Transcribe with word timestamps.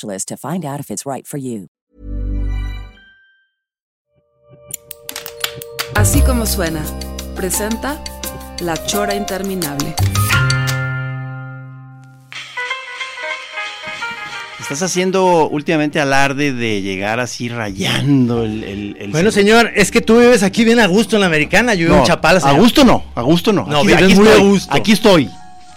to 0.00 0.36
find 0.36 0.64
out 0.64 0.80
if 0.80 0.90
it's 0.90 1.04
right 1.06 1.26
for 1.26 1.38
you. 1.38 1.68
Así 5.94 6.20
como 6.22 6.46
suena, 6.46 6.82
presenta 7.36 8.02
La 8.60 8.74
Chora 8.86 9.14
Interminable. 9.14 9.94
Estás 14.60 14.82
haciendo 14.82 15.48
últimamente 15.50 16.00
alarde 16.00 16.52
de 16.52 16.80
llegar 16.80 17.20
así 17.20 17.48
rayando 17.48 18.44
el... 18.44 18.64
el- 18.64 18.96
el- 18.98 19.10
Bueno, 19.10 19.30
señor, 19.30 19.70
es 19.74 19.90
que 19.90 20.00
tú 20.00 20.18
vives 20.18 20.42
aquí 20.42 20.64
bien 20.64 20.80
a 20.80 20.86
gusto 20.86 21.16
en 21.16 21.20
la 21.20 21.26
americana, 21.26 21.74
yo 21.74 21.86
vivo 21.86 21.96
No, 21.96 22.00
en 22.02 22.06
Chapala. 22.06 22.38
a 22.42 22.52
gusto 22.52 22.84
no, 22.84 23.04
a 23.14 23.22
gusto 23.22 23.52
no. 23.52 23.66
No, 23.66 23.78
aquí, 23.78 23.88
vives 23.88 24.02
aquí 24.04 24.14
muy 24.14 24.28
a 24.28 24.36
gusto. 24.36 24.74
Aquí 24.74 24.92
estoy. 24.92 25.28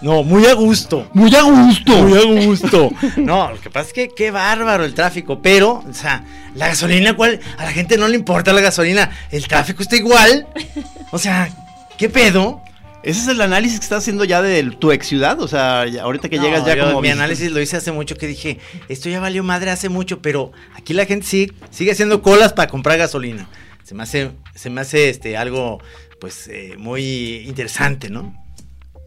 No, 0.02 0.22
muy 0.22 0.44
a 0.46 0.52
gusto. 0.54 1.08
Muy 1.14 1.34
a 1.34 1.42
gusto. 1.42 1.92
Muy 2.02 2.18
a 2.18 2.46
gusto. 2.46 2.90
No, 3.16 3.50
lo 3.50 3.60
que 3.60 3.70
pasa 3.70 3.88
es 3.88 3.92
que 3.94 4.08
qué 4.08 4.30
bárbaro 4.30 4.84
el 4.84 4.94
tráfico, 4.94 5.40
pero, 5.40 5.82
o 5.88 5.92
sea, 5.94 6.22
la 6.54 6.68
gasolina, 6.68 7.16
¿cuál? 7.16 7.40
A 7.58 7.64
la 7.64 7.72
gente 7.72 7.96
no 7.96 8.06
le 8.08 8.14
importa 8.16 8.52
la 8.52 8.60
gasolina. 8.60 9.10
El 9.30 9.46
tráfico 9.48 9.82
está 9.82 9.96
igual. 9.96 10.46
O 11.12 11.18
sea, 11.18 11.48
¿qué 11.96 12.08
pedo? 12.10 12.60
Ese 13.02 13.20
es 13.20 13.28
el 13.28 13.40
análisis 13.40 13.78
que 13.78 13.84
estás 13.84 13.98
haciendo 14.02 14.24
ya 14.24 14.42
de 14.42 14.62
tu 14.64 14.90
ex 14.90 15.06
ciudad, 15.06 15.40
o 15.40 15.46
sea, 15.46 15.82
ahorita 16.02 16.28
que 16.28 16.38
No, 16.38 16.42
llegas 16.42 16.66
ya 16.66 16.74
yo 16.74 16.86
como... 16.86 17.00
Mi 17.00 17.08
visita- 17.08 17.22
análisis 17.22 17.52
lo 17.52 17.60
hice 17.60 17.76
hace 17.76 17.92
mucho 17.92 18.16
que 18.16 18.26
dije, 18.26 18.58
esto 18.88 19.08
ya 19.08 19.20
valió 19.20 19.44
madre 19.44 19.70
hace 19.70 19.88
mucho, 19.88 20.20
pero 20.20 20.50
aquí 20.74 20.92
la 20.92 21.06
gente 21.06 21.24
sigue, 21.24 21.52
sigue 21.70 21.92
haciendo 21.92 22.20
colas 22.20 22.52
para 22.52 22.68
comprar 22.68 22.98
gasolina. 22.98 23.48
Se 23.84 23.94
me 23.94 24.02
hace, 24.02 24.32
se 24.56 24.70
me 24.70 24.80
hace 24.80 25.08
este 25.08 25.36
algo 25.36 25.80
pues 26.20 26.48
eh, 26.48 26.74
muy 26.78 27.44
interesante, 27.46 28.10
¿no? 28.10 28.34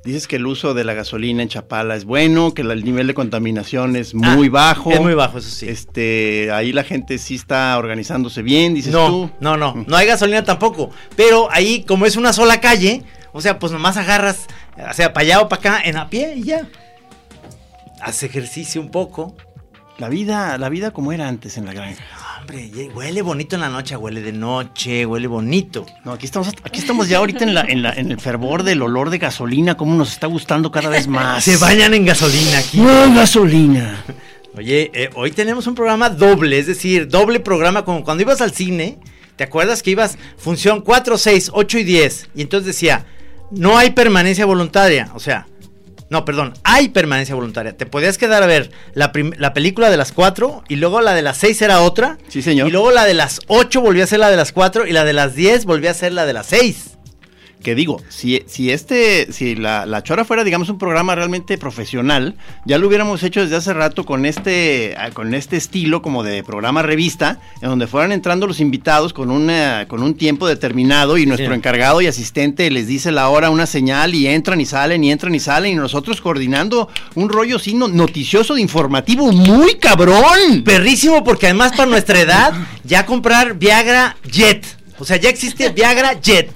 Dices 0.04 0.28
que 0.28 0.38
el 0.38 0.48
uso 0.48 0.74
de 0.74 0.86
la 0.86 0.94
gasolina 0.94 1.44
en 1.44 1.50
Chapala 1.50 1.94
es 1.96 2.06
bueno, 2.06 2.54
que 2.54 2.62
el 2.62 2.84
nivel 2.86 3.08
de 3.08 3.14
contaminación 3.14 3.98
es 3.98 4.14
muy 4.14 4.48
Ah, 4.48 4.52
bajo. 4.52 4.92
Es 4.92 5.02
muy 5.02 5.14
bajo, 5.14 5.40
eso 5.40 5.50
sí. 5.50 5.68
Este, 5.68 6.52
ahí 6.54 6.72
la 6.72 6.84
gente 6.86 7.18
sí 7.18 7.36
está 7.36 7.78
organizándose 7.78 8.42
bien, 8.42 8.74
dices 8.74 8.94
no, 8.94 9.08
tú. 9.08 9.32
no, 9.42 9.58
no, 9.58 9.84
no 9.86 9.98
hay 9.98 10.08
gasolina 10.08 10.44
tampoco. 10.46 10.90
Pero 11.18 11.50
ahí, 11.52 11.84
como 11.84 12.06
es 12.06 12.16
una 12.16 12.32
sola 12.32 12.62
calle, 12.62 13.04
o 13.34 13.42
sea, 13.42 13.60
pues 13.60 13.74
nomás 13.74 13.98
agarras, 13.98 14.48
o 14.90 14.94
sea, 14.94 15.12
para 15.12 15.26
allá 15.26 15.42
o 15.42 15.50
para 15.50 15.60
acá, 15.60 15.82
en 15.84 15.98
a 15.98 16.10
pie 16.10 16.34
y 16.38 16.44
ya. 16.44 16.68
Haz 18.02 18.24
ejercicio 18.24 18.80
un 18.80 18.92
poco. 18.92 19.36
La 19.98 20.08
vida, 20.08 20.58
la 20.58 20.70
vida 20.70 20.92
como 20.92 21.12
era 21.12 21.28
antes 21.28 21.58
en 21.58 21.66
la 21.66 21.74
granja. 21.74 22.02
Huele 22.52 23.22
bonito 23.22 23.56
en 23.56 23.62
la 23.62 23.70
noche, 23.70 23.96
huele 23.96 24.22
de 24.22 24.32
noche, 24.32 25.06
huele 25.06 25.28
bonito. 25.28 25.86
No, 26.04 26.14
aquí 26.14 26.26
estamos, 26.26 26.50
aquí 26.64 26.80
estamos 26.80 27.08
ya 27.08 27.18
ahorita 27.20 27.44
en, 27.44 27.54
la, 27.54 27.62
en, 27.62 27.82
la- 27.84 27.94
en 27.94 28.12
el 28.12 28.20
fervor 28.20 28.64
del 28.64 28.82
olor 28.82 29.10
de 29.12 29.20
gasolina, 29.20 29.78
como 29.78 29.94
nos 29.96 30.12
está 30.12 30.28
gustando 30.28 30.72
cada 30.72 30.90
vez 30.90 31.08
más. 31.08 31.44
Se 31.44 31.58
bañan 31.58 31.94
en 31.94 32.06
gasolina 32.06 32.58
aquí. 32.58 32.80
¡No, 32.80 33.14
gasolina! 33.14 34.04
Oye, 34.58 34.90
eh, 34.96 35.10
hoy 35.16 35.32
tenemos 35.32 35.68
un 35.68 35.76
programa 35.76 36.10
doble, 36.10 36.58
es 36.58 36.66
decir, 36.68 37.08
doble 37.08 37.40
programa 37.40 37.86
como 37.86 38.04
cuando 38.04 38.24
ibas 38.24 38.42
al 38.42 38.52
cine, 38.52 38.98
¿te 39.36 39.44
acuerdas 39.44 39.84
que 39.84 39.92
ibas 39.92 40.18
función 40.38 40.82
4, 40.82 41.18
6, 41.20 41.52
8 41.54 41.78
y 41.78 41.84
10? 41.84 42.30
Y 42.36 42.42
entonces 42.42 42.66
decía, 42.66 43.06
no 43.52 43.78
hay 43.78 43.92
permanencia 43.92 44.46
voluntaria, 44.46 45.12
o 45.14 45.20
sea, 45.20 45.46
no, 46.10 46.26
perdón, 46.26 46.54
hay 46.64 46.90
permanencia 46.90 47.36
voluntaria. 47.36 47.78
Te 47.78 47.86
podías 47.86 48.18
quedar 48.18 48.42
a 48.42 48.48
ver 48.48 48.72
la, 48.94 49.12
la 49.38 49.54
película 49.54 49.90
de 49.90 49.98
las 49.98 50.12
4 50.12 50.64
y 50.68 50.78
luego 50.78 51.02
la 51.02 51.14
de 51.14 51.22
las 51.22 51.38
6 51.38 51.62
era 51.62 51.82
otra. 51.82 52.18
Sí, 52.30 52.42
señor. 52.42 52.68
Y 52.68 52.72
luego 52.72 52.92
la 52.92 53.06
de 53.06 53.14
las 53.14 53.42
8 53.48 53.82
volvió 53.82 54.04
a 54.04 54.08
ser 54.08 54.20
la 54.20 54.30
de 54.30 54.38
las 54.38 54.52
4 54.52 54.88
y 54.88 54.92
la 54.92 55.06
de 55.06 55.14
las 55.14 55.36
10 55.36 55.66
volvió 55.66 55.92
a 55.92 55.94
ser 55.94 56.14
la 56.14 56.26
de 56.26 56.34
las 56.34 56.48
6. 56.48 56.98
Que 57.62 57.76
digo, 57.76 58.02
si, 58.08 58.42
si 58.48 58.72
este, 58.72 59.34
si 59.34 59.54
la, 59.56 59.86
la 59.86 60.02
Chora 60.02 60.24
fuera, 60.24 60.46
digamos, 60.46 60.70
un 60.70 60.78
programa 60.78 61.14
realmente 61.14 61.58
profesional, 61.58 62.36
ya 62.66 62.78
lo 62.78 62.88
hubiéramos 62.88 63.22
hecho 63.24 63.42
desde 63.42 63.58
hace 63.58 63.74
rato 63.74 64.06
con 64.06 64.26
este, 64.26 64.96
ah, 64.98 65.10
con 65.12 65.34
este 65.34 65.58
estilo 65.58 66.02
como 66.02 66.24
de 66.24 66.42
programa 66.44 66.84
revista, 66.84 67.40
en 67.62 67.68
donde 67.70 67.88
fueran 67.88 68.14
entrando 68.14 68.48
los 68.48 68.62
invitados 68.62 69.12
con 69.12 69.30
una, 69.30 69.86
con 69.90 70.04
un 70.04 70.14
tiempo 70.16 70.48
determinado 70.48 71.18
y 71.18 71.26
nuestro 71.26 71.50
Sí. 71.50 71.54
encargado 71.54 72.00
y 72.02 72.08
asistente 72.08 72.72
les 72.72 72.88
dice 72.88 73.12
la 73.12 73.28
hora, 73.28 73.50
una 73.50 73.66
señal 73.66 74.16
y 74.16 74.28
entran 74.28 74.62
y 74.62 74.66
salen 74.66 75.04
y 75.04 75.12
entran 75.12 75.36
y 75.36 75.40
salen 75.42 75.74
y 75.74 75.76
nosotros 75.76 76.22
coordinando 76.22 76.88
un 77.16 77.28
rollo 77.28 77.58
así 77.58 77.74
no- 77.74 77.90
noticioso 77.90 78.56
de 78.56 78.62
informativo 78.62 79.34
muy 79.34 79.76
cabrón. 79.76 80.64
Perrísimo 80.64 81.26
porque 81.26 81.48
además 81.48 81.74
para 81.76 81.90
nuestra 81.90 82.22
edad 82.22 82.54
ya 82.86 83.06
comprar 83.06 83.56
Viagra 83.56 84.16
Jet. 84.32 84.66
O 84.98 85.04
sea, 85.04 85.18
ya 85.18 85.28
existe 85.30 85.68
Viagra 85.70 86.14
Jet. 86.22 86.50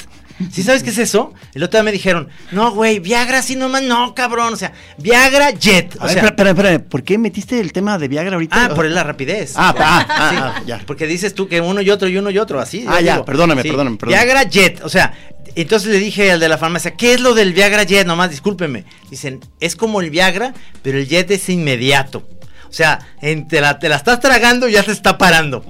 ¿Sí 0.52 0.64
sabes 0.64 0.84
qué 0.84 0.90
es 0.90 0.98
eso? 0.98 1.34
El 1.54 1.64
otro 1.64 1.78
día 1.80 1.84
me 1.84 1.92
dijeron, 1.92 2.30
no, 2.52 2.72
güey, 2.72 3.00
Viagra 3.00 3.40
así 3.40 3.56
nomás, 3.56 3.84
no, 3.84 4.14
cabrón. 4.16 4.54
O 4.54 4.58
sea, 4.58 4.74
Viagra 4.98 5.52
Jet. 5.52 5.96
O 5.98 6.04
A 6.04 6.06
ver, 6.08 6.14
sea, 6.14 6.24
espera, 6.26 6.50
espera, 6.52 6.70
espera, 6.72 6.90
¿por 6.90 7.04
qué 7.04 7.18
metiste 7.18 7.60
el 7.60 7.72
tema 7.74 7.98
de 7.98 8.08
Viagra 8.08 8.34
ahorita? 8.36 8.66
ah, 8.66 8.70
por 8.76 8.86
la 8.86 9.04
rapidez. 9.04 9.54
Ah, 9.56 9.74
ah, 9.78 10.06
ah, 10.10 10.30
Sí, 10.30 10.36
ah, 10.40 10.64
ya. 10.66 10.82
Porque 10.86 11.08
dices 11.08 11.34
tú 11.34 11.48
que 11.48 11.62
uno 11.62 11.82
y 11.82 11.90
otro 11.90 12.08
y 12.08 12.18
uno 12.18 12.30
y 12.30 12.38
otro, 12.38 12.60
así. 12.60 12.86
Ah, 12.88 13.02
ya, 13.02 13.24
perdóname, 13.24 13.64
perdóname, 13.64 13.98
perdóname. 13.98 14.24
Viagra 14.26 14.44
Jet, 14.50 14.82
o 14.84 14.90
sea, 14.90 15.14
entonces 15.56 15.90
le 15.92 16.00
dije 16.00 16.32
al 16.32 16.40
de 16.40 16.50
la 16.50 16.58
farmacia, 16.58 16.92
¿qué 16.96 17.14
es 17.14 17.22
lo 17.22 17.34
del 17.34 17.54
Viagra 17.54 17.84
Jet? 17.84 18.08
Nomás, 18.08 18.30
discúlpeme. 18.32 18.86
Dicen, 19.10 19.40
es 19.60 19.76
como 19.76 20.02
el 20.02 20.10
Viagra, 20.10 20.54
pero 20.82 20.98
el 20.98 21.08
Jet 21.08 21.30
es 21.32 21.48
inmediato. 21.50 22.28
O 22.70 22.74
sea, 22.76 23.00
en- 23.22 23.48
te, 23.48 23.62
la, 23.62 23.78
te 23.78 23.88
la 23.90 23.98
estás 23.98 24.20
tragando 24.20 24.68
y 24.68 24.72
ya 24.72 24.84
se 24.84 24.92
está 24.92 25.18
parando. 25.18 25.64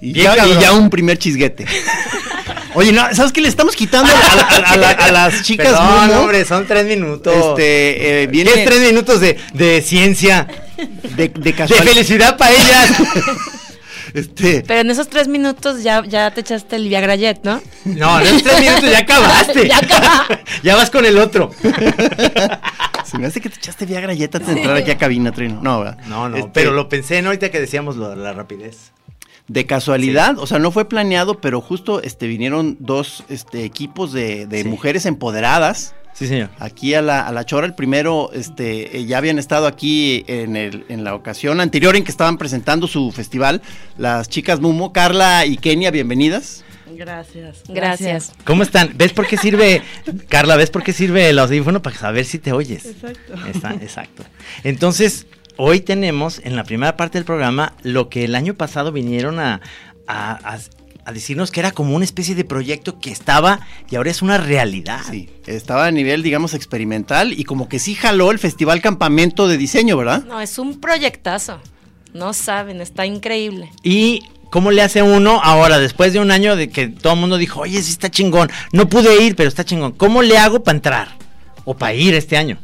Y 0.00 0.12
ya, 0.12 0.46
y 0.46 0.60
ya 0.60 0.72
un 0.72 0.88
primer 0.90 1.18
chisguete. 1.18 1.66
Oye, 2.78 2.92
no, 2.92 3.02
¿sabes 3.14 3.32
qué? 3.32 3.40
Le 3.40 3.48
estamos 3.48 3.74
quitando 3.74 4.12
a, 4.12 4.16
a- 4.16 4.72
a 4.72 4.76
la- 4.76 4.90
a 4.90 5.10
las 5.10 5.42
chicas. 5.42 5.72
No, 5.72 5.82
Momo, 5.82 6.20
hombre, 6.20 6.44
son 6.44 6.64
tres 6.66 6.86
minutos. 6.86 7.34
Este, 7.34 8.22
eh, 8.22 8.26
viene 8.28 8.52
¿Qué 8.52 8.62
es 8.62 8.68
tres 8.68 8.80
minutos 8.80 9.20
de, 9.20 9.36
de 9.52 9.82
ciencia? 9.82 10.46
de, 11.16 11.28
de 11.28 11.52
De 11.52 11.66
felicidad 11.74 12.36
para 12.36 12.52
ellas. 12.52 12.90
Este, 14.14 14.64
Pero 14.66 14.80
en 14.80 14.90
esos 14.90 15.08
tres 15.10 15.28
minutos 15.28 15.82
ya, 15.82 16.02
ya 16.06 16.30
te 16.30 16.40
echaste 16.40 16.76
el 16.76 16.88
Viagra 16.88 17.14
Jet, 17.14 17.40
¿no? 17.44 17.60
No, 17.84 18.18
en 18.20 18.26
esos 18.26 18.42
tres 18.42 18.60
minutos 18.60 18.90
ya 18.90 18.98
acabaste. 19.00 19.68
Ya 19.68 19.76
acaba. 19.78 20.26
Ya 20.62 20.76
vas 20.76 20.88
con 20.90 21.04
el 21.04 21.18
otro. 21.18 21.50
se 23.04 23.18
me 23.18 23.26
hace 23.26 23.42
que 23.42 23.50
te 23.50 23.56
echaste 23.56 23.84
Viagra 23.84 24.14
y 24.14 24.22
antes 24.24 24.46
de 24.46 24.52
entrar 24.54 24.76
aquí 24.78 24.90
a 24.90 24.96
cabina, 24.96 25.30
Trino. 25.30 25.60
No, 25.62 25.80
¿verdad? 25.80 25.98
No, 26.06 26.26
no, 26.30 26.38
Este, 26.38 26.50
pero 26.54 26.72
lo 26.72 26.88
pensé, 26.88 27.20
¿no? 27.20 27.28
Ahorita 27.28 27.50
que 27.50 27.60
decíamos 27.60 27.96
lo 27.96 28.08
de 28.08 28.16
la 28.16 28.32
rapidez. 28.32 28.92
De 29.48 29.64
casualidad, 29.66 30.38
o 30.38 30.46
sea, 30.46 30.58
no 30.58 30.70
fue 30.70 30.88
planeado, 30.88 31.40
pero 31.40 31.60
justo 31.60 32.02
este, 32.02 32.26
vinieron 32.26 32.76
dos 32.80 33.24
este, 33.28 33.64
equipos 33.64 34.12
de, 34.12 34.46
de 34.46 34.62
Sí. 34.62 34.68
mujeres 34.68 35.06
empoderadas. 35.06 35.94
Sí, 36.12 36.26
señor. 36.26 36.50
Aquí 36.58 36.94
a 36.94 37.00
la, 37.02 37.26
a 37.26 37.32
la 37.32 37.46
Chora, 37.46 37.64
el 37.66 37.74
primero, 37.74 38.30
este, 38.32 38.98
eh, 38.98 39.04
ya 39.06 39.18
habían 39.18 39.38
estado 39.38 39.66
aquí 39.66 40.24
en, 40.26 40.56
el, 40.56 40.84
en 40.88 41.04
la 41.04 41.14
ocasión 41.14 41.60
anterior 41.60 41.94
en 41.96 42.04
que 42.04 42.10
estaban 42.10 42.36
presentando 42.38 42.88
su 42.88 43.12
festival, 43.12 43.62
las 43.96 44.28
chicas 44.28 44.60
Mumo, 44.60 44.92
Carla 44.92 45.46
y 45.46 45.56
Kenia, 45.56 45.90
bienvenidas. 45.92 46.64
Gracias. 46.90 47.58
Gracias. 47.68 48.32
¿Cómo 48.44 48.64
están? 48.64 48.92
¿Ves 48.96 49.12
por 49.12 49.28
qué 49.28 49.36
sirve, 49.36 49.82
Carla, 50.28 50.56
ves 50.56 50.70
por 50.70 50.82
qué 50.82 50.92
sirve 50.92 51.28
el 51.28 51.38
audífono? 51.38 51.80
Para 51.80 51.96
saber 51.96 52.24
si 52.24 52.38
te 52.40 52.52
oyes. 52.52 52.84
Exacto. 52.86 53.34
Está, 53.46 53.74
exacto. 53.74 54.24
Entonces, 54.64 55.26
hoy 55.58 55.80
tenemos 55.80 56.40
en 56.44 56.56
la 56.56 56.64
primera 56.64 56.96
parte 56.96 57.18
del 57.18 57.24
programa 57.26 57.74
lo 57.82 58.08
que 58.08 58.24
el 58.24 58.34
año 58.34 58.54
pasado 58.54 58.90
vinieron 58.92 59.38
a, 59.40 59.60
a- 60.06 60.54
a- 60.54 60.58
a 61.04 61.12
decirnos 61.12 61.50
que 61.50 61.60
era 61.60 61.70
como 61.72 61.94
una 61.96 62.04
especie 62.04 62.34
de 62.34 62.44
proyecto 62.44 62.98
que 63.00 63.10
estaba 63.10 63.60
y 63.90 63.96
ahora 63.96 64.10
es 64.10 64.20
una 64.22 64.36
realidad. 64.38 65.00
Sí, 65.10 65.28
estaba 65.46 65.86
a 65.86 65.90
nivel, 65.90 66.22
digamos, 66.22 66.52
experimental 66.54 67.32
y 67.32 67.44
como 67.44 67.68
que 67.68 67.78
sí 67.78 67.94
jaló 67.94 68.30
el 68.30 68.38
Festival 68.38 68.80
Campamento 68.82 69.48
de 69.48 69.56
Diseño, 69.56 69.96
¿verdad? 69.96 70.24
No, 70.24 70.40
es 70.40 70.58
un 70.58 70.80
proyectazo. 70.80 71.60
No 72.12 72.32
saben, 72.34 72.80
está 72.82 73.06
increíble. 73.06 73.70
¿Y 73.82 74.22
cómo 74.50 74.70
le 74.70 74.82
hace 74.82 75.02
uno 75.02 75.40
ahora, 75.42 75.78
después 75.78 76.12
de 76.12 76.20
un 76.20 76.30
año 76.30 76.56
de 76.56 76.68
que 76.68 76.88
todo 76.88 77.14
el 77.14 77.20
mundo 77.20 77.38
dijo, 77.38 77.60
oye, 77.60 77.80
sí 77.82 77.90
está 77.92 78.10
chingón, 78.10 78.50
no 78.72 78.88
pude 78.88 79.22
ir, 79.24 79.34
pero 79.34 79.48
está 79.48 79.64
chingón? 79.64 79.92
¿Cómo 79.92 80.20
le 80.22 80.36
hago 80.36 80.62
para 80.62 80.76
entrar? 80.76 81.08
O 81.64 81.74
para 81.74 81.94
ir 81.94 82.12
este 82.14 82.36
año. 82.36 82.58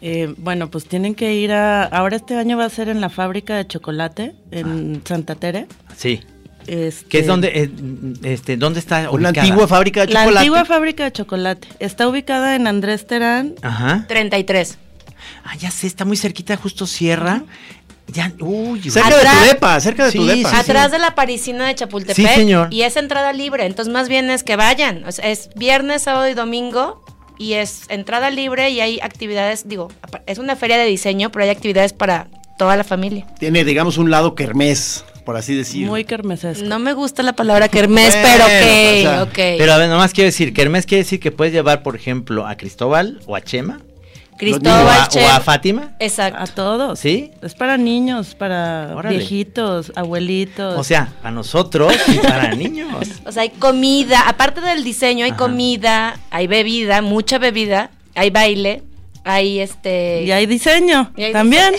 Eh, 0.00 0.32
bueno, 0.38 0.70
pues 0.70 0.84
tienen 0.86 1.14
que 1.14 1.34
ir 1.34 1.52
a. 1.52 1.84
Ahora 1.84 2.16
este 2.16 2.36
año 2.36 2.56
va 2.56 2.64
a 2.66 2.70
ser 2.70 2.88
en 2.88 3.00
la 3.00 3.08
fábrica 3.10 3.56
de 3.56 3.66
chocolate 3.66 4.34
en 4.50 5.02
Santa 5.04 5.34
Tere. 5.34 5.66
Sí. 5.96 6.20
Este, 6.66 7.06
¿Qué 7.08 7.18
es 7.20 7.26
donde, 7.26 7.48
eh, 7.48 7.70
este, 8.24 8.56
dónde 8.58 8.78
está 8.78 9.10
Una 9.10 9.30
ubicada? 9.30 9.46
antigua 9.46 9.66
fábrica 9.66 10.00
de 10.06 10.12
La 10.12 10.20
chocolate. 10.20 10.38
antigua 10.38 10.64
fábrica 10.66 11.04
de 11.04 11.12
chocolate. 11.12 11.68
Está 11.80 12.06
ubicada 12.08 12.54
en 12.56 12.66
Andrés 12.66 13.06
Terán. 13.06 13.54
Ajá. 13.62 14.04
33. 14.06 14.78
Ah, 15.44 15.56
ya 15.56 15.70
sé, 15.70 15.86
está 15.86 16.04
muy 16.04 16.16
cerquita, 16.16 16.56
justo 16.56 16.86
Sierra. 16.86 17.42
Ya, 18.10 18.32
uy, 18.40 18.80
Cerca 18.90 19.08
de 19.18 19.24
tu 19.24 19.46
depa, 19.48 19.80
cerca 19.80 20.06
de 20.06 20.12
tu 20.12 20.22
Sí, 20.22 20.36
depa. 20.38 20.50
sí, 20.50 20.56
Atrás 20.56 20.90
de 20.92 20.98
la 20.98 21.14
parisina 21.14 21.66
de 21.66 21.74
Chapultepec. 21.74 22.16
Sí, 22.16 22.26
señor. 22.26 22.68
Y 22.72 22.82
es 22.82 22.96
entrada 22.96 23.32
libre. 23.32 23.66
Entonces, 23.66 23.92
más 23.92 24.08
bien 24.08 24.30
es 24.30 24.44
que 24.44 24.56
vayan. 24.56 25.04
O 25.06 25.12
sea, 25.12 25.28
es 25.28 25.50
viernes, 25.56 26.02
sábado 26.02 26.28
y 26.28 26.34
domingo. 26.34 27.02
Y 27.38 27.54
es 27.54 27.82
entrada 27.88 28.30
libre 28.30 28.70
y 28.70 28.80
hay 28.80 29.00
actividades. 29.00 29.68
Digo, 29.68 29.88
es 30.26 30.38
una 30.38 30.56
feria 30.56 30.76
de 30.76 30.86
diseño, 30.86 31.30
pero 31.30 31.44
hay 31.44 31.50
actividades 31.50 31.92
para 31.92 32.28
toda 32.58 32.76
la 32.76 32.84
familia. 32.84 33.26
Tiene, 33.38 33.64
digamos, 33.64 33.96
un 33.96 34.10
lado 34.10 34.34
kermés, 34.34 35.04
por 35.24 35.36
así 35.36 35.54
decir. 35.54 35.86
Muy 35.86 36.04
kermesesco. 36.04 36.64
No 36.64 36.78
me 36.78 36.92
gusta 36.92 37.22
la 37.22 37.32
palabra 37.34 37.68
kermés, 37.68 38.14
Bueno, 38.20 38.44
pero 38.44 38.44
o 38.44 39.02
sea, 39.02 39.22
ok, 39.22 39.28
ok. 39.28 39.38
Pero 39.58 39.72
a 39.72 39.78
ver, 39.78 39.88
nomás 39.88 40.12
quiero 40.12 40.26
decir, 40.26 40.52
Kermés 40.52 40.84
quiere 40.84 41.04
decir 41.04 41.20
que 41.20 41.30
puedes 41.30 41.54
llevar, 41.54 41.82
por 41.82 41.94
ejemplo, 41.96 42.46
a 42.46 42.56
Cristóbal 42.56 43.20
o 43.26 43.36
a 43.36 43.40
Chema. 43.40 43.80
O, 44.38 44.40
Cristóbal, 44.40 44.88
a, 44.88 45.08
o 45.12 45.28
a 45.28 45.40
Fátima. 45.40 45.96
Exacto. 45.98 46.40
A 46.40 46.46
todos. 46.46 46.98
¿Sí? 47.00 47.32
Es 47.42 47.54
para 47.54 47.76
niños, 47.76 48.34
para 48.36 48.94
Órale. 48.96 49.18
viejitos, 49.18 49.92
abuelitos. 49.96 50.78
O 50.78 50.84
sea, 50.84 51.12
a 51.22 51.30
nosotros 51.30 51.92
y 52.06 52.18
para 52.18 52.54
niños. 52.54 52.88
O 53.26 53.32
sea, 53.32 53.42
hay 53.42 53.50
comida, 53.50 54.28
aparte 54.28 54.60
del 54.60 54.84
diseño, 54.84 55.24
hay 55.24 55.32
Ajá. 55.32 55.38
comida, 55.38 56.18
hay 56.30 56.46
bebida, 56.46 57.02
mucha 57.02 57.38
bebida, 57.38 57.90
hay 58.14 58.30
baile, 58.30 58.82
hay 59.30 59.60
este... 59.60 60.22
y 60.24 60.30
hay 60.30 60.46
diseño 60.46 61.12
Y 61.16 61.24
hay 61.24 61.32
también. 61.32 61.74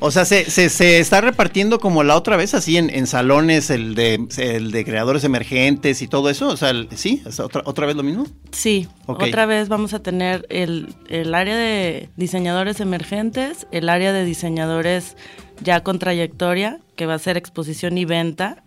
O 0.00 0.10
sea, 0.10 0.24
se, 0.24 0.50
se, 0.50 0.68
se 0.70 0.98
está 0.98 1.20
repartiendo 1.20 1.78
como 1.78 2.02
la 2.04 2.16
otra 2.16 2.36
vez, 2.36 2.54
así 2.54 2.76
en, 2.78 2.88
en 2.88 3.06
salones, 3.06 3.68
el 3.70 3.94
de, 3.94 4.26
el 4.38 4.70
de 4.70 4.84
creadores 4.84 5.22
emergentes 5.24 6.00
y 6.00 6.08
todo 6.08 6.30
eso. 6.30 6.48
O 6.48 6.56
sea, 6.56 6.70
el- 6.70 6.88
sí, 6.96 7.22
¿Es 7.26 7.38
otra, 7.40 7.62
otra 7.66 7.86
vez 7.86 7.96
lo 7.96 8.02
mismo. 8.02 8.26
Sí, 8.52 8.88
Ok. 9.06 9.22
otra 9.24 9.44
vez 9.46 9.68
vamos 9.68 9.92
a 9.94 9.98
tener 10.00 10.46
el, 10.48 10.94
el 11.08 11.34
área 11.34 11.56
de 11.56 12.08
diseñadores 12.16 12.80
emergentes, 12.80 13.66
el 13.72 13.88
área 13.88 14.12
de 14.12 14.24
diseñadores 14.24 15.16
ya 15.62 15.82
con 15.82 15.98
trayectoria, 15.98 16.78
que 16.96 17.06
va 17.06 17.14
a 17.14 17.18
ser 17.18 17.36
exposición 17.36 17.98
y 17.98 18.04
venta. 18.04 18.62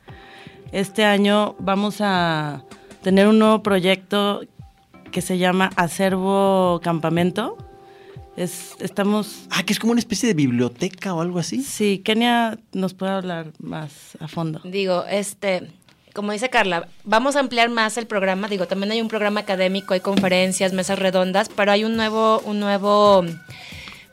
Este 0.71 1.03
año 1.03 1.55
vamos 1.59 1.97
a 1.99 2.63
tener 3.01 3.27
un 3.27 3.39
nuevo 3.39 3.63
proyecto 3.63 4.41
que 5.11 5.21
se 5.21 5.37
llama 5.39 5.71
Acervo 5.75 6.79
Campamento. 6.83 7.57
Es, 8.39 8.77
estamos... 8.79 9.47
Ah, 9.49 9.63
que 9.63 9.73
es 9.73 9.79
como 9.79 9.91
una 9.91 9.99
especie 9.99 10.27
de 10.27 10.33
biblioteca 10.33 11.13
o 11.13 11.19
algo 11.19 11.39
así. 11.39 11.61
Sí, 11.61 12.01
Kenia 12.05 12.57
nos 12.71 12.93
puede 12.93 13.11
hablar 13.11 13.51
más 13.59 14.17
a 14.21 14.29
fondo. 14.29 14.61
Digo, 14.63 15.03
este, 15.09 15.67
como 16.13 16.31
dice 16.31 16.49
Carla, 16.49 16.87
vamos 17.03 17.35
a 17.35 17.41
ampliar 17.41 17.67
más 17.67 17.97
el 17.97 18.07
programa. 18.07 18.47
Digo, 18.47 18.65
también 18.65 18.93
hay 18.93 19.01
un 19.01 19.09
programa 19.09 19.41
académico, 19.41 19.93
hay 19.93 19.99
conferencias, 19.99 20.71
mesas 20.71 20.99
redondas, 20.99 21.49
pero 21.53 21.73
hay 21.73 21.83
un 21.83 21.97
nuevo, 21.97 22.39
un 22.45 22.61
nuevo 22.61 23.25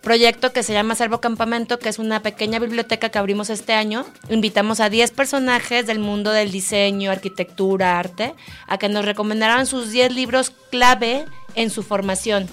proyecto 0.02 0.52
que 0.52 0.64
se 0.64 0.72
llama 0.72 0.96
Servo 0.96 1.20
Campamento, 1.20 1.78
que 1.78 1.88
es 1.88 2.00
una 2.00 2.20
pequeña 2.20 2.58
biblioteca 2.58 3.10
que 3.10 3.18
abrimos 3.18 3.48
este 3.48 3.74
año. 3.74 4.04
Invitamos 4.28 4.80
a 4.80 4.90
10 4.90 5.12
personajes 5.12 5.86
del 5.86 6.00
mundo 6.00 6.32
del 6.32 6.50
diseño, 6.50 7.12
arquitectura, 7.12 7.96
arte, 8.00 8.34
a 8.66 8.76
que 8.76 8.88
nos 8.88 9.04
recomendaran 9.04 9.66
sus 9.66 9.92
10 9.92 10.12
libros 10.16 10.50
clave 10.72 11.26
en 11.54 11.70
su 11.70 11.84
formación. 11.84 12.48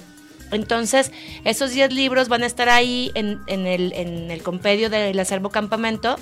Entonces, 0.54 1.12
esos 1.44 1.72
10 1.72 1.94
libros 1.94 2.30
van 2.30 2.44
a 2.44 2.46
estar 2.46 2.70
ahí 2.70 3.12
en, 3.16 3.40
en 3.48 3.66
el, 3.68 3.94
en 3.94 4.32
el 4.32 4.42
compendio 4.44 4.90
del 4.90 5.20
acervo 5.20 5.50
campamento 5.50 6.18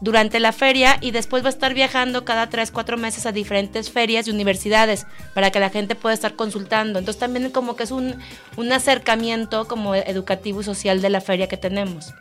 durante 0.00 0.38
la 0.38 0.52
feria 0.52 0.96
y 1.00 1.10
después 1.10 1.42
va 1.42 1.48
a 1.48 1.50
estar 1.50 1.74
viajando 1.74 2.24
cada 2.24 2.48
3, 2.48 2.70
4 2.70 2.96
meses 2.96 3.26
a 3.26 3.32
diferentes 3.32 3.90
ferias 3.90 4.28
y 4.28 4.30
universidades 4.30 5.06
para 5.34 5.50
que 5.50 5.58
la 5.58 5.70
gente 5.70 5.94
pueda 5.96 6.14
estar 6.14 6.34
consultando. 6.36 6.98
Entonces 6.98 7.18
también 7.18 7.50
como 7.50 7.74
que 7.74 7.82
es 7.82 7.90
un, 7.90 8.14
un 8.56 8.72
acercamiento 8.72 9.66
como 9.66 9.94
educativo 9.94 10.60
y 10.60 10.64
social 10.64 11.02
de 11.02 11.10
la 11.10 11.20
feria 11.20 11.48
que 11.48 11.56
tenemos. 11.56 12.14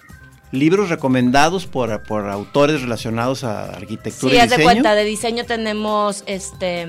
Libros 0.52 0.90
recomendados 0.90 1.68
por, 1.68 2.02
por 2.04 2.30
autores 2.30 2.82
relacionados 2.82 3.44
a 3.44 3.66
arquitectura 3.66 4.32
Sí, 4.32 4.38
y 4.38 4.40
haz 4.40 4.50
de 4.50 4.56
diseño. 4.56 4.64
cuenta, 4.72 4.96
de 4.96 5.04
diseño 5.04 5.44
tenemos 5.46 6.24
este 6.26 6.88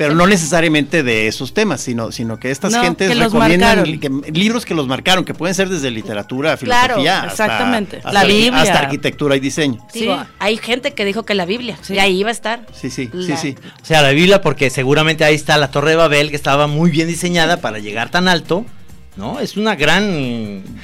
Pero 0.00 0.14
no 0.14 0.26
necesariamente 0.26 1.02
de 1.02 1.26
esos 1.26 1.52
temas, 1.52 1.82
sino, 1.82 2.10
sino 2.10 2.40
que 2.40 2.50
estas 2.50 2.72
No, 2.72 2.80
gentes 2.82 3.10
que 3.10 3.14
los 3.14 3.24
recomiendan 3.32 3.76
marcaron. 3.80 3.90
li- 3.92 3.98
que- 3.98 4.32
libros 4.32 4.64
que 4.64 4.72
los 4.74 4.86
marcaron, 4.86 5.26
que 5.26 5.34
pueden 5.34 5.54
ser 5.54 5.68
desde 5.68 5.90
literatura, 5.90 6.56
filosofía, 6.56 7.18
hasta- 7.24 7.44
exactamente. 7.44 7.96
hasta, 7.98 8.12
La 8.12 8.24
Biblia. 8.24 8.62
hasta 8.62 8.78
arquitectura 8.78 9.36
y 9.36 9.40
diseño. 9.40 9.86
Sí. 9.92 10.08
hay 10.38 10.56
gente 10.56 10.94
que 10.94 11.04
dijo 11.04 11.24
que 11.24 11.34
la 11.34 11.44
Biblia, 11.44 11.76
Sí. 11.82 11.92
y 11.94 11.98
ahí 11.98 12.22
va 12.22 12.30
a 12.30 12.32
estar. 12.32 12.64
Sí, 12.72 12.88
sí, 12.88 13.10
sí, 13.26 13.34
sí. 13.36 13.56
O 13.82 13.84
sea, 13.84 14.00
la 14.00 14.10
Biblia, 14.12 14.40
porque 14.40 14.70
seguramente 14.70 15.22
ahí 15.24 15.34
está 15.34 15.58
la 15.58 15.70
Torre 15.70 15.90
de 15.90 15.96
Babel, 15.96 16.30
que 16.30 16.36
estaba 16.36 16.66
muy 16.66 16.90
bien 16.90 17.06
diseñada 17.06 17.58
para 17.58 17.78
llegar 17.78 18.10
tan 18.10 18.26
alto. 18.26 18.64
¿No? 19.16 19.40
Es 19.40 19.56
una 19.56 19.74
gran. 19.74 20.04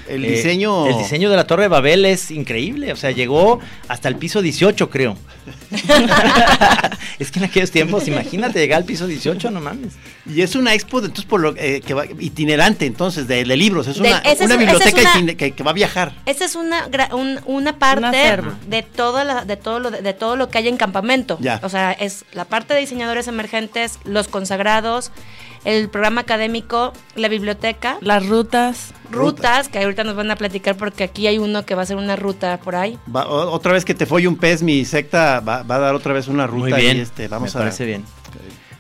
El 0.09 0.25
eh, 0.25 0.31
diseño- 0.33 0.89
El 0.89 0.99
diseño 0.99 1.31
de 1.31 1.37
la 1.37 1.47
Torre 1.47 1.63
de 1.63 1.69
Babel 1.69 2.05
es 2.05 2.31
increíble. 2.31 2.93
O 2.93 2.97
sea, 2.97 3.11
llegó 3.13 3.61
hasta 3.89 4.09
el 4.09 4.17
piso 4.17 4.43
18, 4.43 4.91
creo. 4.91 5.17
es 7.19 7.31
que 7.31 7.39
en 7.39 7.45
aquellos 7.45 7.71
tiempos, 7.71 8.09
imagínate 8.09 8.59
llegar 8.59 8.79
al 8.79 8.85
piso 8.85 9.07
18, 9.07 9.51
no 9.51 9.61
mames. 9.61 9.95
Y 10.27 10.43
es 10.43 10.55
una 10.57 10.75
expo, 10.75 11.01
de- 11.01 11.07
entonces, 11.07 11.29
por 11.29 11.41
lo, 11.41 11.55
eh, 11.57 11.81
que 11.87 11.95
va, 11.95 12.05
itinerante, 12.19 12.85
entonces, 12.87 13.27
de, 13.29 13.45
de 13.45 13.57
libros. 13.57 13.87
Es 13.87 13.99
una, 13.99 14.19
es 14.19 14.41
es 14.41 14.49
biblioteca 14.59 15.19
una- 15.19 15.35
que, 15.35 15.53
que 15.53 15.63
va 15.63 15.71
a 15.71 15.75
viajar. 15.75 16.13
Esa 16.27 16.45
es 16.45 16.57
una, 16.57 16.89
un- 17.13 17.41
una 17.47 17.79
parte 17.79 18.43
de 18.69 18.83
toda 18.83 19.25
la, 19.25 19.45
de 19.45 19.57
todo 19.57 19.79
lo 19.79 19.91
de, 19.91 20.13
todo 20.15 20.37
lo 20.37 20.49
que 20.51 20.59
hay 20.59 20.69
en 20.69 20.77
campamento. 20.77 21.39
Ya. 21.41 21.61
O 21.63 21.69
sea, 21.69 21.93
es 21.93 22.25
la 22.33 22.45
parte 22.45 22.75
de 22.75 22.81
diseñadores 22.81 23.29
emergentes, 23.29 23.99
los 24.05 24.29
consagrados, 24.29 25.13
el 25.67 25.89
programa 25.91 26.23
académico, 26.23 26.93
la 27.17 27.29
biblioteca, 27.29 27.99
Las 28.01 28.25
rutas. 28.27 28.95
rutas, 29.11 29.69
que 29.69 29.79
ahorita 29.81 30.05
nos 30.05 30.15
van 30.17 30.31
a 30.31 30.37
platicar 30.37 30.77
porque 30.77 31.05
aquí 31.05 31.27
hay 31.27 31.39
uno 31.39 31.67
que 31.67 31.75
va 31.75 31.83
a 31.83 31.85
hacer 31.85 31.97
una 31.97 32.17
ruta 32.17 32.59
por 32.59 32.77
ahí. 32.77 32.99
Va- 33.15 33.27
otra 33.27 33.73
vez 33.73 33.85
que 33.85 33.93
te 33.95 34.07
folle 34.07 34.29
un 34.29 34.37
pez, 34.37 34.63
mi 34.63 34.85
secta 34.85 35.41
va, 35.41 35.63
va 35.65 35.75
a 35.75 35.79
dar 35.81 35.95
otra 35.95 36.13
vez 36.13 36.29
una 36.29 36.47
ruta. 36.47 36.71
Muy 36.71 36.81
bien. 36.81 36.97
Y 36.97 37.01
este, 37.01 37.29
vamos 37.29 37.53
me 37.55 37.59
a, 37.61 37.63
parece 37.65 37.85
bien. 37.85 38.05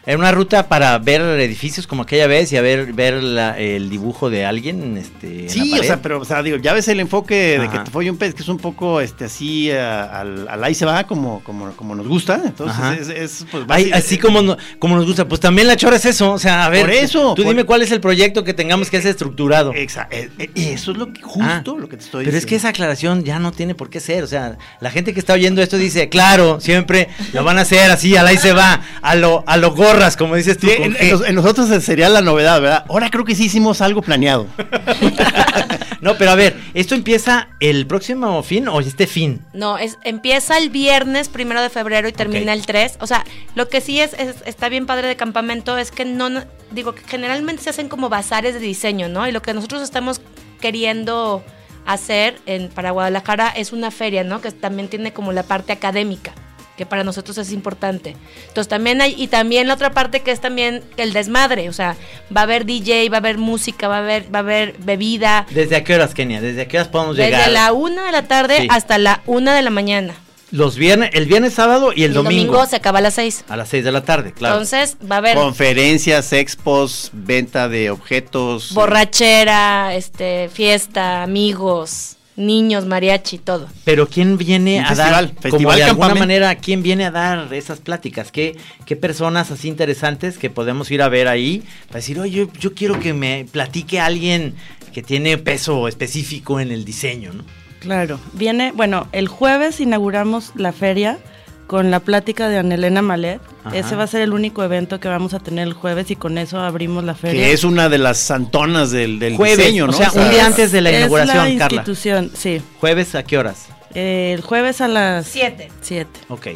Era 0.09 0.19
una 0.19 0.31
ruta 0.31 0.69
para 0.69 0.97
ver 1.01 1.21
edificios 1.21 1.89
como 1.89 2.03
aquella 2.05 2.29
vez 2.29 2.53
y 2.53 2.57
a 2.57 2.61
ver, 2.61 2.93
ver 2.93 3.15
la- 3.25 3.59
el 3.59 3.91
dibujo 3.91 4.31
de 4.31 4.45
alguien. 4.47 4.97
Este, 4.97 5.43
en 5.45 5.51
Sí, 5.51 5.73
o 5.77 5.83
sea, 5.83 6.01
pero, 6.01 6.21
o 6.21 6.25
sea, 6.25 6.45
digo, 6.45 6.59
ya 6.59 6.73
ves 6.75 6.87
el 6.87 7.01
enfoque 7.01 7.59
de 7.59 7.69
que 7.69 7.81
te 7.81 7.91
folle 7.91 8.09
un 8.13 8.17
pez, 8.17 8.33
que 8.33 8.43
es 8.43 8.49
un 8.49 8.59
poco, 8.59 9.01
este, 9.01 9.25
así, 9.25 9.69
a- 9.73 10.05
al, 10.21 10.47
al 10.47 10.63
ahí 10.63 10.77
se 10.77 10.87
va, 10.87 11.05
como, 11.09 11.43
como, 11.43 11.73
como 11.73 11.97
nos 11.97 12.07
gusta. 12.07 12.41
Entonces, 12.45 13.09
es, 13.09 13.09
es, 13.09 13.47
pues, 13.51 13.65
Ay, 13.69 13.91
así 13.93 14.17
como, 14.17 14.43
no- 14.43 14.57
como 14.79 14.95
nos 14.95 15.07
gusta. 15.07 15.27
Pues 15.27 15.41
también 15.41 15.67
la 15.67 15.77
chora 15.77 15.97
es 15.97 16.05
eso. 16.07 16.31
O 16.33 16.39
sea, 16.39 16.65
a 16.67 16.69
ver. 16.69 16.83
Por 16.83 16.91
eso, 16.93 17.35
Tú 17.35 17.43
por- 17.43 17.53
dime 17.53 17.65
cuál 17.65 17.83
es 17.83 17.91
el 17.91 18.01
proyecto 18.01 18.45
que 18.45 18.55
tengamos 18.55 18.89
que 18.91 19.03
ser 19.03 19.11
estructurado. 19.11 19.73
Exa- 19.73 20.07
eh, 20.13 20.31
eh, 20.39 20.51
eso 20.55 20.93
es 20.93 20.99
lo 20.99 21.13
que, 21.13 21.21
justo 21.21 21.75
Ah, 21.77 21.81
lo 21.81 21.89
que 21.89 21.97
te 21.97 22.05
estoy 22.05 22.25
Pero 22.25 22.37
es 22.37 22.47
que 22.47 22.55
esa 22.55 22.69
diciendo. 22.69 22.77
aclaración 22.77 23.25
ya 23.25 23.41
no 23.41 23.51
tiene 23.51 23.75
por 23.75 23.91
qué 23.91 23.99
ser. 23.99 24.23
O 24.23 24.29
sea, 24.29 24.57
la 24.81 24.91
gente 24.93 25.13
que 25.15 25.19
está 25.19 25.33
oyendo 25.33 25.61
esto 25.63 25.77
dice, 25.79 26.09
claro, 26.09 26.61
siempre 26.61 27.09
lo 27.33 27.43
van 27.43 27.59
a 27.59 27.63
hacer 27.63 27.91
así, 27.91 28.17
al 28.17 28.29
ahí 28.29 28.39
se 28.39 28.53
va, 28.53 28.83
a 29.03 29.17
lo, 29.17 29.43
a 29.49 29.57
lo 29.57 29.75
como 30.17 30.35
dices 30.37 30.59
tú. 30.59 30.67
Sí, 30.69 30.77
en, 30.79 31.35
nosotros 31.35 31.69
sería 31.83 32.09
la 32.09 32.21
novedad, 32.21 32.61
¿verdad? 32.61 32.85
Ahora 32.89 33.11
creo 33.11 33.25
que 33.25 33.35
sí 33.35 33.45
hicimos 33.47 33.81
algo 33.81 34.03
planeado. 34.03 34.47
no, 36.01 36.17
pero 36.19 36.31
a 36.31 36.35
ver, 36.35 36.57
¿esto 36.75 36.95
empieza 36.95 37.49
el 37.61 37.87
próximo 37.87 38.43
fin 38.43 38.69
o 38.69 38.81
este 38.81 39.07
fin? 39.07 39.41
No, 39.53 39.79
es 39.79 39.99
empieza 40.05 40.59
el 40.59 40.71
viernes 40.71 41.29
primero 41.29 41.61
de 41.63 41.71
febrero 41.71 42.09
y 42.09 42.13
termina 42.13 42.53
el 42.53 42.67
3. 42.67 42.99
O 43.01 43.07
sea, 43.07 43.25
lo 43.55 43.69
que 43.69 43.81
sí 43.81 44.01
es, 44.01 44.13
es- 44.15 44.37
está 44.45 44.69
bien 44.69 44.87
padre 44.87 45.09
de 45.09 45.17
campamento 45.17 45.77
es 45.79 45.91
que 45.91 46.05
no, 46.05 46.29
no- 46.31 46.45
digo 46.71 46.95
que 46.95 47.03
generalmente 47.07 47.63
se 47.63 47.71
hacen 47.71 47.89
como 47.89 48.09
bazares 48.09 48.55
de 48.55 48.61
diseño, 48.61 49.09
¿no? 49.09 49.27
Y 49.27 49.33
lo 49.33 49.43
que 49.43 49.55
nosotros 49.55 49.83
estamos 49.83 50.21
queriendo 50.61 51.43
hacer 51.87 52.39
en, 52.47 52.69
para 52.69 52.91
Guadalajara 52.91 53.49
es 53.49 53.73
una 53.73 53.91
feria, 53.91 54.25
¿no? 54.25 54.41
Que 54.41 54.51
también 54.51 54.89
tiene 54.89 55.13
como 55.13 55.33
la 55.33 55.43
parte 55.45 55.73
académica 55.73 56.33
que 56.77 56.87
para 56.87 57.05
nosotros 57.05 57.39
es 57.39 57.53
importante. 57.53 58.17
Entonces 58.49 58.69
también 58.69 59.01
hay, 59.01 59.15
y 59.17 59.29
también 59.29 59.67
la 59.69 59.75
otra 59.75 59.91
parte 59.93 60.21
que 60.21 60.31
es 60.31 60.41
también 60.41 60.83
el 60.97 61.13
desmadre, 61.13 61.69
o 61.69 61.73
sea, 61.73 61.97
va 62.35 62.43
a 62.43 62.45
haber 62.45 62.65
DJ, 62.67 63.09
va 63.09 63.17
a 63.17 63.21
haber 63.21 63.39
música, 63.39 63.89
va 63.89 63.97
a 63.97 64.01
haber, 64.01 64.33
va 64.35 64.39
a 64.39 64.43
haber 64.43 64.75
bebida, 64.79 65.47
¿Desde 65.51 65.77
a 65.77 65.85
qué 65.85 65.95
horas, 65.95 66.13
Kenia? 66.15 66.41
¿Desde 66.41 66.63
a 66.63 66.69
qué 66.69 66.77
horas 66.79 66.89
podemos 66.89 67.17
desde 67.17 67.31
llegar? 67.31 67.51
la 67.51 67.73
una 67.73 68.07
de 68.07 68.13
la 68.13 68.29
tarde 68.29 68.59
Sí. 68.63 68.69
hasta 68.71 68.99
la 68.99 69.23
una 69.27 69.55
de 69.55 69.63
la 69.63 69.71
mañana. 69.71 70.15
Los 70.53 70.77
viernes, 70.77 71.11
el 71.13 71.27
viernes, 71.27 71.55
sábado 71.55 71.91
y 71.93 71.97
el, 71.97 71.99
Y 72.01 72.05
el 72.05 72.13
domingo. 72.15 72.65
se 72.67 72.77
acaba 72.77 73.01
a 73.01 73.03
las 73.03 73.15
6. 73.15 73.45
A 73.49 73.57
las 73.57 73.69
6 73.69 73.83
de 73.85 73.91
la 73.91 74.05
tarde, 74.05 74.33
claro. 74.33 74.55
Entonces 74.55 74.97
va 75.11 75.17
a 75.17 75.19
haber 75.19 75.35
Conferencias, 75.37 76.33
expos, 76.33 77.11
venta 77.13 77.69
de 77.69 77.91
objetos. 77.91 78.73
borrachera, 78.73 79.95
este, 79.97 80.49
fiesta, 80.53 81.23
amigos. 81.25 82.16
Niños, 82.37 82.87
mariachi, 82.87 83.39
todo. 83.39 83.69
Pero 83.85 84.09
¿quién 84.09 84.39
viene 84.39 84.81
a 84.81 84.89
festival, 84.89 85.27
dar, 85.27 85.35
festival 85.35 85.53
como 85.53 85.73
de 85.75 85.83
alguna 85.83 86.15
manera, 86.15 86.55
quién 86.57 86.83
viene 86.83 87.07
a 87.07 87.11
dar 87.11 87.53
esas 87.53 87.81
pláticas? 87.81 88.31
¿Qué, 88.31 88.57
¿Qué 88.85 88.97
personas 88.97 89.51
así 89.51 89.69
interesantes 89.69 90.39
que 90.39 90.51
podemos 90.51 90.91
ir 90.91 91.03
a 91.03 91.09
ver 91.09 91.29
ahí? 91.29 91.63
Para 91.89 91.99
decir, 91.99 92.21
oye, 92.21 92.31
yo, 92.31 92.53
yo 92.61 92.75
quiero 92.75 93.01
que 93.01 93.13
me 93.13 93.47
platique 93.51 94.01
alguien 94.01 94.55
que 94.93 95.03
tiene 95.03 95.39
peso 95.39 95.89
específico 95.89 96.61
en 96.61 96.71
el 96.71 96.85
diseño, 96.85 97.33
¿no? 97.33 97.45
Claro, 97.81 98.19
viene, 98.33 98.73
bueno, 98.73 99.09
el 99.13 99.29
jueves 99.29 99.81
inauguramos 99.81 100.53
la 100.57 100.73
feria 100.73 101.19
con 101.67 101.91
la 101.91 102.01
plática 102.01 102.49
de 102.49 102.59
Anelena 102.59 103.03
Malet. 103.03 103.41
Ajá. 103.65 103.77
Ese 103.77 103.97
va 103.97 104.05
a 104.05 104.07
ser 104.07 104.23
el 104.23 104.33
único 104.33 104.63
evento 104.63 105.01
que 105.01 105.09
vamos 105.09 105.35
a 105.35 105.41
tener 105.41 105.67
el 105.67 105.73
jueves 105.75 106.11
y 106.11 106.17
con 106.17 106.39
eso 106.39 106.61
abrimos 106.61 107.03
la 107.05 107.15
feria. 107.15 107.43
Que 107.47 107.53
es 107.53 107.65
una 107.65 107.89
de 107.89 107.99
las 107.99 108.19
santonas 108.19 108.91
del, 108.91 109.19
del 109.19 109.37
Jueves, 109.37 109.59
diseño, 109.59 109.87
¿no? 109.87 109.93
o 109.93 109.97
sea, 109.97 110.11
un 110.13 110.31
día 110.31 110.47
antes 110.47 110.71
de 110.73 110.81
la 110.81 110.91
Es 110.91 110.99
inauguración, 110.99 111.37
la 111.37 111.59
Carla. 111.59 111.77
institución, 111.79 112.31
sí. 112.35 112.63
¿Jueves 112.81 113.15
a 113.15 113.23
qué 113.25 113.39
horas? 113.39 113.67
Eh, 113.95 114.33
el 114.35 114.43
jueves 114.43 114.81
a 114.81 114.89
las 114.89 115.27
Siete. 115.27 115.71
7. 115.81 116.09
Ok. 116.29 116.47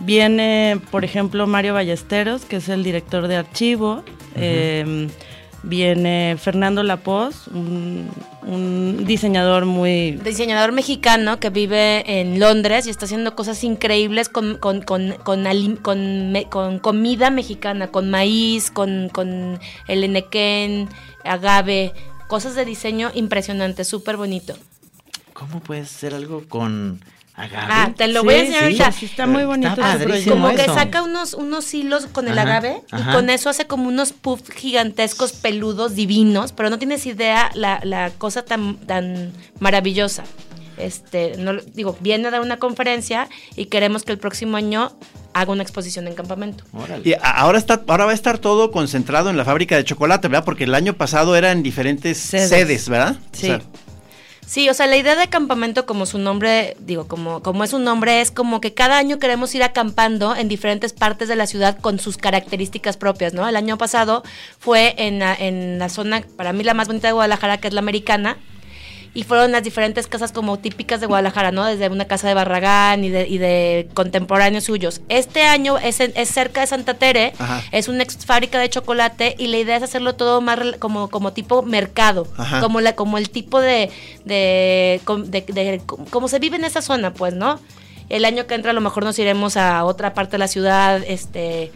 Viene, 0.00 0.80
por 0.90 1.04
ejemplo, 1.04 1.46
Mario 1.46 1.74
Ballesteros, 1.74 2.44
que 2.44 2.56
es 2.56 2.68
el 2.68 2.84
director 2.84 3.26
de 3.26 3.36
archivo. 3.36 4.04
Eh, 4.36 5.08
viene 5.62 6.36
Fernando 6.38 6.82
Lapoz, 6.82 7.48
un, 7.48 8.08
un 8.46 9.04
diseñador 9.04 9.66
muy... 9.66 10.12
Diseñador 10.12 10.72
mexicano 10.72 11.38
que 11.38 11.50
vive 11.50 12.20
en 12.20 12.40
Londres 12.40 12.86
y 12.86 12.90
está 12.90 13.04
haciendo 13.04 13.34
cosas 13.34 13.62
increíbles 13.64 14.28
con, 14.28 14.56
con, 14.58 14.82
con, 14.82 15.14
con, 15.22 16.78
comida 16.78 17.30
mexicana, 17.30 17.88
con 17.88 18.10
maíz, 18.10 18.70
con, 18.70 19.08
con 19.10 19.58
el 19.86 20.04
enequén, 20.04 20.88
agave, 21.24 21.92
cosas 22.26 22.54
de 22.54 22.64
diseño 22.64 23.10
impresionantes, 23.14 23.88
súper 23.88 24.16
bonito. 24.16 24.54
¿Cómo 25.32 25.60
puedes 25.60 25.94
hacer 25.94 26.14
algo 26.14 26.42
con 26.48 27.00
agave? 27.38 27.66
Ah, 27.70 27.92
te 27.96 28.08
lo 28.08 28.24
voy 28.24 28.34
a 28.34 28.38
enseñar 28.40 28.62
ahorita. 28.64 28.92
Sí, 28.92 29.06
está 29.06 29.26
muy 29.26 29.44
bonito. 29.44 29.68
Está 29.70 29.94
ese 29.94 30.04
padrísimo 30.06 30.34
Como 30.36 30.54
que 30.54 30.62
eso. 30.62 30.74
saca 30.74 31.02
unos, 31.02 31.34
unos 31.34 31.72
hilos 31.74 32.06
con 32.06 32.28
el 32.28 32.38
Ajá, 32.38 32.42
agave 32.58 32.82
ajá. 32.90 33.10
y 33.10 33.14
con 33.14 33.30
eso 33.30 33.48
hace 33.48 33.66
como 33.66 33.88
unos 33.88 34.12
puffs 34.12 34.50
gigantescos, 34.50 35.32
peludos, 35.32 35.94
divinos, 35.94 36.52
pero 36.52 36.70
no 36.70 36.78
tienes 36.78 37.06
idea 37.06 37.50
la, 37.54 37.80
la 37.84 38.10
cosa 38.10 38.44
tan, 38.44 38.76
tan 38.78 39.32
maravillosa. 39.60 40.24
Este, 40.76 41.36
no, 41.38 41.52
lo- 41.54 41.62
digo, 41.62 41.96
viene 42.00 42.28
a 42.28 42.30
dar 42.30 42.40
una 42.40 42.58
conferencia 42.58 43.28
y 43.56 43.66
queremos 43.66 44.04
que 44.04 44.12
el 44.12 44.18
próximo 44.18 44.56
año 44.56 44.92
haga 45.34 45.50
una 45.52 45.62
exposición 45.64 46.06
en 46.06 46.14
campamento. 46.14 46.62
Órale. 46.72 47.02
Y 47.08 47.14
ahora 47.20 47.58
está, 47.58 47.82
ahora 47.88 48.04
va 48.04 48.12
a 48.12 48.14
estar 48.14 48.38
todo 48.38 48.70
concentrado 48.70 49.28
en 49.28 49.36
la 49.36 49.44
fábrica 49.44 49.76
de 49.76 49.84
chocolate, 49.84 50.28
¿verdad? 50.28 50.44
Porque 50.44 50.64
el 50.64 50.74
año 50.74 50.94
pasado 50.94 51.34
era 51.36 51.50
en 51.50 51.62
diferentes 51.64 52.18
Sedes. 52.18 52.48
sedes, 52.48 52.88
¿verdad? 52.88 53.16
Sí. 53.32 53.52
Sí, 54.48 54.66
o 54.70 54.72
sea, 54.72 54.86
la 54.86 54.96
idea 54.96 55.14
de 55.14 55.28
campamento, 55.28 55.84
como 55.84 56.06
su 56.06 56.16
nombre, 56.16 56.74
digo, 56.80 57.06
como, 57.06 57.42
como 57.42 57.64
es 57.64 57.74
un 57.74 57.84
nombre, 57.84 58.22
es 58.22 58.30
como 58.30 58.62
que 58.62 58.72
cada 58.72 58.96
año 58.96 59.18
queremos 59.18 59.54
ir 59.54 59.62
acampando 59.62 60.34
en 60.34 60.48
diferentes 60.48 60.94
partes 60.94 61.28
de 61.28 61.36
la 61.36 61.46
ciudad 61.46 61.78
con 61.78 61.98
sus 61.98 62.16
características 62.16 62.96
propias, 62.96 63.34
¿no? 63.34 63.46
El 63.46 63.56
año 63.56 63.76
pasado 63.76 64.22
fue 64.58 64.94
en 64.96 65.20
en 65.20 65.78
la 65.78 65.90
zona, 65.90 66.22
para 66.38 66.54
mí 66.54 66.64
la 66.64 66.72
más 66.72 66.86
bonita 66.86 67.08
de 67.08 67.12
Guadalajara, 67.12 67.58
que 67.58 67.68
es 67.68 67.74
la 67.74 67.80
americana, 67.80 68.38
y 69.14 69.24
fueron 69.24 69.52
las 69.52 69.62
diferentes 69.62 70.06
casas 70.06 70.32
como 70.32 70.58
típicas 70.58 71.00
de 71.00 71.06
Guadalajara, 71.06 71.50
¿no? 71.50 71.64
Desde 71.64 71.88
una 71.88 72.04
casa 72.06 72.28
de 72.28 72.34
Barragán 72.34 73.04
y 73.04 73.08
de, 73.08 73.26
y 73.26 73.38
de 73.38 73.88
contemporáneos 73.94 74.64
suyos. 74.64 75.00
Este 75.08 75.42
año 75.42 75.78
es, 75.78 76.00
en- 76.00 76.12
es 76.14 76.28
cerca 76.28 76.60
de 76.60 76.66
Santa 76.68 76.94
Tere, 76.94 77.32
Ajá. 77.38 77.62
es 77.72 77.88
una 77.88 78.02
ex 78.02 78.24
fábrica 78.26 78.58
de 78.60 78.68
chocolate 78.70 79.34
y 79.38 79.48
la 79.48 79.58
idea 79.58 79.76
es 79.76 79.82
hacerlo 79.82 80.14
todo 80.14 80.40
más 80.40 80.58
como, 80.78 81.08
como 81.08 81.32
tipo 81.32 81.62
mercado, 81.62 82.28
Ajá. 82.36 82.60
como 82.60 82.80
la, 82.80 82.94
como 82.94 83.18
el 83.18 83.30
tipo 83.30 83.60
de, 83.60 83.90
de, 84.24 85.00
de- 85.26 85.42
de- 85.42 85.82
com- 85.84 86.04
como 86.06 86.28
se 86.28 86.38
vive 86.38 86.56
en 86.56 86.64
esa 86.64 86.82
zona, 86.82 87.12
pues, 87.14 87.34
¿no? 87.34 87.60
El 88.08 88.24
año 88.24 88.46
que 88.46 88.54
entra 88.54 88.70
a 88.70 88.74
lo 88.74 88.80
mejor 88.80 89.04
nos 89.04 89.18
iremos 89.18 89.56
a 89.56 89.84
otra 89.84 90.14
parte 90.14 90.32
de 90.32 90.38
la 90.38 90.48
ciudad, 90.48 91.02
este, 91.06 91.70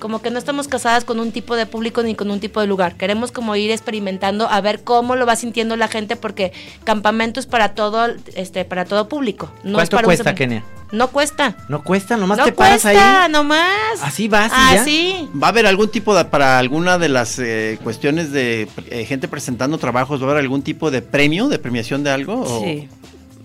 como 0.00 0.20
que 0.20 0.30
no 0.32 0.38
estamos 0.38 0.66
casadas 0.66 1.04
con 1.04 1.20
un 1.20 1.30
tipo 1.30 1.54
de 1.54 1.66
público 1.66 2.02
ni 2.02 2.16
con 2.16 2.30
un 2.32 2.40
tipo 2.40 2.60
de 2.60 2.66
lugar. 2.66 2.96
Queremos 2.96 3.30
como 3.30 3.54
ir 3.54 3.70
experimentando 3.70 4.48
a 4.48 4.60
ver 4.60 4.82
cómo 4.82 5.14
lo 5.14 5.26
va 5.26 5.36
sintiendo 5.36 5.76
la 5.76 5.86
gente 5.86 6.16
porque 6.16 6.52
campamento 6.84 7.38
es 7.38 7.46
para 7.46 7.74
todo, 7.74 8.06
este, 8.34 8.64
para 8.64 8.84
todo 8.84 9.08
público. 9.08 9.50
No 9.62 9.80
es 9.80 9.88
¿Cuánto 9.90 9.96
para 9.96 10.06
un 10.06 10.08
cuesta, 10.08 10.24
segmento. 10.24 10.38
Kenia? 10.38 10.64
No 10.92 11.06
cuesta. 11.08 11.56
No 11.68 11.84
cuesta, 11.84 12.16
nomás 12.16 12.38
no 12.38 12.44
te 12.46 12.52
paras 12.52 12.82
cuesta, 12.82 13.24
ahí. 13.26 13.30
nomás. 13.30 14.02
Así 14.02 14.26
vas 14.26 14.50
y 14.50 14.74
ya. 14.74 14.82
Así. 14.82 15.28
¿Va 15.40 15.46
a 15.46 15.50
haber 15.50 15.66
algún 15.66 15.88
tipo 15.88 16.16
de, 16.16 16.24
para 16.24 16.58
alguna 16.58 16.98
de 16.98 17.08
las 17.08 17.38
eh, 17.38 17.78
cuestiones 17.84 18.32
de 18.32 18.66
eh, 18.88 19.04
gente 19.04 19.28
presentando 19.28 19.78
trabajos, 19.78 20.20
va 20.20 20.26
a 20.26 20.30
haber 20.32 20.42
algún 20.42 20.62
tipo 20.62 20.90
de 20.90 21.00
premio, 21.02 21.46
de 21.48 21.60
premiación 21.60 22.02
de 22.02 22.10
algo? 22.10 22.40
o- 22.42 22.64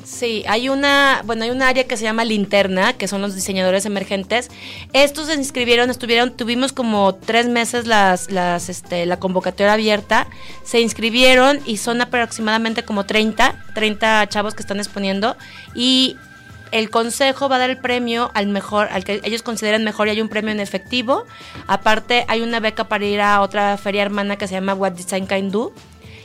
Sí. 0.05 0.43
Hay 0.47 0.69
una, 0.69 1.23
bueno, 1.25 1.43
hay 1.43 1.49
un 1.49 1.63
área 1.63 1.85
que 1.85 1.97
se 1.97 2.03
llama 2.03 2.23
Linterna, 2.23 2.93
que 2.93 3.07
son 3.07 3.21
los 3.21 3.33
diseñadores 3.33 3.85
emergentes. 3.85 4.51
Estos 4.93 5.27
se 5.27 5.33
inscribieron, 5.33 5.89
estuvieron, 5.89 6.37
tuvimos 6.37 6.73
como 6.73 7.15
tres 7.15 7.47
meses 7.47 7.87
las, 7.87 8.29
las, 8.29 8.69
este, 8.69 9.07
la 9.07 9.17
convocatoria 9.17 9.73
abierta. 9.73 10.27
Se 10.63 10.79
inscribieron 10.79 11.59
y 11.65 11.77
son 11.77 12.01
aproximadamente 12.01 12.83
como 12.83 13.05
30, 13.05 13.65
30 13.73 14.29
chavos 14.29 14.53
que 14.53 14.61
están 14.61 14.77
exponiendo. 14.77 15.35
Y 15.73 16.17
el 16.71 16.91
consejo 16.91 17.49
va 17.49 17.55
a 17.55 17.59
dar 17.59 17.71
el 17.71 17.77
premio 17.77 18.29
al 18.35 18.47
mejor, 18.47 18.89
al 18.91 19.03
que 19.03 19.21
ellos 19.23 19.41
consideran 19.41 19.83
mejor 19.83 20.07
y 20.07 20.11
hay 20.11 20.21
un 20.21 20.29
premio 20.29 20.51
en 20.51 20.59
efectivo. 20.59 21.25
Aparte 21.65 22.25
hay 22.27 22.41
una 22.41 22.59
beca 22.59 22.83
para 22.83 23.05
ir 23.05 23.21
a 23.21 23.41
otra 23.41 23.75
feria 23.77 24.03
hermana 24.03 24.37
que 24.37 24.47
se 24.47 24.53
llama 24.53 24.75
What 24.75 24.91
Design 24.91 25.25
Can 25.25 25.49
Do. 25.49 25.73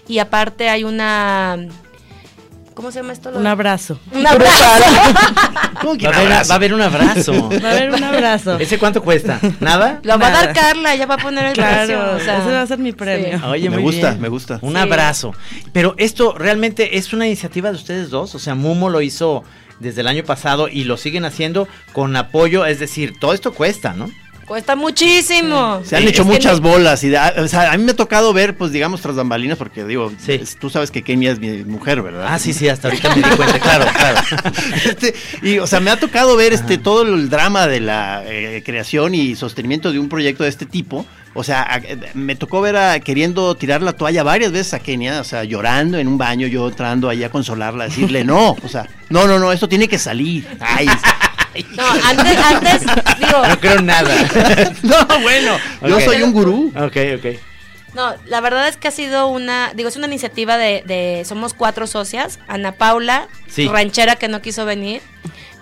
Y 0.06 0.18
aparte 0.18 0.68
hay 0.68 0.84
una... 0.84 1.56
¿Cómo 2.80 2.90
se 2.92 3.00
llama 3.00 3.12
esto? 3.12 3.28
Un 3.34 3.46
abrazo. 3.46 4.00
Un 4.10 4.26
abrazo. 4.26 4.64
¿Cómo 5.82 5.98
que 5.98 6.06
Va 6.06 6.12
un 6.12 6.16
abrazo? 6.16 6.48
va 6.48 6.54
a 6.54 6.56
haber 6.56 6.72
un 6.72 6.80
abrazo. 6.80 7.50
Va 7.62 7.68
a 7.68 7.72
haber 7.72 7.90
un 7.90 8.02
abrazo. 8.02 8.58
¿Ese 8.58 8.78
cuánto 8.78 9.02
cuesta? 9.02 9.38
¿Nada? 9.60 10.00
Lo 10.02 10.18
va 10.18 10.28
a 10.28 10.30
dar. 10.30 10.52
Carla, 10.54 10.94
ella 10.94 11.04
va 11.04 11.16
a 11.16 11.18
poner 11.18 11.44
el 11.44 11.52
Claro, 11.52 11.76
precio. 11.86 12.16
o 12.16 12.18
sea, 12.20 12.38
ese 12.38 12.50
va 12.52 12.62
a 12.62 12.66
ser 12.66 12.78
mi 12.78 12.92
premio. 12.92 13.38
sí. 13.38 13.44
Oye, 13.44 13.68
Me 13.68 13.76
muy 13.76 13.82
gusta, 13.82 14.10
bien. 14.12 14.22
me 14.22 14.28
gusta. 14.28 14.58
Un 14.62 14.72
Sí. 14.72 14.78
abrazo. 14.78 15.34
Pero 15.74 15.94
esto 15.98 16.34
realmente 16.38 16.96
es 16.96 17.12
una 17.12 17.26
iniciativa 17.26 17.68
de 17.70 17.76
ustedes 17.76 18.08
dos. 18.08 18.34
O 18.34 18.38
sea, 18.38 18.54
Mumo 18.54 18.88
lo 18.88 19.02
hizo 19.02 19.44
desde 19.78 20.00
el 20.00 20.08
año 20.08 20.24
pasado 20.24 20.68
y 20.68 20.84
lo 20.84 20.96
siguen 20.96 21.26
haciendo 21.26 21.68
con 21.92 22.16
apoyo. 22.16 22.64
Es 22.64 22.78
decir, 22.80 23.12
todo 23.20 23.34
esto 23.34 23.52
cuesta, 23.52 23.92
¿no? 23.92 24.08
Cuesta 24.50 24.74
muchísimo. 24.74 25.80
Se 25.84 25.94
han 25.94 26.02
Sí, 26.02 26.08
hecho 26.08 26.22
es 26.22 26.28
muchas 26.28 26.58
bolas 26.58 27.04
y 27.04 27.08
de- 27.08 27.18
o 27.18 27.46
sea, 27.46 27.70
a 27.70 27.78
mí 27.78 27.84
me 27.84 27.92
ha 27.92 27.94
tocado 27.94 28.32
ver, 28.32 28.56
pues 28.56 28.72
digamos, 28.72 29.00
tras 29.00 29.14
bambalinas, 29.14 29.56
porque 29.56 29.84
digo, 29.84 30.10
Sí. 30.18 30.32
es- 30.32 30.56
tú 30.56 30.68
sabes 30.70 30.90
que 30.90 31.02
Kenia 31.04 31.30
es 31.30 31.38
mi 31.38 31.62
mujer, 31.62 32.02
¿verdad? 32.02 32.26
Ah, 32.28 32.36
sí, 32.40 32.52
sí, 32.52 32.68
hasta 32.68 32.88
ahorita 32.88 33.10
me 33.14 33.22
di 33.22 33.36
cuenta, 33.36 33.60
claro, 33.60 33.84
claro. 33.96 34.20
Este, 34.84 35.14
y, 35.42 35.58
o 35.60 35.68
sea, 35.68 35.78
me 35.78 35.92
ha 35.92 36.00
tocado 36.00 36.34
ver 36.34 36.52
este 36.52 36.78
todo 36.78 37.02
el 37.02 37.30
drama 37.30 37.68
de 37.68 37.78
la 37.78 38.24
eh, 38.26 38.64
creación 38.66 39.14
y 39.14 39.36
sostenimiento 39.36 39.92
de 39.92 40.00
un 40.00 40.08
proyecto 40.08 40.42
de 40.42 40.48
este 40.50 40.66
tipo. 40.66 41.06
O 41.32 41.44
sea, 41.44 41.62
a- 41.62 41.76
eh, 41.78 41.96
me 42.14 42.34
tocó 42.34 42.60
ver 42.60 42.74
a 42.74 42.98
queriendo 42.98 43.54
tirar 43.54 43.82
la 43.82 43.92
toalla 43.92 44.24
varias 44.24 44.50
veces 44.50 44.74
a 44.74 44.80
Kenia, 44.80 45.20
o 45.20 45.24
sea, 45.24 45.44
llorando 45.44 45.96
en 45.96 46.08
un 46.08 46.18
baño, 46.18 46.48
yo 46.48 46.66
entrando 46.68 47.08
ahí 47.08 47.22
a 47.22 47.30
consolarla, 47.30 47.84
a 47.84 47.86
decirle, 47.86 48.24
no, 48.24 48.56
o 48.64 48.68
sea, 48.68 48.88
no, 49.10 49.28
no, 49.28 49.38
no, 49.38 49.52
esto 49.52 49.68
tiene 49.68 49.86
que 49.86 49.96
salir. 50.00 50.44
Ay, 50.58 50.88
No, 51.76 51.82
antes, 52.04 52.36
antes, 52.38 52.80
digo, 53.18 53.46
No 53.48 53.60
creo 53.60 53.80
nada. 53.82 54.14
no, 54.82 55.20
bueno, 55.22 55.56
yo 55.86 56.00
soy 56.00 56.22
un 56.22 56.32
gurú. 56.32 56.72
Ok, 56.76 56.96
ok. 57.16 57.36
no, 57.94 58.14
la 58.26 58.40
verdad 58.40 58.68
es 58.68 58.76
que 58.76 58.88
ha 58.88 58.92
sido 58.92 59.26
una, 59.28 59.72
digo, 59.74 59.88
es 59.88 59.96
una 59.96 60.06
iniciativa 60.06 60.56
de, 60.56 60.82
de 60.86 61.24
somos 61.26 61.54
cuatro 61.54 61.86
socias, 61.86 62.38
Ana 62.48 62.72
Paula, 62.72 63.28
Sí. 63.48 63.66
ranchera 63.68 64.16
que 64.16 64.28
no 64.28 64.40
quiso 64.42 64.64
venir, 64.64 65.02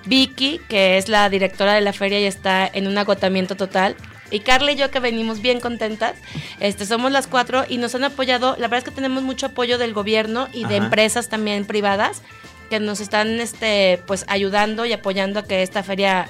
Vicky, 0.04 0.60
que 0.68 0.98
es 0.98 1.08
la 1.08 1.28
directora 1.30 1.72
de 1.74 1.80
la 1.80 1.92
feria 1.92 2.20
y 2.20 2.24
está 2.24 2.66
en 2.72 2.86
un 2.86 2.96
agotamiento 2.98 3.56
total. 3.56 3.96
Y 4.30 4.40
Carla 4.40 4.72
y 4.72 4.76
yo 4.76 4.90
que 4.90 5.00
venimos 5.00 5.40
bien 5.40 5.58
contentas, 5.58 6.12
este, 6.60 6.84
somos 6.84 7.10
las 7.12 7.26
cuatro 7.26 7.64
y 7.66 7.78
nos 7.78 7.94
han 7.94 8.04
apoyado, 8.04 8.52
la 8.58 8.68
verdad 8.68 8.78
es 8.80 8.84
que 8.84 8.90
tenemos 8.90 9.22
mucho 9.22 9.46
apoyo 9.46 9.78
del 9.78 9.94
gobierno 9.94 10.48
y 10.52 10.66
de 10.66 10.76
Ajá. 10.76 10.84
empresas 10.84 11.30
también 11.30 11.64
privadas 11.64 12.20
que 12.68 12.80
nos 12.80 13.00
están 13.00 13.40
este, 13.40 14.02
pues 14.06 14.24
ayudando 14.28 14.84
y 14.84 14.92
apoyando 14.92 15.40
a 15.40 15.44
que 15.44 15.62
esta 15.62 15.82
feria 15.82 16.28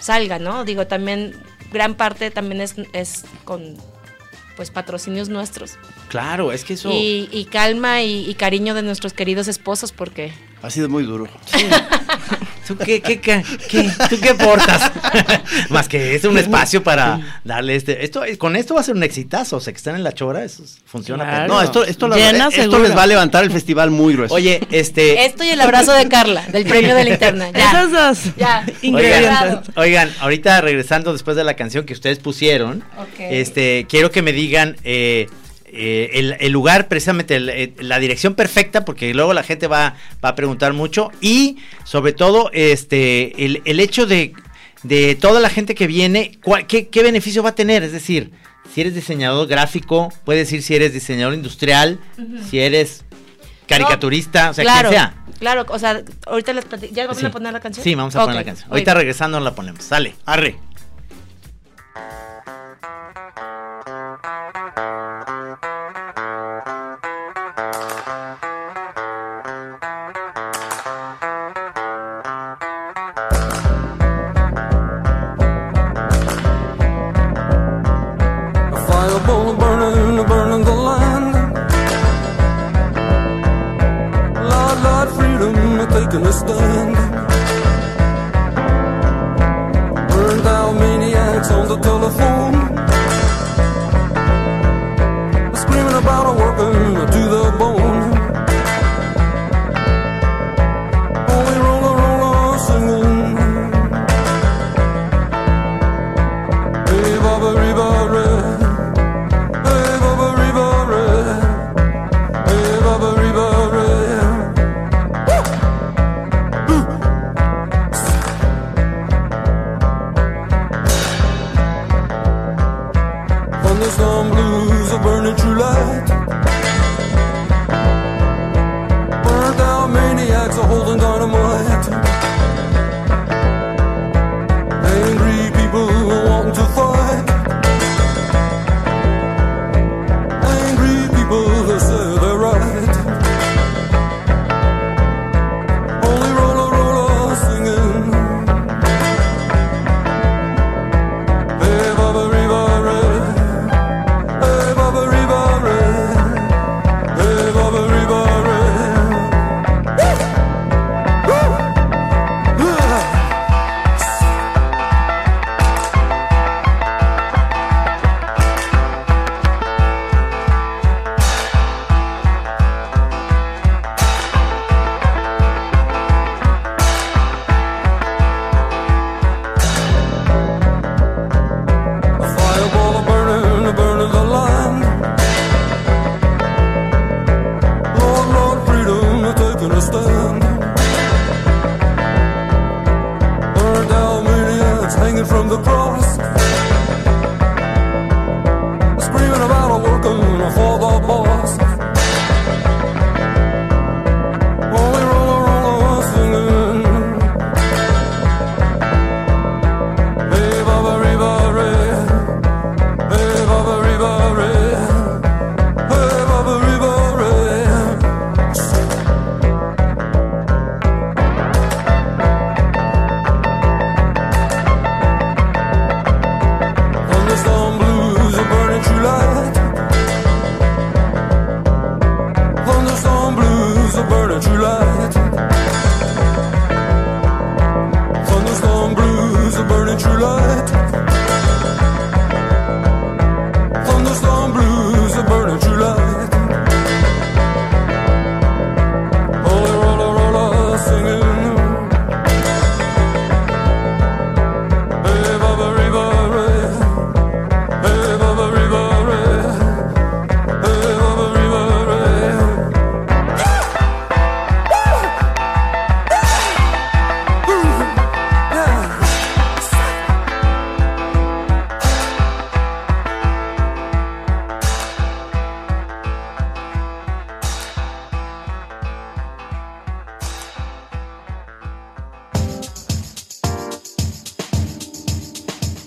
salga, 0.00 0.38
¿no? 0.38 0.64
Digo, 0.64 0.86
también 0.86 1.34
gran 1.72 1.94
parte 1.94 2.30
también 2.30 2.60
es, 2.60 2.76
es 2.92 3.24
con 3.44 3.76
pues 4.56 4.70
patrocinios 4.70 5.28
nuestros. 5.28 5.78
Claro, 6.08 6.52
es 6.52 6.64
que 6.64 6.74
eso. 6.74 6.90
Y, 6.90 7.28
y 7.32 7.46
calma 7.46 8.02
y, 8.02 8.28
y 8.28 8.34
cariño 8.34 8.74
de 8.74 8.82
nuestros 8.82 9.12
queridos 9.12 9.48
esposos 9.48 9.92
porque 9.92 10.32
Ha 10.64 10.70
sido 10.70 10.88
muy 10.88 11.02
duro. 11.04 11.28
¿Tú 12.66 12.78
qué, 12.78 13.02
qué, 13.02 13.20
qué, 13.20 13.42
qué- 13.68 13.90
¿Tú 14.08 14.18
qué 14.18 14.30
aportas? 14.30 14.90
Más 15.68 15.86
que 15.86 16.14
es 16.14 16.24
un 16.24 16.38
espacio 16.38 16.82
para 16.82 17.20
darle 17.44 17.76
este. 17.76 18.02
Esto, 18.02 18.22
con 18.38 18.56
esto 18.56 18.72
va 18.74 18.80
a 18.80 18.84
ser 18.84 18.94
un 18.94 19.02
exitazo. 19.02 19.58
O 19.58 19.60
sea, 19.60 19.74
que 19.74 19.76
están 19.76 19.96
en 19.96 20.02
la 20.02 20.12
chora, 20.14 20.42
eso 20.42 20.62
funciona. 20.86 21.24
Claro. 21.24 21.48
No, 21.52 21.60
esto, 21.60 21.84
esto, 21.84 22.08
la- 22.08 22.16
esto 22.48 22.78
les 22.78 22.96
va 22.96 23.02
a 23.02 23.06
levantar 23.06 23.44
el 23.44 23.50
festival 23.50 23.90
muy 23.90 24.14
grueso. 24.14 24.34
Oye, 24.34 24.60
este. 24.70 25.26
esto 25.26 25.44
y 25.44 25.50
el 25.50 25.60
abrazo 25.60 25.92
de 25.92 26.08
Carla 26.08 26.42
del 26.50 26.64
premio 26.64 26.94
de 26.94 27.04
linterna. 27.04 27.50
Ya. 27.52 27.70
Esos 27.82 27.92
dos 27.92 28.34
Ya. 28.38 28.64
ingredientes. 28.80 29.34
Oigan. 29.36 29.62
Oigan, 29.76 30.10
ahorita 30.20 30.62
regresando 30.62 31.12
después 31.12 31.36
de 31.36 31.44
la 31.44 31.54
canción 31.54 31.84
que 31.84 31.92
ustedes 31.92 32.18
pusieron, 32.20 32.82
este, 33.18 33.84
quiero 33.90 34.10
que 34.10 34.22
me 34.22 34.32
digan 34.32 34.76
eh, 34.84 35.28
eh, 35.76 36.10
el, 36.14 36.36
el 36.40 36.52
lugar, 36.52 36.88
precisamente 36.88 37.36
el- 37.36 37.48
eh, 37.48 37.72
la 37.80 37.98
dirección 37.98 38.34
perfecta, 38.34 38.84
porque 38.84 39.12
luego 39.14 39.32
la 39.34 39.42
gente 39.42 39.66
va, 39.66 39.96
va 40.24 40.30
a 40.30 40.34
preguntar 40.34 40.72
mucho. 40.72 41.10
Y 41.20 41.58
sobre 41.84 42.12
todo, 42.12 42.50
este, 42.52 43.44
el, 43.44 43.60
el 43.64 43.80
hecho 43.80 44.06
de, 44.06 44.32
de 44.82 45.14
toda 45.14 45.40
la 45.40 45.48
gente 45.50 45.74
que 45.74 45.86
viene, 45.86 46.38
cuál- 46.42 46.66
qué, 46.66 46.88
qué 46.88 47.02
beneficio 47.02 47.42
va 47.42 47.50
a 47.50 47.54
tener? 47.54 47.82
Es 47.82 47.92
decir, 47.92 48.30
si 48.72 48.80
eres 48.80 48.94
diseñador 48.94 49.46
gráfico, 49.46 50.12
puedes 50.24 50.46
decir 50.46 50.62
si 50.62 50.74
eres 50.74 50.92
diseñador 50.92 51.34
industrial, 51.34 51.98
si 52.50 52.60
eres 52.60 53.04
caricaturista, 53.66 54.50
o 54.50 54.54
sea, 54.54 54.64
claro, 54.64 54.88
quien 54.90 55.00
sea. 55.00 55.14
Claro, 55.38 55.66
o 55.68 55.78
sea, 55.78 56.02
ahorita 56.26 56.52
les 56.52 56.64
plati- 56.68 56.90
¿Ya 56.92 57.04
vamos 57.04 57.18
Sí. 57.18 57.26
a 57.26 57.30
poner 57.30 57.52
la 57.52 57.60
canción? 57.60 57.82
Sí, 57.84 57.94
vamos 57.94 58.14
a 58.16 58.20
poner 58.20 58.36
la 58.36 58.44
canción. 58.44 58.68
Ahorita 58.70 58.94
regresando 58.94 59.40
la 59.40 59.54
ponemos. 59.54 59.82
Sale. 59.84 60.14
Arre. 60.24 60.56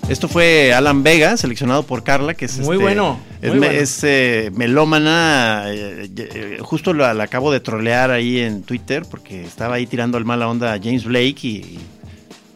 Esto 0.08 0.26
fue 0.26 0.72
Alan 0.72 1.02
Vega, 1.02 1.36
seleccionado 1.36 1.82
por 1.82 2.02
Carla, 2.02 2.32
que 2.32 2.46
es 2.46 2.56
Muy 2.60 2.76
este, 2.76 2.82
bueno, 2.82 3.20
Es, 3.42 3.50
muy 3.50 3.60
me- 3.60 3.66
bueno. 3.66 3.82
es, 3.82 4.00
eh, 4.04 4.50
melómana. 4.54 5.64
eh, 5.66 6.08
eh, 6.16 6.58
justo 6.62 6.94
la, 6.94 7.12
la 7.12 7.24
acabo 7.24 7.52
de 7.52 7.60
trolear 7.60 8.10
ahí 8.10 8.38
en 8.40 8.62
Twitter 8.62 9.02
porque 9.10 9.42
estaba 9.44 9.74
ahí 9.74 9.86
tirando 9.86 10.16
el 10.16 10.24
mala 10.24 10.48
onda 10.48 10.72
a 10.72 10.78
James 10.78 11.04
Blake 11.04 11.36
y, 11.42 11.48
y 11.58 11.78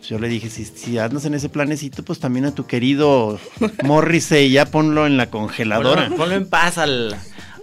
yo 0.08 0.18
le 0.18 0.28
dije, 0.28 0.48
si, 0.48 0.64
si 0.64 0.96
andas 0.98 1.26
en 1.26 1.34
ese 1.34 1.50
planecito, 1.50 2.02
pues 2.02 2.18
también 2.20 2.46
a 2.46 2.54
tu 2.54 2.64
querido 2.66 3.38
Morrissey, 3.84 4.50
ya 4.50 4.64
ponlo 4.64 5.06
en 5.06 5.18
la 5.18 5.26
congeladora. 5.26 6.04
Ponlo, 6.04 6.16
ponlo 6.16 6.34
en 6.36 6.46
paz 6.48 6.78
al, 6.78 7.14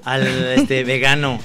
al 0.06 0.28
este, 0.56 0.84
vegano. 0.84 1.40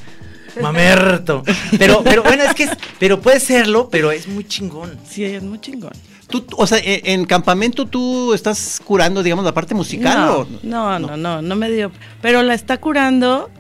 Mamerto. 0.61 1.43
Pero, 1.79 2.03
pero 2.05 2.23
bueno, 2.23 2.45
es 2.45 2.55
que 2.55 2.65
es- 2.65 2.77
pero 3.01 3.21
puede 3.23 3.41
serlo, 3.41 3.89
pero 3.91 4.13
es 4.13 4.29
muy 4.29 4.45
chingón. 4.45 4.97
Sí, 5.09 5.25
es 5.25 5.43
muy 5.43 5.59
chingón. 5.61 5.93
Tú, 6.43 6.57
o 6.57 6.67
sea, 6.67 6.79
en, 6.79 7.01
en 7.05 7.25
campamento 7.27 7.87
tú 7.87 8.35
estás 8.35 8.81
curando, 8.85 9.23
digamos, 9.23 9.45
la 9.45 9.53
parte 9.55 9.75
musical 9.75 10.19
no, 10.19 10.35
o 10.39 10.47
no, 10.63 10.99
no, 10.99 11.17
no, 11.17 11.43
no 11.43 11.57
me 11.57 11.71
dio. 11.71 11.91
Pero 12.23 12.43
la 12.43 12.55
está 12.55 12.79
curando 12.79 13.51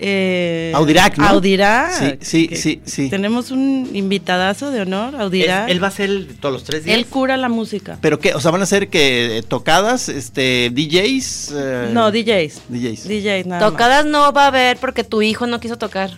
Eh, 0.00 0.72
Audirac, 0.74 1.16
¿no? 1.18 1.26
Audirac. 1.26 1.92
Sí, 2.20 2.48
sí, 2.50 2.56
sí, 2.56 2.80
sí. 2.84 3.08
Tenemos 3.10 3.50
un 3.52 3.88
invitadazo 3.94 4.70
de 4.72 4.82
honor, 4.82 5.14
Audirac. 5.16 5.68
él 5.70 5.82
va 5.82 5.86
a 5.86 5.90
ser 5.92 6.26
todos 6.40 6.52
los 6.52 6.64
tres 6.64 6.84
días. 6.84 6.96
Él 6.98 7.06
cura 7.06 7.36
la 7.36 7.48
música. 7.48 7.96
¿Pero 8.00 8.18
qué? 8.18 8.34
O 8.34 8.40
sea, 8.40 8.50
van 8.50 8.60
a 8.62 8.66
ser 8.66 8.88
que 8.88 9.44
tocadas, 9.46 10.08
este, 10.08 10.70
DJs. 10.74 11.52
eh, 11.54 11.90
No, 11.92 12.10
DJs. 12.10 12.62
DJs. 12.68 13.08
DJs, 13.08 13.46
nada 13.46 13.60
más. 13.62 13.70
Tocadas 13.70 14.04
no 14.04 14.32
va 14.32 14.44
a 14.44 14.46
haber 14.48 14.76
porque 14.78 15.04
tu 15.04 15.22
hijo 15.22 15.46
no 15.46 15.60
quiso 15.60 15.78
tocar. 15.78 16.10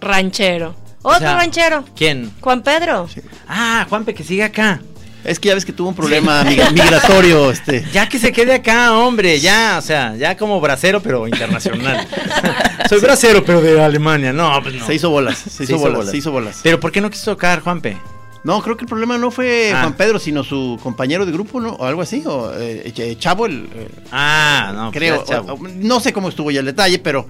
Ranchero. 0.00 0.74
Otro 1.02 1.20
sea, 1.20 1.36
ranchero. 1.36 1.84
¿Quién? 1.94 2.32
Juan 2.40 2.62
Pedro. 2.62 3.08
Ah, 3.46 3.86
Juanpe, 3.88 4.12
que 4.14 4.24
siga 4.24 4.46
acá. 4.46 4.80
Es 5.26 5.40
que 5.40 5.48
ya 5.48 5.54
ves 5.54 5.64
que 5.64 5.72
tuvo 5.72 5.88
un 5.88 5.94
problema 5.94 6.42
migra- 6.48 6.70
migratorio, 6.70 7.50
este. 7.50 7.84
Ya 7.92 8.08
que 8.08 8.18
se 8.18 8.32
quede 8.32 8.54
acá, 8.54 8.96
hombre, 8.96 9.38
ya, 9.40 9.76
o 9.78 9.82
sea, 9.82 10.14
ya 10.16 10.36
como 10.36 10.60
bracero, 10.60 11.02
pero 11.02 11.26
internacional. 11.26 12.06
Soy 12.88 13.00
bracero, 13.00 13.44
pero 13.44 13.60
de 13.60 13.82
Alemania. 13.82 14.32
No, 14.32 14.62
pues 14.62 14.74
no. 14.76 14.86
Se 14.86 14.94
hizo 14.94 15.10
bolas, 15.10 15.36
se 15.38 15.64
hizo, 15.64 15.78
bolas, 15.78 16.10
se 16.10 16.16
hizo 16.16 16.30
bolas. 16.30 16.60
Pero 16.62 16.78
¿por 16.80 16.92
qué 16.92 17.00
no 17.00 17.10
quiso 17.10 17.32
tocar, 17.32 17.60
Juanpe? 17.60 17.96
No, 18.44 18.62
creo 18.62 18.76
que 18.76 18.84
el 18.84 18.88
problema 18.88 19.18
no 19.18 19.32
fue 19.32 19.72
Ah. 19.74 19.80
Juan 19.80 19.94
Pedro, 19.94 20.20
sino 20.20 20.44
su 20.44 20.78
compañero 20.80 21.26
de 21.26 21.32
grupo, 21.32 21.60
¿no? 21.60 21.70
O 21.72 21.84
algo 21.84 22.02
así, 22.02 22.22
o 22.24 22.52
eh, 22.54 22.92
eh, 22.96 23.16
Chavo, 23.18 23.46
el, 23.46 23.68
eh, 23.74 23.88
Ah, 24.12 24.70
no, 24.72 24.92
pues 24.92 24.98
creo. 25.02 25.24
ya, 25.24 25.34
chavo. 25.34 25.54
o- 25.54 25.56
o- 25.56 25.68
no 25.68 25.98
sé 25.98 26.12
cómo 26.12 26.28
estuvo 26.28 26.52
ya 26.52 26.60
el 26.60 26.66
detalle, 26.66 27.00
pero 27.00 27.26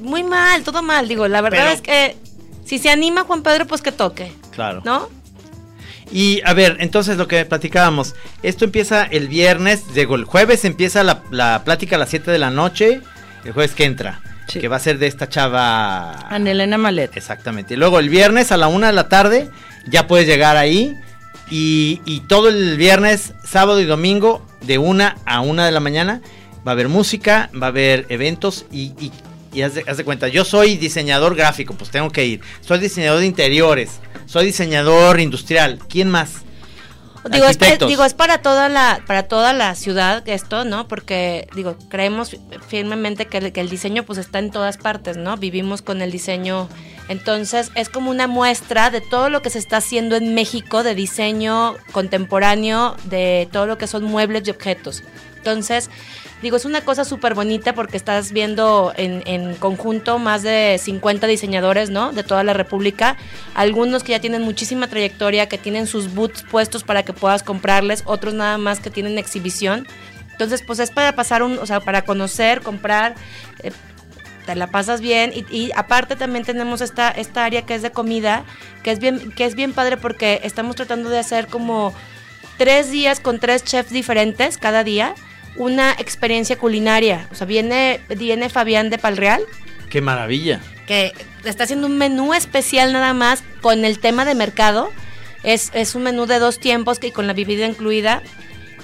Muy 0.00 0.24
mal, 0.24 0.64
todo 0.64 0.82
mal. 0.82 1.06
Digo, 1.06 1.28
la 1.28 1.40
verdad 1.40 1.58
Pero- 1.58 1.70
es 1.72 1.80
que 1.82 2.16
si 2.64 2.80
se 2.80 2.90
anima 2.90 3.22
Juan 3.22 3.42
Pedro, 3.42 3.66
pues 3.68 3.80
que 3.80 3.92
toque. 3.92 4.32
claro. 4.50 4.82
¿No? 4.84 5.08
Y 6.12 6.40
a 6.44 6.52
ver, 6.54 6.76
entonces 6.80 7.16
lo 7.16 7.26
que 7.26 7.44
platicábamos, 7.44 8.14
esto 8.42 8.64
empieza 8.64 9.04
el 9.04 9.28
viernes, 9.28 9.82
digo, 9.94 10.14
el 10.14 10.24
jueves 10.24 10.64
empieza 10.64 11.02
la, 11.02 11.22
la 11.30 11.62
plática 11.64 11.96
a 11.96 11.98
las 11.98 12.10
7 12.10 12.30
de 12.30 12.38
la 12.38 12.50
noche, 12.50 13.00
el 13.44 13.52
jueves 13.52 13.72
que 13.74 13.84
entra, 13.84 14.20
Sí. 14.48 14.60
que 14.60 14.68
va 14.68 14.76
a 14.76 14.80
ser 14.80 14.98
de 14.98 15.08
esta 15.08 15.28
chava... 15.28 16.12
Anelena 16.28 16.78
Malet. 16.78 17.16
Exactamente. 17.16 17.74
Y 17.74 17.76
luego 17.76 17.98
el 17.98 18.08
viernes 18.08 18.52
a 18.52 18.56
la 18.56 18.68
una 18.68 18.86
de 18.86 18.92
la 18.92 19.08
tarde 19.08 19.50
ya 19.88 20.06
puedes 20.06 20.26
llegar 20.28 20.56
ahí. 20.56 20.96
Y, 21.50 22.00
y 22.04 22.20
todo 22.20 22.48
el 22.48 22.76
viernes, 22.76 23.32
sábado 23.44 23.80
y 23.80 23.84
domingo, 23.84 24.46
de 24.62 24.78
una 24.78 25.16
a 25.26 25.40
una 25.40 25.66
de 25.66 25.72
la 25.72 25.80
mañana, 25.80 26.20
va 26.66 26.70
a 26.70 26.74
haber 26.74 26.88
música, 26.88 27.50
va 27.60 27.66
a 27.66 27.70
haber 27.70 28.06
eventos 28.08 28.66
y, 28.70 28.92
y, 29.00 29.12
y 29.56 29.62
haz, 29.62 29.74
de, 29.74 29.84
haz 29.88 29.96
de 29.96 30.04
cuenta, 30.04 30.28
yo 30.28 30.44
soy 30.44 30.76
diseñador 30.76 31.34
gráfico, 31.34 31.72
pues 31.72 31.90
tengo 31.90 32.10
que 32.10 32.26
ir. 32.26 32.40
Soy 32.60 32.78
diseñador 32.78 33.20
de 33.20 33.26
interiores, 33.26 34.00
soy 34.26 34.44
diseñador 34.44 35.18
industrial. 35.18 35.78
¿Quién 35.88 36.10
más? 36.10 36.42
Digo 37.30 37.46
es, 37.46 37.58
digo, 37.58 38.04
es 38.04 38.12
para 38.12 38.38
toda 38.38 38.68
la, 38.68 39.00
para 39.06 39.24
toda 39.24 39.54
la 39.54 39.74
ciudad 39.74 40.28
esto, 40.28 40.66
¿no? 40.66 40.86
Porque, 40.88 41.48
digo, 41.56 41.76
creemos 41.88 42.36
firmemente 42.68 43.26
que 43.26 43.38
el, 43.38 43.52
que 43.52 43.62
el 43.62 43.70
diseño 43.70 44.04
pues 44.04 44.18
está 44.18 44.40
en 44.40 44.50
todas 44.50 44.76
partes, 44.76 45.16
¿no? 45.16 45.38
Vivimos 45.38 45.80
con 45.80 46.02
el 46.02 46.12
diseño. 46.12 46.68
Entonces, 47.08 47.72
es 47.74 47.88
como 47.88 48.10
una 48.10 48.26
muestra 48.26 48.90
de 48.90 49.00
todo 49.00 49.30
lo 49.30 49.40
que 49.40 49.48
se 49.48 49.58
está 49.58 49.78
haciendo 49.78 50.16
en 50.16 50.34
México 50.34 50.82
de 50.82 50.94
diseño 50.94 51.76
contemporáneo, 51.92 52.94
de 53.04 53.48
todo 53.50 53.66
lo 53.66 53.78
que 53.78 53.86
son 53.86 54.04
muebles 54.04 54.46
y 54.46 54.50
objetos. 54.50 55.02
Entonces, 55.36 55.88
digo, 56.42 56.56
es 56.56 56.64
una 56.64 56.82
cosa 56.82 57.04
súper 57.04 57.34
bonita 57.34 57.74
porque 57.74 57.96
estás 57.96 58.32
viendo 58.32 58.92
en, 58.96 59.22
en 59.26 59.54
conjunto 59.54 60.18
más 60.18 60.42
de 60.42 60.78
50 60.82 61.26
diseñadores, 61.26 61.90
¿no? 61.90 62.12
De 62.12 62.22
toda 62.22 62.44
la 62.44 62.52
República. 62.52 63.16
Algunos 63.54 64.02
que 64.02 64.12
ya 64.12 64.20
tienen 64.20 64.42
muchísima 64.42 64.88
trayectoria, 64.88 65.48
que 65.48 65.58
tienen 65.58 65.86
sus 65.86 66.14
boots 66.14 66.42
puestos 66.42 66.84
para 66.84 67.04
que 67.04 67.12
puedas 67.12 67.42
comprarles, 67.42 68.02
otros 68.06 68.34
nada 68.34 68.58
más 68.58 68.80
que 68.80 68.90
tienen 68.90 69.18
exhibición. 69.18 69.86
Entonces, 70.32 70.62
pues 70.66 70.78
es 70.80 70.90
para 70.90 71.14
pasar 71.14 71.42
un, 71.42 71.58
o 71.58 71.64
sea, 71.64 71.80
para 71.80 72.02
conocer, 72.02 72.60
comprar, 72.60 73.14
eh, 73.62 73.72
te 74.44 74.54
la 74.54 74.68
pasas 74.68 75.00
bien 75.00 75.32
y, 75.34 75.44
y 75.50 75.70
aparte 75.74 76.14
también 76.14 76.44
tenemos 76.44 76.80
esta, 76.80 77.10
esta 77.10 77.44
área 77.44 77.62
que 77.62 77.74
es 77.74 77.82
de 77.82 77.90
comida, 77.90 78.44
que 78.82 78.92
es 78.92 78.98
bien, 78.98 79.32
que 79.32 79.44
es 79.44 79.54
bien 79.54 79.72
padre 79.72 79.96
porque 79.96 80.40
estamos 80.44 80.76
tratando 80.76 81.08
de 81.08 81.18
hacer 81.18 81.48
como 81.48 81.94
tres 82.58 82.90
días 82.90 83.20
con 83.20 83.38
tres 83.38 83.64
chefs 83.64 83.90
diferentes 83.90 84.56
cada 84.58 84.84
día, 84.84 85.14
una 85.56 85.92
experiencia 85.92 86.56
culinaria. 86.56 87.28
O 87.30 87.34
sea, 87.34 87.46
viene, 87.46 88.00
viene 88.16 88.48
Fabián 88.48 88.90
de 88.90 88.98
Palreal, 88.98 89.42
¡Qué 89.90 90.00
maravilla! 90.00 90.60
que 90.86 91.12
está 91.44 91.64
haciendo 91.64 91.86
un 91.86 91.98
menú 91.98 92.34
especial 92.34 92.92
nada 92.92 93.12
más 93.14 93.42
con 93.60 93.84
el 93.84 93.98
tema 93.98 94.24
de 94.24 94.34
mercado. 94.34 94.90
Es, 95.42 95.70
es 95.74 95.94
un 95.94 96.02
menú 96.02 96.26
de 96.26 96.38
dos 96.38 96.58
tiempos 96.58 96.98
que 96.98 97.12
con 97.12 97.26
la 97.26 97.32
bebida 97.32 97.66
incluida. 97.66 98.22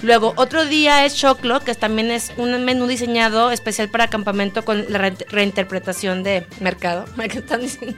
Luego, 0.03 0.33
otro 0.35 0.65
día 0.65 1.05
es 1.05 1.15
Choclo, 1.15 1.61
que 1.61 1.73
también 1.75 2.11
es 2.11 2.31
un 2.37 2.63
menú 2.65 2.87
diseñado 2.87 3.51
especial 3.51 3.89
para 3.89 4.09
campamento 4.09 4.63
con 4.65 4.85
la 4.89 4.97
re- 4.99 5.13
reinterpretación 5.29 6.23
de 6.23 6.45
mercado. 6.59 7.05
¿Qué 7.31 7.39
están 7.39 7.61
diciendo? 7.61 7.97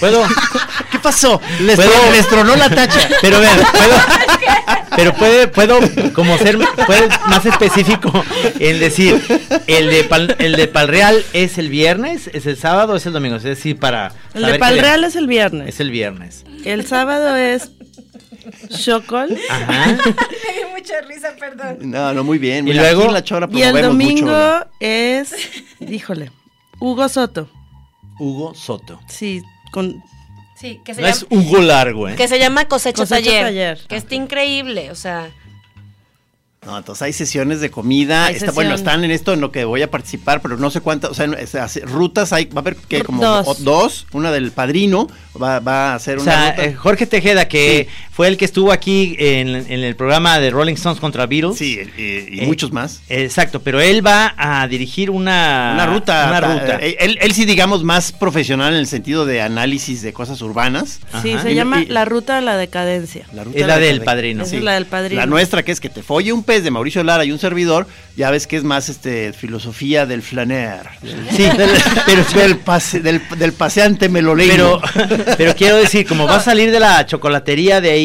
¿Puedo? 0.00 0.24
¿qué 0.90 0.98
pasó? 0.98 1.40
Les, 1.60 1.76
¿Puedo? 1.76 1.90
tronó- 1.90 2.10
les 2.12 2.28
tronó 2.28 2.56
la 2.56 2.68
tacha. 2.68 3.08
Pero 3.22 3.36
a 3.36 3.40
ver, 3.40 3.50
puedo, 3.72 3.96
pero 4.96 5.12
puede, 5.14 5.48
puedo 5.48 6.12
como 6.12 6.36
ser 6.38 6.56
puede 6.86 7.08
más 7.26 7.44
específico 7.46 8.12
en 8.60 8.78
decir, 8.78 9.20
el 9.66 9.90
de 9.90 10.04
Pal, 10.04 10.36
el 10.38 10.54
de 10.56 10.68
Palreal 10.68 11.24
es 11.32 11.58
el 11.58 11.68
viernes, 11.68 12.30
es 12.32 12.46
el 12.46 12.56
sábado, 12.56 12.94
es 12.94 13.04
el 13.06 13.12
domingo, 13.12 13.36
es 13.36 13.42
decir, 13.42 13.76
para 13.78 14.12
El 14.34 14.42
saber 14.42 14.52
de 14.52 14.58
Palreal 14.60 15.04
es 15.04 15.16
el 15.16 15.26
viernes. 15.26 15.68
es 15.68 15.80
el 15.80 15.90
viernes. 15.90 16.44
El 16.64 16.86
sábado 16.86 17.34
es 17.36 17.70
Chocol. 18.78 19.36
Ajá. 19.48 19.86
Me 19.96 20.54
dio 20.54 20.68
mucha 20.70 21.00
risa, 21.02 21.34
perdón. 21.38 21.78
No, 21.90 22.12
no, 22.12 22.24
muy 22.24 22.38
bien. 22.38 22.66
Y 22.68 22.70
Mira, 22.70 22.82
luego- 22.82 23.00
aquí 23.02 23.08
en 23.08 23.14
la 23.14 23.24
chora 23.24 23.48
Y 23.52 23.62
el 23.62 23.72
mucho, 23.72 23.86
domingo 23.88 24.64
es, 24.80 25.34
híjole, 25.80 26.30
Hugo 26.80 27.08
Soto. 27.08 27.48
Hugo 28.18 28.54
Soto. 28.54 29.00
Sí, 29.08 29.42
con 29.72 30.02
Sí, 30.56 30.80
que 30.84 30.94
se, 30.94 31.00
No 31.02 31.08
llama, 31.08 31.16
es 31.18 31.26
Hugo 31.30 31.58
Largo, 31.58 32.08
¿eh? 32.08 32.14
que 32.14 32.28
se 32.28 32.38
llama 32.38 32.66
Cosecha, 32.66 33.02
Cosecha 33.02 33.24
Taller, 33.24 33.42
Taller. 33.44 33.80
Que 33.88 33.96
está 33.96 34.14
increíble, 34.14 34.90
o 34.90 34.94
sea... 34.94 35.28
No, 36.64 36.78
entonces 36.78 37.02
hay 37.02 37.12
sesiones 37.12 37.60
de 37.60 37.70
comida. 37.70 38.30
Bueno, 38.54 38.74
están 38.74 39.04
en 39.04 39.10
esto 39.10 39.34
en 39.34 39.42
lo 39.42 39.52
que 39.52 39.66
voy 39.66 39.82
a 39.82 39.90
participar, 39.90 40.40
pero 40.40 40.56
no 40.56 40.70
sé 40.70 40.80
cuántas. 40.80 41.10
O 41.10 41.14
sea, 41.14 41.28
rutas 41.82 42.32
hay. 42.32 42.46
Va 42.46 42.56
a 42.56 42.60
haber 42.60 42.76
que 42.76 43.04
como 43.04 43.22
Dos. 43.22 43.46
o- 43.46 43.54
dos. 43.62 44.06
Una 44.12 44.32
del 44.32 44.50
padrino. 44.50 45.06
Va, 45.40 45.60
va 45.60 45.92
a 45.92 45.94
hacer 45.96 46.16
O 46.16 46.22
una 46.22 46.32
sea, 46.32 46.50
ruta. 46.52 46.64
eh, 46.64 46.74
Jorge 46.74 47.04
Tejeda, 47.04 47.48
que 47.48 47.86
fue 48.14 48.28
el 48.28 48.36
que 48.36 48.44
estuvo 48.44 48.70
aquí 48.70 49.16
en, 49.18 49.48
en 49.56 49.82
el 49.82 49.96
programa 49.96 50.38
de 50.38 50.50
Rolling 50.50 50.74
Stones 50.74 51.00
contra 51.00 51.26
Beatles. 51.26 51.56
sí, 51.58 51.78
eh, 51.98 52.28
y 52.30 52.40
Eh, 52.40 52.46
muchos 52.46 52.70
más. 52.72 53.00
Exacto, 53.08 53.60
pero 53.60 53.80
él 53.80 54.06
va 54.06 54.34
a 54.36 54.68
dirigir 54.68 55.10
una, 55.10 55.72
Una 55.74 55.86
ruta. 55.86 56.26
Una 56.28 56.40
ta- 56.40 56.52
ruta. 56.54 56.78
eh, 56.80 56.96
Él, 57.00 57.18
él 57.20 57.32
sí, 57.32 57.44
digamos, 57.44 57.82
más 57.82 58.12
profesional 58.12 58.72
en 58.72 58.78
el 58.78 58.86
sentido 58.86 59.26
de 59.26 59.42
análisis 59.42 60.00
de 60.02 60.12
cosas 60.12 60.40
urbanas. 60.42 61.00
Sí, 61.22 61.32
Ajá. 61.32 61.42
se 61.42 61.52
Y- 61.52 61.54
llama 61.56 61.82
y- 61.82 61.86
La 61.86 62.04
Ruta 62.04 62.36
de 62.36 62.42
la 62.42 62.56
Decadencia. 62.56 63.26
La 63.32 63.42
ruta 63.44 63.58
Es 63.58 63.66
la 63.66 63.78
de 63.80 63.86
del 63.86 63.98
de- 63.98 64.04
padrino. 64.04 64.44
Esa 64.44 64.56
es 64.56 64.62
la 64.62 64.74
del 64.74 64.86
padrino. 64.86 65.20
La 65.20 65.26
nuestra, 65.26 65.64
que 65.64 65.72
es 65.72 65.80
que 65.80 65.88
te 65.88 66.02
folle 66.04 66.32
un 66.32 66.44
pez 66.44 66.62
de 66.62 66.70
Mauricio 66.70 67.02
Lara 67.02 67.24
y 67.24 67.32
un 67.32 67.38
servidor, 67.40 67.88
ya 68.16 68.30
ves 68.30 68.46
que 68.46 68.56
es 68.56 68.62
más 68.62 68.88
este 68.88 69.32
filosofía 69.32 70.06
del 70.06 70.22
flaner. 70.22 70.82
Sí, 71.36 71.42
Del, 71.58 71.70
pero 72.06 72.24
del, 72.40 72.58
pase- 72.58 73.00
del, 73.00 73.20
del 73.38 73.52
paseante 73.52 74.08
meloleño. 74.08 74.80
pero, 74.94 75.24
pero 75.36 75.54
quiero 75.56 75.76
decir, 75.78 76.06
como 76.06 76.26
va 76.28 76.36
a 76.36 76.40
salir 76.50 76.70
de 76.70 76.78
la 76.78 77.04
chocolatería 77.06 77.80
de 77.80 77.90
ahí, 77.90 78.03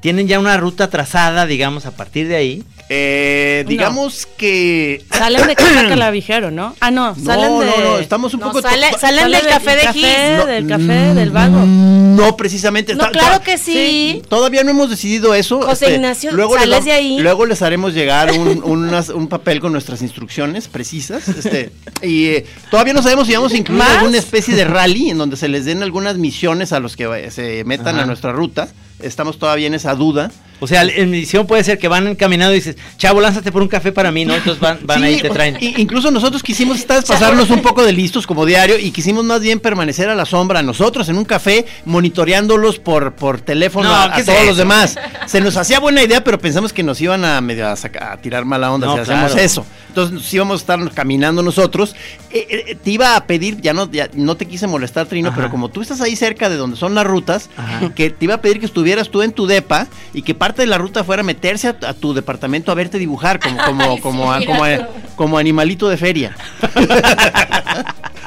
tienen 0.00 0.26
ya 0.28 0.38
una 0.38 0.56
ruta 0.56 0.88
trazada, 0.88 1.46
digamos, 1.46 1.86
a 1.86 1.90
partir 1.92 2.26
de 2.28 2.36
ahí. 2.36 2.64
Eh, 2.92 3.64
digamos 3.68 4.26
que. 4.36 5.04
Salen 5.12 5.46
de 5.46 5.54
Casa 5.54 5.82
Calavijero, 5.88 6.50
¿no? 6.50 6.74
Ah, 6.80 6.90
no, 6.90 7.14
No, 7.14 7.24
salen 7.24 7.58
de... 7.60 7.66
no, 7.66 7.76
no, 7.84 7.98
estamos 7.98 8.34
un 8.34 8.40
No, 8.40 8.46
poco. 8.48 8.62
sale- 8.62 8.90
salen 8.98 9.20
sale 9.24 9.36
del 9.36 9.46
café 9.46 9.76
de 9.76 9.86
Gis. 9.92 10.02
café, 10.04 10.46
del 10.46 10.66
café, 10.66 10.82
Mm, 11.12 11.14
del 11.14 11.30
vago. 11.30 11.58
No, 11.66 12.36
precisamente. 12.36 12.94
No, 12.96 13.04
está- 13.06 13.12
claro 13.18 13.44
que 13.44 13.58
sí. 13.58 14.22
Todavía 14.28 14.64
no 14.64 14.70
hemos 14.70 14.90
decidido 14.90 15.34
eso. 15.34 15.60
José 15.62 15.84
este, 15.86 15.94
Ignacio, 15.96 16.32
les 16.32 16.50
sales 16.52 16.84
de 16.84 16.92
ahí. 16.92 17.18
Luego 17.20 17.46
les 17.46 17.62
haremos 17.62 17.94
llegar 17.94 18.32
un, 18.32 18.62
unas- 18.64 19.10
un 19.10 19.28
papel 19.28 19.60
con 19.60 19.72
nuestras 19.72 20.02
instrucciones 20.02 20.66
precisas. 20.66 21.28
Este, 21.28 21.70
y 22.02 22.26
eh, 22.26 22.46
todavía 22.72 22.92
no 22.92 23.02
sabemos 23.02 23.28
si 23.28 23.34
vamos 23.34 23.52
a 23.52 23.56
incluir 23.56 23.78
¿Más? 23.78 23.98
alguna 23.98 24.18
especie 24.18 24.54
de 24.56 24.64
rally 24.64 25.10
en 25.10 25.18
donde 25.18 25.36
se 25.36 25.48
les 25.48 25.64
den 25.64 25.82
algunas 25.84 26.16
misiones 26.16 26.72
a 26.72 26.80
los 26.80 26.96
que 26.96 27.04
eh, 27.04 27.30
se 27.30 27.62
metan 27.64 27.94
Ajá. 27.94 28.02
a 28.02 28.06
nuestra 28.06 28.32
ruta. 28.32 28.68
Estamos 29.02 29.38
todavía 29.38 29.66
en 29.66 29.74
esa 29.74 29.94
duda. 29.94 30.30
O 30.60 30.66
sea, 30.66 30.82
en 30.82 31.14
edición 31.14 31.46
puede 31.46 31.64
ser 31.64 31.78
que 31.78 31.88
van 31.88 32.14
caminando 32.14 32.52
y 32.54 32.56
dices, 32.58 32.76
chavo, 32.98 33.20
lánzate 33.20 33.50
por 33.50 33.62
un 33.62 33.68
café 33.68 33.92
para 33.92 34.12
mí, 34.12 34.24
¿no? 34.26 34.34
Entonces 34.34 34.60
van, 34.60 34.78
van 34.82 34.98
Sí, 35.00 35.04
ahí 35.06 35.14
y 35.14 35.20
te 35.22 35.30
traen. 35.30 35.56
incluso 35.60 36.10
nosotros 36.10 36.42
quisimos 36.42 36.78
esta 36.80 36.96
vez 36.96 37.04
pasarnos 37.06 37.48
un 37.50 37.62
poco 37.62 37.82
de 37.84 37.92
listos 37.92 38.26
como 38.26 38.44
diario 38.46 38.78
y 38.78 38.90
quisimos 38.90 39.24
más 39.24 39.40
bien 39.40 39.58
permanecer 39.60 40.08
a 40.08 40.14
la 40.14 40.26
sombra 40.26 40.62
nosotros 40.62 41.08
en 41.08 41.16
un 41.16 41.24
café 41.24 41.64
monitoreándolos 42.04 42.78
por, 42.78 43.12
por 43.14 43.40
teléfono 43.40 43.88
No, 43.88 43.94
a, 43.94 44.04
a 44.04 44.12
¿qué 44.14 44.20
es 44.20 44.26
todos 44.26 44.44
los 44.46 44.56
demás. 44.56 44.98
Se 45.26 45.40
nos 45.40 45.56
hacía 45.56 45.78
buena 45.80 46.02
idea, 46.02 46.22
pero 46.24 46.38
pensamos 46.38 46.72
que 46.72 46.82
nos 46.82 47.00
iban 47.00 47.24
a 47.24 47.40
medio 47.40 47.68
a, 47.68 47.76
saca- 47.76 48.12
a 48.12 48.16
tirar 48.18 48.44
mala 48.44 48.72
onda 48.72 48.86
No, 48.86 48.94
si 48.94 49.00
hacemos 49.00 49.32
claro. 49.32 49.44
eso. 49.46 49.66
Entonces 49.88 50.12
nos 50.14 50.32
íbamos 50.34 50.54
a 50.54 50.62
estar 50.62 50.90
caminando 50.92 51.42
nosotros. 51.42 51.94
Eh, 52.30 52.46
eh, 52.68 52.76
te 52.82 52.90
iba 52.92 53.16
a 53.16 53.24
pedir, 53.26 53.60
ya 53.60 53.72
no, 53.72 53.90
ya 53.90 54.08
no 54.14 54.36
te 54.36 54.46
quise 54.46 54.66
molestar, 54.66 55.06
Trino, 55.06 55.28
Ajá. 55.28 55.36
pero 55.36 55.50
como 55.50 55.68
tú 55.68 55.82
estás 55.82 56.00
ahí 56.00 56.14
cerca 56.16 56.48
de 56.48 56.56
donde 56.56 56.76
son 56.76 56.94
las 56.94 57.04
rutas, 57.06 57.50
Ajá. 57.56 57.92
que 57.94 58.10
te 58.10 58.24
iba 58.24 58.34
a 58.34 58.40
pedir 58.40 58.60
que 58.60 58.66
estuvieras 58.66 59.10
tú 59.10 59.22
en 59.22 59.32
tu 59.32 59.46
depa 59.46 59.88
y 60.14 60.22
que 60.22 60.34
parte 60.50 60.62
de 60.62 60.66
la 60.66 60.78
ruta 60.78 61.04
fuera 61.04 61.22
meterse 61.22 61.68
a, 61.68 61.76
a 61.86 61.94
tu 61.94 62.12
departamento 62.12 62.72
a 62.72 62.74
verte 62.74 62.98
dibujar 62.98 63.38
como, 63.38 63.56
como, 64.00 64.00
como, 64.46 64.66
como 65.14 65.38
animalito 65.38 65.88
de 65.88 65.96
feria. 65.96 66.36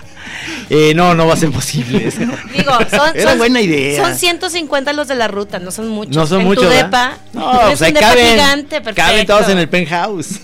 Eh, 0.76 0.94
no, 0.96 1.14
no 1.14 1.28
va 1.28 1.36
a 1.36 1.38
ser 1.38 1.52
posible. 1.52 2.00
Digo, 2.58 2.72
son, 2.90 3.16
Era 3.16 3.30
son- 3.30 3.38
buena 3.38 3.62
idea. 3.62 4.04
Son 4.04 4.16
150 4.16 4.92
los 4.94 5.08
de 5.08 5.14
la 5.14 5.28
ruta, 5.28 5.60
no 5.60 5.70
son 5.70 5.88
muchos. 5.90 6.16
No 6.16 6.26
son 6.26 6.42
en 6.42 6.48
muchos. 6.48 6.64
tu 6.64 6.70
¿verdad? 6.70 6.86
depa, 6.86 7.18
No, 7.34 7.52
pues 7.62 7.82
ahí 7.84 7.90
un 7.90 7.94
depa 7.96 8.08
caben, 8.08 8.28
gigante, 8.32 8.82
perfecto. 8.82 9.02
caben 9.08 9.26
todos 9.28 9.50
en 9.50 9.58
el 9.60 9.70
penthouse. 9.70 10.40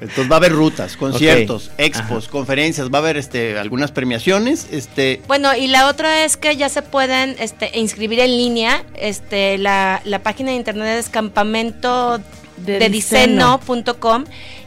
Entonces 0.00 0.30
va 0.30 0.34
a 0.34 0.38
haber 0.38 0.52
rutas, 0.52 0.96
conciertos, 0.96 1.70
expos, 1.78 2.28
conferencias, 2.28 2.88
va 2.90 2.98
a 2.98 3.02
haber 3.02 3.16
este 3.16 3.58
algunas 3.58 3.92
premiaciones, 3.92 4.66
este 4.70 5.20
Bueno, 5.28 5.54
y 5.54 5.66
la 5.68 5.86
otra 5.88 6.24
es 6.24 6.36
que 6.36 6.56
ya 6.56 6.68
se 6.68 6.82
pueden 6.82 7.36
este, 7.38 7.78
inscribir 7.78 8.20
en 8.20 8.30
línea. 8.36 8.84
Este, 8.94 9.58
la, 9.58 10.00
la 10.04 10.20
página 10.20 10.50
de 10.50 10.56
internet 10.56 10.98
es 10.98 11.08
campamento 11.08 12.20
De 12.64 12.78
de 12.78 12.88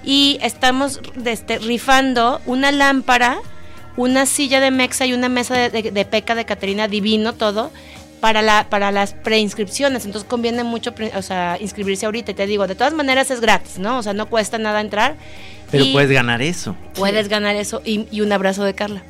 y 0.04 0.38
estamos 0.42 1.00
este, 1.26 1.60
rifando 1.60 2.42
una 2.46 2.72
lámpara, 2.72 3.38
una 3.98 4.26
silla 4.26 4.60
de 4.60 4.72
Mexa 4.72 5.06
y 5.06 5.14
una 5.14 5.30
mesa 5.30 5.56
de, 5.56 5.70
de- 5.70 5.92
de 5.92 6.06
peca 6.06 6.36
de 6.36 6.46
Caterina 6.46 6.88
Divino, 6.88 7.34
todo. 7.34 7.72
Para, 8.22 8.42
la, 8.42 8.66
para 8.70 8.92
las 8.92 9.14
preinscripciones, 9.14 10.06
entonces 10.06 10.28
conviene 10.28 10.64
mucho 10.64 10.96
pre- 10.96 11.12
o 11.16 11.22
sea, 11.22 11.58
inscribirse 11.62 12.06
ahorita. 12.08 12.32
Y 12.32 12.34
te 12.34 12.48
digo, 12.48 12.66
de 12.66 12.74
todas 12.74 12.94
maneras 12.94 13.30
es 13.30 13.40
gratis, 13.40 13.78
¿no? 13.78 14.00
O 14.00 14.04
sea, 14.04 14.14
no 14.14 14.26
cuesta 14.28 14.58
nada 14.58 14.82
entrar. 14.82 15.16
Pero 15.70 15.86
puedes 15.94 16.10
ganar 16.10 16.42
eso. 16.42 16.76
Puedes 16.96 17.28
ganar 17.30 17.56
eso 17.56 17.82
y, 17.86 18.08
y 18.10 18.22
un 18.22 18.32
abrazo 18.32 18.64
de 18.64 18.74
Carla. 18.74 19.04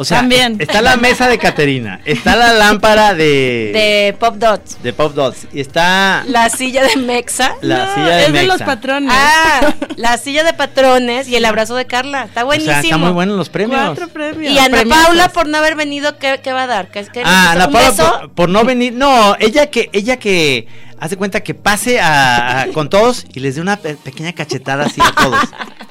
O 0.00 0.04
sea, 0.04 0.18
También. 0.20 0.56
está 0.58 0.80
la 0.80 0.96
mesa 0.96 1.28
de 1.28 1.36
Caterina, 1.38 2.00
está 2.06 2.34
la 2.34 2.54
lámpara 2.54 3.12
de, 3.14 3.70
De 3.74 4.16
Pop 4.18 4.36
Dots. 4.36 4.82
de 4.82 4.92
Pop 4.94 5.12
Dots, 5.14 5.46
y 5.52 5.60
está 5.60 6.24
La 6.26 6.48
silla 6.48 6.82
de 6.84 6.96
Mexa. 6.96 7.54
la 7.60 7.84
No, 7.86 7.94
silla 7.94 8.16
de 8.16 8.26
es 8.26 8.32
de 8.32 8.42
los 8.44 8.58
Mexa. 8.60 8.64
patrones. 8.64 9.12
Ah, 9.14 9.74
la 9.96 10.16
silla 10.16 10.42
de 10.42 10.54
patrones 10.54 11.28
y 11.28 11.36
el 11.36 11.44
abrazo 11.44 11.74
de 11.74 11.86
Carla. 11.86 12.22
Está 12.24 12.44
O 12.44 12.46
buenísimo. 12.46 12.72
sea, 12.72 12.80
está 12.82 12.96
muy 12.96 13.10
bueno 13.10 13.36
los 13.36 13.50
premios. 13.50 13.78
Cuatro 13.84 14.08
premios. 14.08 14.52
Y 14.54 14.58
Ana. 14.58 14.82
Paula, 14.88 15.28
por 15.28 15.46
no 15.48 15.58
haber 15.58 15.76
venido, 15.76 16.16
¿qué, 16.18 16.40
qué 16.42 16.52
va 16.54 16.62
a 16.62 16.66
dar? 16.66 16.90
¿Qué, 16.90 17.04
qué 17.12 17.22
Ah, 17.24 17.52
¿Un 17.56 17.60
Ana 17.62 17.70
Paula 17.70 17.92
por, 18.20 18.30
por 18.32 18.48
no 18.48 18.64
venir. 18.64 18.94
No, 18.94 19.36
ella 19.38 19.66
que, 19.66 19.90
ella 19.92 20.16
que 20.16 20.66
hace 20.98 21.16
cuenta 21.18 21.40
que 21.42 21.52
pase 21.54 22.00
a, 22.00 22.62
a- 22.62 22.66
con 22.68 22.88
todos 22.88 23.26
y 23.34 23.40
les 23.40 23.56
dé 23.56 23.60
una 23.60 23.76
pe- 23.76 23.96
pequeña 23.96 24.32
cachetada 24.32 24.84
así 24.86 25.00
a 25.02 25.12
todos. 25.22 25.40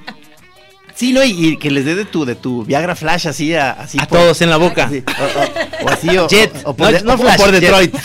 Sí, 1.00 1.14
no, 1.14 1.24
y, 1.24 1.30
y 1.52 1.58
que 1.58 1.72
les 1.72 1.86
dé 1.86 1.96
de 1.96 2.04
tu 2.04 2.26
de 2.26 2.36
tu 2.36 2.66
Viagra 2.66 2.94
Flash 2.94 3.26
así 3.30 3.56
a 3.56 3.72
así 3.72 3.98
A 4.02 4.06
por- 4.06 4.20
todos 4.20 4.42
en 4.42 4.50
la 4.50 4.58
boca. 4.58 4.92
O, 4.92 5.84
o- 5.84 5.86
o 5.86 5.90
así 5.90 6.18
o, 6.18 6.28
Jet. 6.28 6.52
o, 6.66 6.76
por, 6.76 6.88
No, 6.88 6.92
de- 6.98 7.04
no 7.06 7.14
o 7.14 7.18
Flash, 7.18 7.38
por. 7.38 7.52
Detroit. 7.52 7.96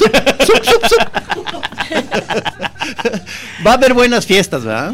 Va 3.67 3.73
a 3.73 3.75
haber 3.75 3.95
buenas 3.95 4.27
fiestas, 4.27 4.65
¿verdad? 4.65 4.93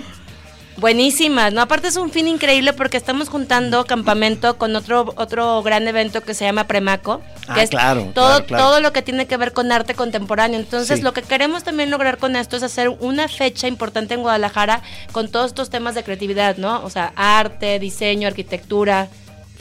Buenísimas, 0.81 1.53
¿no? 1.53 1.61
Aparte 1.61 1.89
es 1.89 1.97
un 1.97 2.11
fin 2.11 2.27
increíble 2.27 2.73
porque 2.73 2.97
estamos 2.97 3.29
juntando 3.29 3.85
campamento 3.85 4.57
con 4.57 4.75
otro 4.75 5.13
otro 5.17 5.63
gran 5.63 5.87
evento 5.87 6.23
que 6.23 6.33
se 6.33 6.47
llama 6.47 6.67
Premaco, 6.67 7.21
que 7.55 7.61
Ah, 7.61 7.63
es 7.63 7.69
claro, 7.69 8.11
todo 8.15 8.29
claro, 8.29 8.47
claro. 8.47 8.65
todo 8.65 8.81
lo 8.81 8.93
que 8.95 9.03
tiene 9.03 9.27
que 9.27 9.37
ver 9.37 9.53
con 9.53 9.73
arte 9.73 9.95
contemporáneo. 9.95 10.59
Entonces, 10.59 10.99
Sí. 11.01 11.05
lo 11.05 11.13
que 11.13 11.21
queremos 11.21 11.65
también 11.65 11.91
lograr 11.91 12.17
con 12.17 12.35
esto 12.35 12.57
es 12.57 12.63
hacer 12.63 12.89
una 13.01 13.29
fecha 13.29 13.69
importante 13.69 14.15
en 14.15 14.23
Guadalajara 14.23 14.81
con 15.13 15.29
todos 15.31 15.49
estos 15.49 15.69
temas 15.69 15.95
de 15.95 16.03
creatividad, 16.03 16.57
¿no? 16.57 16.83
O 16.83 16.89
sea, 16.89 17.13
arte, 17.15 17.79
diseño, 17.79 18.27
arquitectura. 18.27 19.09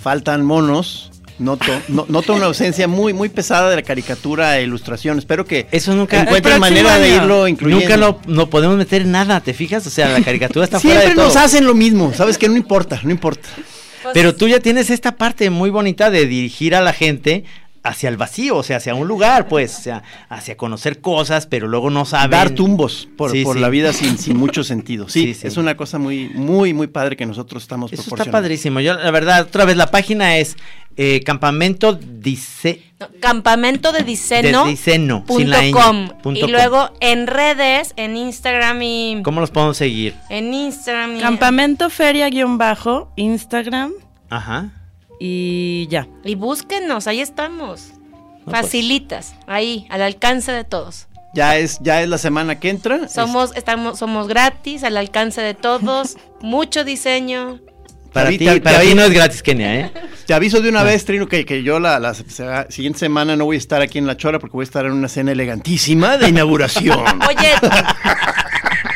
Faltan 0.01 0.45
monos. 0.45 1.08
Noto, 1.39 1.65
no- 1.87 2.05
noto 2.09 2.33
una 2.33 2.45
ausencia 2.47 2.87
muy 2.87 3.13
muy 3.13 3.29
pesada 3.29 3.69
de 3.69 3.77
la 3.77 3.81
caricatura 3.81 4.59
e 4.59 4.63
ilustración. 4.63 5.17
Espero 5.17 5.45
que 5.45 5.67
Eso 5.71 5.95
nunca. 5.95 6.21
encuentren 6.21 6.59
manera 6.59 6.99
de 6.99 7.09
irlo 7.15 7.47
incluyendo. 7.47 7.81
Nunca 7.85 7.97
lo, 7.97 8.19
no 8.27 8.49
podemos 8.49 8.77
meter 8.77 9.03
en 9.03 9.11
nada, 9.11 9.39
¿te 9.39 9.53
fijas? 9.53 9.87
O 9.87 9.89
sea, 9.89 10.09
la 10.09 10.21
caricatura 10.21 10.65
está 10.65 10.79
fuera 10.81 10.99
Siempre 11.01 11.09
de 11.11 11.15
todo. 11.15 11.33
nos 11.33 11.35
hacen 11.43 11.65
lo 11.65 11.73
mismo, 11.73 12.13
sabes 12.13 12.37
que 12.37 12.49
no 12.49 12.57
importa, 12.57 12.99
no 13.03 13.11
importa. 13.11 13.47
Pues, 14.03 14.13
Pero 14.13 14.35
tú 14.35 14.47
ya 14.47 14.59
tienes 14.59 14.89
esta 14.89 15.15
parte 15.17 15.49
muy 15.49 15.69
bonita 15.69 16.09
de 16.09 16.25
dirigir 16.25 16.75
a 16.75 16.81
la 16.81 16.93
gente 16.93 17.43
hacia 17.83 18.09
el 18.09 18.17
vacío, 18.17 18.57
o 18.57 18.63
sea, 18.63 18.77
hacia 18.77 18.93
un 18.95 19.07
lugar, 19.07 19.47
pues, 19.47 19.77
o 19.79 19.81
sea, 19.81 20.03
hacia 20.29 20.57
conocer 20.57 21.01
cosas, 21.01 21.45
pero 21.47 21.67
luego 21.67 21.89
no 21.89 22.05
saben. 22.05 22.31
Dar 22.31 22.49
tumbos 22.51 23.07
por, 23.17 23.31
Sí, 23.31 23.43
por 23.43 23.55
sí. 23.55 23.61
la 23.61 23.69
vida 23.69 23.93
sin, 23.93 24.17
sin 24.17 24.37
mucho 24.37 24.63
sentido. 24.63 25.07
Sí, 25.09 25.27
Sí, 25.27 25.33
sí. 25.33 25.47
es 25.47 25.57
una 25.57 25.75
cosa 25.77 25.97
muy 25.99 26.29
muy 26.29 26.73
muy 26.73 26.87
padre 26.87 27.15
que 27.15 27.25
nosotros 27.25 27.63
estamos 27.63 27.91
Eso 27.91 28.01
está 28.01 28.09
proporcionando. 28.09 28.37
padrísimo. 28.45 28.79
Yo, 28.81 28.93
la 28.95 29.11
verdad, 29.11 29.41
otra 29.43 29.65
vez, 29.65 29.77
la 29.77 29.91
página 29.91 30.37
es 30.37 30.55
eh, 30.97 31.21
Campamento 31.23 31.93
Dice. 31.93 32.81
No, 32.99 33.07
campamento 33.21 33.93
de 33.93 34.03
Diceno. 34.03 34.65
De 34.65 34.71
Diceno, 34.71 35.23
punto 35.23 35.39
sin 35.39 35.49
la 35.49 35.61
ñ, 35.63 35.71
com. 35.71 36.09
punto 36.21 36.39
y 36.39 36.41
com. 36.41 36.51
luego 36.51 36.91
en 36.99 37.27
redes, 37.27 37.93
en 37.95 38.17
Instagram 38.17 38.81
y. 38.81 39.21
¿Cómo 39.23 39.39
los 39.39 39.51
podemos 39.51 39.77
seguir? 39.77 40.15
En 40.29 40.53
Instagram 40.53 41.15
y. 41.15 41.19
Campamento 41.21 41.89
Feria 41.89 42.29
guion 42.29 42.57
bajo, 42.57 43.13
Instagram 43.15 43.91
Ajá. 44.29 44.71
Y 45.19 45.87
ya. 45.89 46.07
Y 46.23 46.35
búsquenos, 46.35 47.07
ahí 47.07 47.19
estamos. 47.21 47.91
No, 47.99 48.45
pues. 48.45 48.57
Facilitas, 48.61 49.35
ahí, 49.47 49.85
al 49.89 50.01
alcance 50.01 50.51
de 50.51 50.63
todos. 50.63 51.07
Ya 51.35 51.57
es 51.57 51.77
ya 51.81 52.01
es 52.01 52.09
la 52.09 52.17
semana 52.17 52.59
que 52.59 52.69
entra. 52.69 53.07
Somos, 53.07 53.55
estamos, 53.55 53.99
somos 53.99 54.27
gratis, 54.27 54.83
al 54.83 54.97
alcance 54.97 55.41
de 55.41 55.53
todos. 55.53 56.17
mucho 56.41 56.83
diseño. 56.83 57.59
Para 58.13 58.29
ti, 58.29 58.39
para 58.59 58.81
ti 58.81 58.95
no 58.95 59.03
es 59.03 59.11
gratis, 59.11 59.43
Kenia, 59.43 59.75
¿eh? 59.81 59.91
Te 60.25 60.33
aviso 60.33 60.57
Ah. 60.57 60.61
de 60.61 60.69
una 60.69 60.81
vez, 60.81 61.05
Trino, 61.05 61.27
que, 61.27 61.45
que 61.45 61.61
yo 61.61 61.79
la, 61.79 61.99
la 61.99 62.15
siguiente 62.15 62.97
semana 62.97 63.35
no 63.35 63.45
voy 63.45 63.55
a 63.57 63.59
estar 63.59 63.81
aquí 63.83 63.99
en 63.99 64.07
La 64.07 64.17
Chora 64.17 64.39
porque 64.39 64.53
voy 64.53 64.63
a 64.63 64.65
estar 64.65 64.85
en 64.87 64.93
una 64.93 65.07
cena 65.07 65.31
elegantísima 65.33 66.17
de 66.17 66.29
inauguración. 66.29 66.97
Oye, 67.27 67.51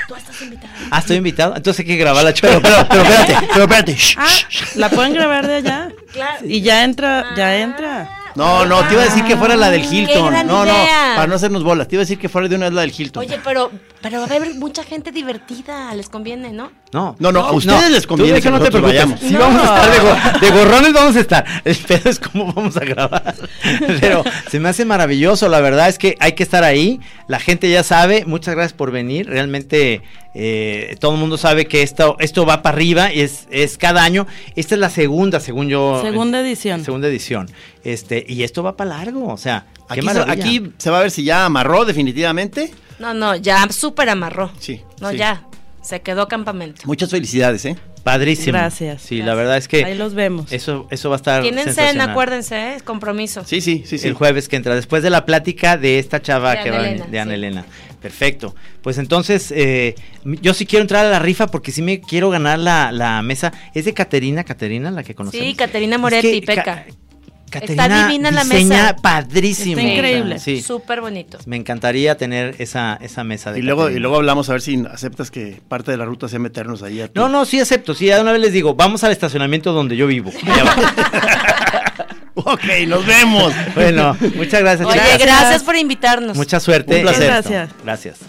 tú 0.07 0.15
estás 0.15 0.41
invitado. 0.41 0.73
Ah, 0.89 0.99
estoy 0.99 1.17
invitado. 1.17 1.55
Entonces 1.55 1.81
hay 1.81 1.85
que 1.85 1.95
grabar 1.97 2.23
la 2.23 2.33
chora. 2.33 2.59
pero, 2.59 2.75
pero 2.89 3.03
espérate, 3.03 3.47
pero 3.53 3.63
espérate. 3.65 3.97
Ah, 4.17 4.27
la 4.75 4.89
pueden 4.89 5.13
grabar 5.13 5.45
de 5.45 5.53
allá. 5.55 5.89
Claro. 6.13 6.45
Y 6.47 6.61
ya 6.61 6.83
entra, 6.83 7.33
ya 7.35 7.57
entra. 7.57 8.09
No, 8.35 8.65
no, 8.65 8.87
te 8.87 8.93
iba 8.93 9.03
a 9.03 9.05
decir 9.05 9.23
que 9.25 9.35
fuera 9.37 9.55
la 9.55 9.69
del 9.69 9.83
Hilton. 9.83 10.29
gran 10.31 10.47
No, 10.47 10.63
idea. 10.63 11.09
no, 11.09 11.15
para 11.15 11.27
no 11.27 11.35
hacernos 11.35 11.63
bolas. 11.63 11.87
Te 11.87 11.95
iba 11.95 12.01
a 12.01 12.05
decir 12.05 12.17
que 12.17 12.29
fuera 12.29 12.47
de 12.47 12.55
una 12.55 12.65
vez 12.65 12.73
la 12.73 12.81
del 12.81 12.93
Hilton. 12.97 13.21
Oye, 13.21 13.39
pero, 13.43 13.71
pero 14.03 14.19
va 14.19 14.25
a 14.25 14.35
haber 14.35 14.53
mucha 14.55 14.83
gente 14.83 15.11
divertida, 15.11 15.91
les 15.95 16.09
conviene, 16.09 16.51
¿no? 16.51 16.71
No. 16.91 17.15
No, 17.17 17.31
no, 17.31 17.39
a 17.39 17.51
ustedes 17.53 17.89
les 17.89 18.05
conviene 18.05 18.39
que 18.39 18.51
no 18.51 18.59
te 18.59 18.69
preocupes. 18.69 18.93
vayamos. 18.93 19.19
Sí 19.19 19.31
No. 19.31 19.39
vamos 19.39 19.61
a 19.67 19.75
estar 19.75 19.91
de, 19.91 19.99
go- 19.99 20.39
de 20.39 20.51
gorrones, 20.51 20.93
vamos 20.93 21.15
a 21.15 21.19
estar. 21.21 21.45
El 21.65 21.75
pedo 21.77 22.09
es 22.11 22.19
cómo 22.19 22.53
vamos 22.53 22.77
a 22.77 22.81
grabar. 22.81 23.33
Pero 23.99 24.23
se 24.51 24.59
me 24.59 24.69
hace 24.69 24.85
maravilloso, 24.85 25.49
la 25.49 25.59
verdad 25.61 25.89
es 25.89 25.97
que 25.97 26.15
hay 26.19 26.33
que 26.33 26.43
estar 26.43 26.63
ahí. 26.63 26.99
La 27.27 27.39
gente 27.39 27.67
ya 27.71 27.81
sabe. 27.83 28.25
Muchas 28.25 28.53
gracias 28.53 28.73
por 28.73 28.91
venir. 28.91 29.27
Realmente 29.27 30.03
eh, 30.35 30.95
todo 30.99 31.13
el 31.13 31.19
mundo 31.19 31.37
sabe 31.37 31.65
que 31.65 31.81
esto, 31.81 32.15
esto 32.19 32.45
va 32.45 32.61
para 32.61 32.75
arriba 32.75 33.11
y 33.11 33.21
es, 33.21 33.47
es 33.49 33.77
cada 33.79 34.03
año. 34.03 34.27
Esta 34.55 34.75
es 34.75 34.81
la 34.81 34.89
segunda, 34.91 35.39
según 35.39 35.69
yo. 35.69 35.99
Segunda 36.03 36.41
edición. 36.41 36.83
Segunda 36.85 37.07
edición. 37.07 37.49
Este, 37.83 38.23
y 38.27 38.43
esto 38.43 38.61
va 38.61 38.75
para 38.77 38.91
largo. 38.97 39.27
O 39.33 39.37
sea, 39.37 39.65
Aquí, 39.93 40.01
se, 40.01 40.13
maravilla. 40.13 40.33
aquí 40.45 40.71
se 40.77 40.89
va 40.89 40.99
a 40.99 41.01
ver 41.01 41.11
si 41.11 41.23
ya 41.23 41.45
amarró 41.45 41.85
definitivamente. 41.85 42.71
No, 42.99 43.13
no, 43.13 43.35
ya 43.35 43.67
súper 43.71 44.09
amarró. 44.09 44.51
Sí. 44.59 44.81
No, 45.01 45.11
sí. 45.11 45.17
ya. 45.17 45.43
Se 45.81 46.01
quedó 46.01 46.27
campamento. 46.29 46.81
Muchas 46.85 47.09
felicidades, 47.09 47.65
¿eh? 47.65 47.75
Padrísimo. 48.03 48.53
Gracias. 48.57 49.01
Sí, 49.01 49.21
la 49.21 49.33
verdad 49.33 49.57
es 49.57 49.67
que 49.69 49.83
Ahí 49.83 49.97
los 49.97 50.13
vemos. 50.13 50.51
eso, 50.51 50.87
eso 50.91 51.09
va 51.09 51.15
a 51.15 51.17
estar. 51.17 51.41
Tienen 51.41 51.73
cena, 51.73 52.05
acuérdense, 52.11 52.55
¿eh? 52.55 52.75
es 52.75 52.83
compromiso. 52.83 53.43
Sí, 53.45 53.61
sí, 53.61 53.83
sí, 53.85 53.97
sí. 53.97 54.07
El 54.07 54.13
jueves 54.13 54.47
que 54.49 54.55
entra, 54.57 54.75
después 54.75 55.03
de 55.03 55.09
la 55.09 55.25
plática 55.25 55.77
de 55.77 55.99
esta 55.99 56.21
chava 56.21 56.55
De 56.55 56.63
que 56.63 56.69
Ana 56.69 56.77
va 56.77 56.87
Elena, 56.87 57.05
de 57.07 57.19
Ana 57.19 57.31
sí. 57.31 57.35
Elena. 57.35 57.65
Perfecto. 58.01 58.55
Pues 58.81 58.97
entonces, 58.97 59.53
eh, 59.55 59.95
yo 60.25 60.53
sí 60.53 60.65
quiero 60.65 60.81
entrar 60.81 61.05
a 61.05 61.09
la 61.09 61.19
rifa 61.19 61.47
porque 61.47 61.71
sí 61.71 61.81
me 61.81 62.01
quiero 62.01 62.29
ganar 62.29 62.59
la, 62.59 62.91
la 62.91 63.21
mesa. 63.21 63.53
Es 63.73 63.85
de 63.85 63.93
Caterina, 63.93 64.43
Caterina, 64.43 64.91
la 64.91 65.03
que 65.03 65.15
conocemos. 65.15 65.45
Sí, 65.47 65.53
Caterina 65.55 65.95
Es 65.95 66.01
Moretti, 66.01 66.41
que 66.41 66.45
Peca. 66.47 66.63
Ca- 66.63 66.85
Caterina 67.53 67.85
Está 67.85 68.07
divina 68.07 68.31
la 68.31 68.43
mesa. 68.43 68.95
padrísimo. 69.01 69.77
Está 69.79 69.93
increíble. 69.93 70.39
Sí. 70.39 70.61
Súper 70.61 71.01
bonito. 71.01 71.37
Me 71.45 71.55
encantaría 71.55 72.17
tener 72.17 72.55
esa, 72.59 72.97
esa 73.01 73.23
mesa 73.23 73.51
de 73.51 73.59
Y 73.59 73.61
luego, 73.61 73.89
y 73.89 73.99
luego 73.99 74.15
hablamos 74.17 74.49
a 74.49 74.53
ver 74.53 74.61
si 74.61 74.83
aceptas 74.91 75.29
que 75.31 75.61
parte 75.67 75.91
de 75.91 75.97
la 75.97 76.05
ruta 76.05 76.27
sea 76.27 76.39
meternos 76.39 76.81
ahí 76.83 77.01
a 77.01 77.09
No, 77.13 77.29
no, 77.29 77.45
sí 77.45 77.59
acepto. 77.59 77.93
Sí, 77.93 78.07
de 78.07 78.19
una 78.19 78.31
vez 78.31 78.41
les 78.41 78.53
digo, 78.53 78.73
vamos 78.75 79.03
al 79.03 79.11
estacionamiento 79.11 79.71
donde 79.71 79.95
yo 79.95 80.07
vivo. 80.07 80.31
Allá 80.43 80.61
abajo. 80.61 80.81
Ok, 82.35 82.63
nos 82.87 83.05
vemos. 83.05 83.53
bueno, 83.75 84.17
muchas 84.35 84.61
gracias. 84.61 84.87
Oye, 84.87 84.99
chicas. 84.99 85.19
gracias 85.21 85.63
por 85.63 85.75
invitarnos. 85.75 86.35
Mucha 86.35 86.59
suerte. 86.59 86.95
Un 86.95 87.01
placer. 87.03 87.27
Gracias. 87.27 87.69
Gracias. 87.83 88.19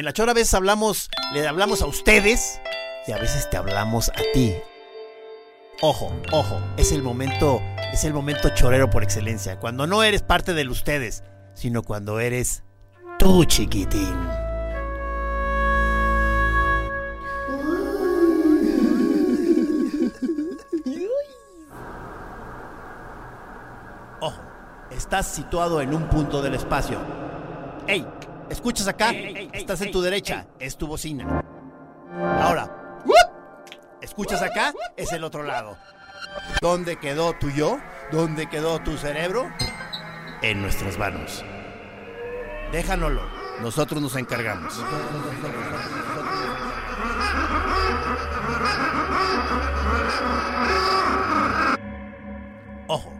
En 0.00 0.06
la 0.06 0.14
chora 0.14 0.32
a 0.32 0.34
veces 0.34 0.54
hablamos, 0.54 1.10
le 1.34 1.46
hablamos 1.46 1.82
a 1.82 1.86
ustedes 1.86 2.58
y 3.06 3.12
a 3.12 3.18
veces 3.18 3.50
te 3.50 3.58
hablamos 3.58 4.08
a 4.08 4.22
ti. 4.32 4.54
Ojo, 5.82 6.10
ojo, 6.32 6.58
es 6.78 6.90
el 6.92 7.02
momento, 7.02 7.60
es 7.92 8.04
el 8.04 8.14
momento 8.14 8.48
chorero 8.54 8.88
por 8.88 9.02
excelencia, 9.02 9.60
cuando 9.60 9.86
no 9.86 10.02
eres 10.02 10.22
parte 10.22 10.54
del 10.54 10.70
ustedes, 10.70 11.22
sino 11.52 11.82
cuando 11.82 12.18
eres 12.18 12.64
tú, 13.18 13.44
chiquitín. 13.44 14.16
Ojo, 24.22 24.40
es 24.90 24.96
Estás 24.96 25.26
situado 25.26 25.82
en 25.82 25.92
un 25.92 26.08
punto 26.08 26.40
del 26.40 26.54
espacio. 26.54 26.98
¡Ey! 27.86 28.06
¿Escuchas 28.50 28.88
acá? 28.88 29.12
Estás 29.52 29.80
en 29.80 29.92
tu 29.92 30.02
derecha. 30.02 30.46
Es 30.58 30.76
tu 30.76 30.86
bocina. 30.86 31.42
Ahora. 32.40 32.68
¿Escuchas 34.02 34.42
acá? 34.42 34.74
Es 34.96 35.12
el 35.12 35.24
otro 35.24 35.42
lado. 35.44 35.78
¿Dónde 36.60 36.98
quedó 36.98 37.32
tu 37.34 37.50
yo? 37.50 37.78
¿Dónde 38.10 38.48
quedó 38.48 38.80
tu 38.80 38.96
cerebro? 38.96 39.48
En 40.42 40.60
nuestras 40.60 40.98
manos. 40.98 41.44
Déjanoslo. 42.72 43.22
Nosotros 43.60 44.02
nos 44.02 44.16
encargamos. 44.16 44.82
Ojo. 52.88 53.19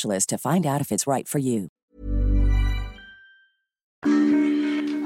to 0.00 0.38
find 0.38 0.66
out 0.66 0.80
if 0.80 0.90
it's 0.90 1.06
right 1.06 1.26
for 1.28 1.38
you. 1.40 1.68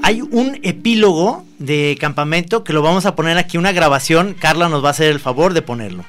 Hay 0.02 0.20
un 0.22 0.60
epílogo 0.62 1.44
de 1.58 1.96
campamento 2.00 2.62
que 2.62 2.72
lo 2.72 2.80
vamos 2.82 3.06
a 3.06 3.16
poner 3.16 3.38
aquí, 3.38 3.58
una 3.58 3.72
grabación. 3.72 4.34
Carla 4.34 4.68
nos 4.68 4.82
va 4.84 4.88
a 4.88 4.90
hacer 4.92 5.08
el 5.10 5.18
favor 5.20 5.52
de 5.52 5.62
ponerlo. 5.62 6.04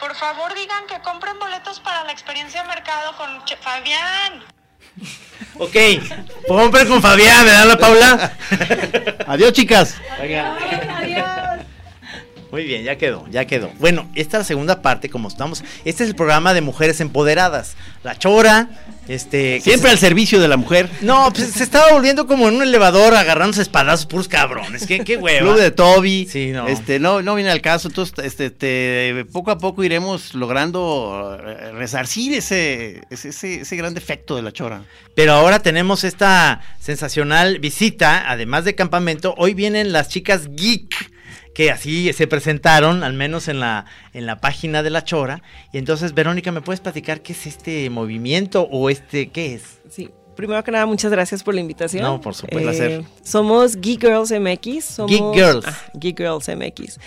Por 0.00 0.14
favor 0.14 0.54
digan 0.54 0.86
que 0.86 1.00
compren 1.02 1.38
boletos 1.38 1.80
para 1.80 2.04
la 2.04 2.12
experiencia 2.12 2.62
de 2.62 2.68
mercado 2.68 3.16
con 3.16 3.44
Che- 3.44 3.56
Fabián. 3.56 4.42
Ok, 5.58 5.74
compren 6.46 6.86
con 6.86 7.00
Fabián, 7.00 7.44
¿verdad, 7.46 7.66
la 7.66 7.78
Paula? 7.78 8.32
Adiós, 9.26 9.52
chicas. 9.54 9.96
Muy 12.56 12.64
bien, 12.64 12.84
ya 12.84 12.96
quedó, 12.96 13.26
ya 13.30 13.44
quedó. 13.44 13.70
Bueno, 13.78 14.08
esta 14.14 14.38
es 14.38 14.40
la 14.40 14.44
segunda 14.44 14.80
parte, 14.80 15.10
como 15.10 15.28
estamos. 15.28 15.62
Este 15.84 16.04
es 16.04 16.08
el 16.08 16.16
programa 16.16 16.54
de 16.54 16.62
mujeres 16.62 17.00
empoderadas. 17.02 17.76
La 18.02 18.16
chora, 18.18 18.70
este. 19.08 19.60
Siempre 19.60 19.90
se- 19.90 19.92
al 19.92 19.98
servicio 19.98 20.40
de 20.40 20.48
la 20.48 20.56
mujer. 20.56 20.88
No, 21.02 21.30
pues 21.34 21.48
se 21.50 21.62
estaba 21.62 21.92
volviendo 21.92 22.26
como 22.26 22.48
en 22.48 22.54
un 22.54 22.62
elevador 22.62 23.14
agarrándose 23.14 23.60
espadazos 23.60 24.06
puros 24.06 24.26
cabrones. 24.26 24.86
Qué, 24.86 25.00
qué 25.00 25.18
hueva. 25.18 25.40
Club 25.40 25.58
de 25.58 25.70
Toby. 25.70 26.26
Sí, 26.32 26.46
no. 26.52 26.66
Este, 26.66 26.98
no, 26.98 27.20
no 27.20 27.34
viene 27.34 27.50
al 27.50 27.60
caso. 27.60 27.88
Entonces, 27.88 28.14
este, 28.24 28.48
te- 28.48 29.26
poco 29.30 29.50
a 29.50 29.58
poco 29.58 29.84
iremos 29.84 30.34
logrando 30.34 31.38
eh, 31.46 31.72
resarcir 31.72 32.32
ese, 32.32 33.02
ese, 33.10 33.28
ese, 33.28 33.60
ese 33.60 33.76
gran 33.76 33.92
defecto 33.92 34.34
de 34.34 34.40
la 34.40 34.50
chora. 34.52 34.82
Pero 35.14 35.34
ahora 35.34 35.58
tenemos 35.58 36.04
esta 36.04 36.62
sensacional 36.80 37.58
visita, 37.58 38.30
además 38.30 38.64
de 38.64 38.74
campamento. 38.74 39.34
Hoy 39.36 39.52
vienen 39.52 39.92
las 39.92 40.08
chicas 40.08 40.48
geek 40.56 41.14
que 41.56 41.70
así 41.70 42.12
se 42.12 42.26
presentaron, 42.26 43.02
al 43.02 43.14
menos 43.14 43.48
en 43.48 43.60
la, 43.60 43.86
en 44.12 44.26
la 44.26 44.42
página 44.42 44.82
de 44.82 44.90
la 44.90 45.04
Chora. 45.04 45.42
Y 45.72 45.78
entonces, 45.78 46.12
Verónica, 46.12 46.52
¿me 46.52 46.60
puedes 46.60 46.80
platicar 46.80 47.22
qué 47.22 47.32
es 47.32 47.46
este 47.46 47.88
movimiento 47.88 48.68
o 48.70 48.90
este, 48.90 49.30
qué 49.30 49.54
es? 49.54 49.80
Sí, 49.88 50.10
primero 50.34 50.62
que 50.62 50.70
nada, 50.70 50.84
muchas 50.84 51.10
gracias 51.10 51.42
por 51.42 51.54
la 51.54 51.62
invitación. 51.62 52.02
No, 52.02 52.20
por 52.20 52.34
supuesto. 52.34 52.58
Eh, 52.58 52.62
Placer. 52.62 53.04
Somos 53.22 53.76
Geek 53.76 54.02
Girls 54.02 54.32
MX. 54.38 54.84
Somos, 54.84 55.10
Geek 55.10 55.32
Girls. 55.32 55.66
Ah, 55.66 55.78
Geek 55.94 56.18
Girls 56.18 56.46
MX. 56.46 56.98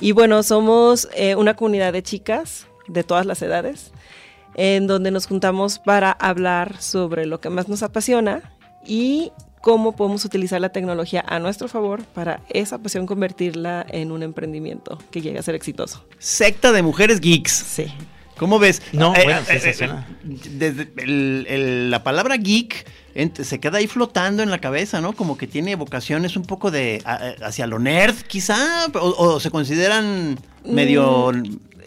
Y 0.00 0.12
bueno, 0.12 0.42
somos 0.42 1.08
eh, 1.14 1.34
una 1.34 1.54
comunidad 1.54 1.94
de 1.94 2.02
chicas 2.02 2.66
de 2.88 3.04
todas 3.04 3.24
las 3.24 3.40
edades, 3.40 3.90
en 4.54 4.86
donde 4.86 5.12
nos 5.12 5.24
juntamos 5.24 5.78
para 5.78 6.12
hablar 6.12 6.78
sobre 6.82 7.24
lo 7.24 7.40
que 7.40 7.48
más 7.48 7.70
nos 7.70 7.82
apasiona 7.82 8.54
y 8.86 9.32
cómo 9.64 9.96
podemos 9.96 10.26
utilizar 10.26 10.60
la 10.60 10.68
tecnología 10.68 11.24
a 11.26 11.38
nuestro 11.38 11.68
favor 11.68 12.04
para 12.04 12.40
esa 12.50 12.76
pasión 12.76 13.06
convertirla 13.06 13.86
en 13.88 14.12
un 14.12 14.22
emprendimiento 14.22 14.98
que 15.10 15.22
llegue 15.22 15.38
a 15.38 15.42
ser 15.42 15.54
exitoso. 15.54 16.04
Secta 16.18 16.70
de 16.70 16.82
mujeres 16.82 17.18
geeks. 17.18 17.50
Sí. 17.50 17.86
¿Cómo 18.36 18.58
ves? 18.58 18.82
No, 18.92 19.14
Eh, 19.14 19.20
bueno, 19.24 19.40
eh, 19.40 19.44
sensacional. 19.46 20.04
eh, 20.22 20.36
desde 20.50 20.92
el- 20.98 21.46
el- 21.48 21.90
la 21.90 22.02
palabra 22.04 22.36
geek 22.36 22.84
se 23.42 23.58
queda 23.58 23.78
ahí 23.78 23.86
flotando 23.86 24.42
en 24.42 24.50
la 24.50 24.58
cabeza, 24.58 25.00
¿no? 25.00 25.14
Como 25.14 25.38
que 25.38 25.46
tiene 25.46 25.76
vocaciones 25.76 26.36
un 26.36 26.42
poco 26.44 26.70
de 26.70 27.00
a- 27.06 27.32
hacia 27.46 27.66
lo 27.66 27.78
nerd, 27.78 28.16
quizá, 28.26 28.88
o, 28.92 28.98
o 29.16 29.40
se 29.40 29.50
consideran 29.50 30.38
medio 30.66 31.32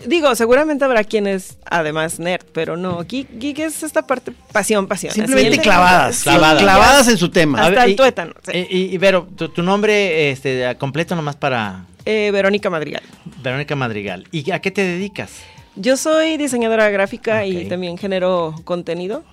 Digo, 0.06 0.36
seguramente 0.36 0.86
habrá 0.86 1.04
quienes, 1.04 1.58
además, 1.66 2.20
nerd, 2.20 2.46
pero 2.54 2.78
no. 2.78 3.04
Geek, 3.04 3.40
geek 3.40 3.60
es 3.60 3.84
esta 3.84 4.06
parte 4.06 4.32
pasión, 4.52 4.88
pasión. 4.88 5.14
simplemente 5.14 5.50
así, 5.56 5.60
clavadas, 5.60 6.22
clavadas. 6.24 6.62
clavadas 6.62 7.08
en 7.08 7.18
su 7.18 7.30
tema. 7.30 7.60
Hasta 7.60 7.70
ver, 7.72 7.80
el 7.86 7.92
y- 7.92 7.96
tuétano. 7.96 8.34
sí. 8.46 8.68
Y, 8.70 8.78
y 8.94 8.98
Vero, 8.98 9.28
tu, 9.36 9.50
tu 9.50 9.64
nombre 9.64 10.32
este, 10.32 10.76
completo 10.78 11.16
nomás 11.16 11.36
para 11.36 11.86
Eh, 12.06 12.30
Verónica 12.32 12.70
Madrigal. 12.70 13.02
Verónica 13.42 13.76
Madrigal. 13.76 14.28
¿Y 14.32 14.52
a 14.52 14.60
qué 14.60 14.72
te 14.72 14.82
dedicas? 14.84 15.32
Yo 15.76 15.98
soy 15.98 16.38
diseñadora 16.38 16.90
gráfica 16.90 17.46
y 17.46 17.66
también 17.66 17.98
genero 17.98 18.56
contenido. 18.64 19.24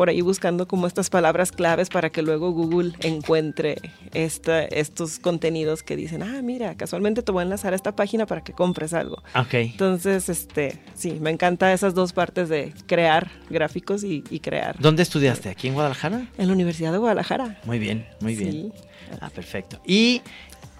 Por 0.00 0.08
ahí 0.08 0.22
buscando 0.22 0.66
como 0.66 0.86
estas 0.86 1.10
palabras 1.10 1.52
claves 1.52 1.90
para 1.90 2.08
que 2.08 2.22
luego 2.22 2.52
Google 2.52 2.92
encuentre 3.00 3.76
esta, 4.14 4.62
estos 4.62 5.18
contenidos 5.18 5.82
que 5.82 5.94
dicen, 5.94 6.22
ah, 6.22 6.40
mira, 6.42 6.74
casualmente 6.74 7.20
te 7.22 7.30
voy 7.32 7.40
a 7.40 7.44
enlazar 7.44 7.74
a 7.74 7.76
esta 7.76 7.94
página 7.94 8.24
para 8.24 8.42
que 8.42 8.54
compres 8.54 8.94
algo. 8.94 9.22
Ok. 9.34 9.52
Entonces, 9.52 10.30
este, 10.30 10.78
sí, 10.94 11.18
me 11.20 11.28
encanta 11.28 11.70
esas 11.74 11.92
dos 11.94 12.14
partes 12.14 12.48
de 12.48 12.72
crear 12.86 13.30
gráficos 13.50 14.02
y, 14.02 14.24
y 14.30 14.40
crear. 14.40 14.74
¿Dónde 14.78 15.02
estudiaste? 15.02 15.50
¿Aquí 15.50 15.68
en 15.68 15.74
Guadalajara? 15.74 16.28
En 16.38 16.46
la 16.46 16.54
Universidad 16.54 16.92
de 16.92 16.96
Guadalajara. 16.96 17.60
Muy 17.66 17.78
bien, 17.78 18.06
muy 18.20 18.34
bien. 18.36 18.52
Sí. 18.52 18.72
Ah, 19.20 19.28
perfecto. 19.28 19.82
Y 19.84 20.22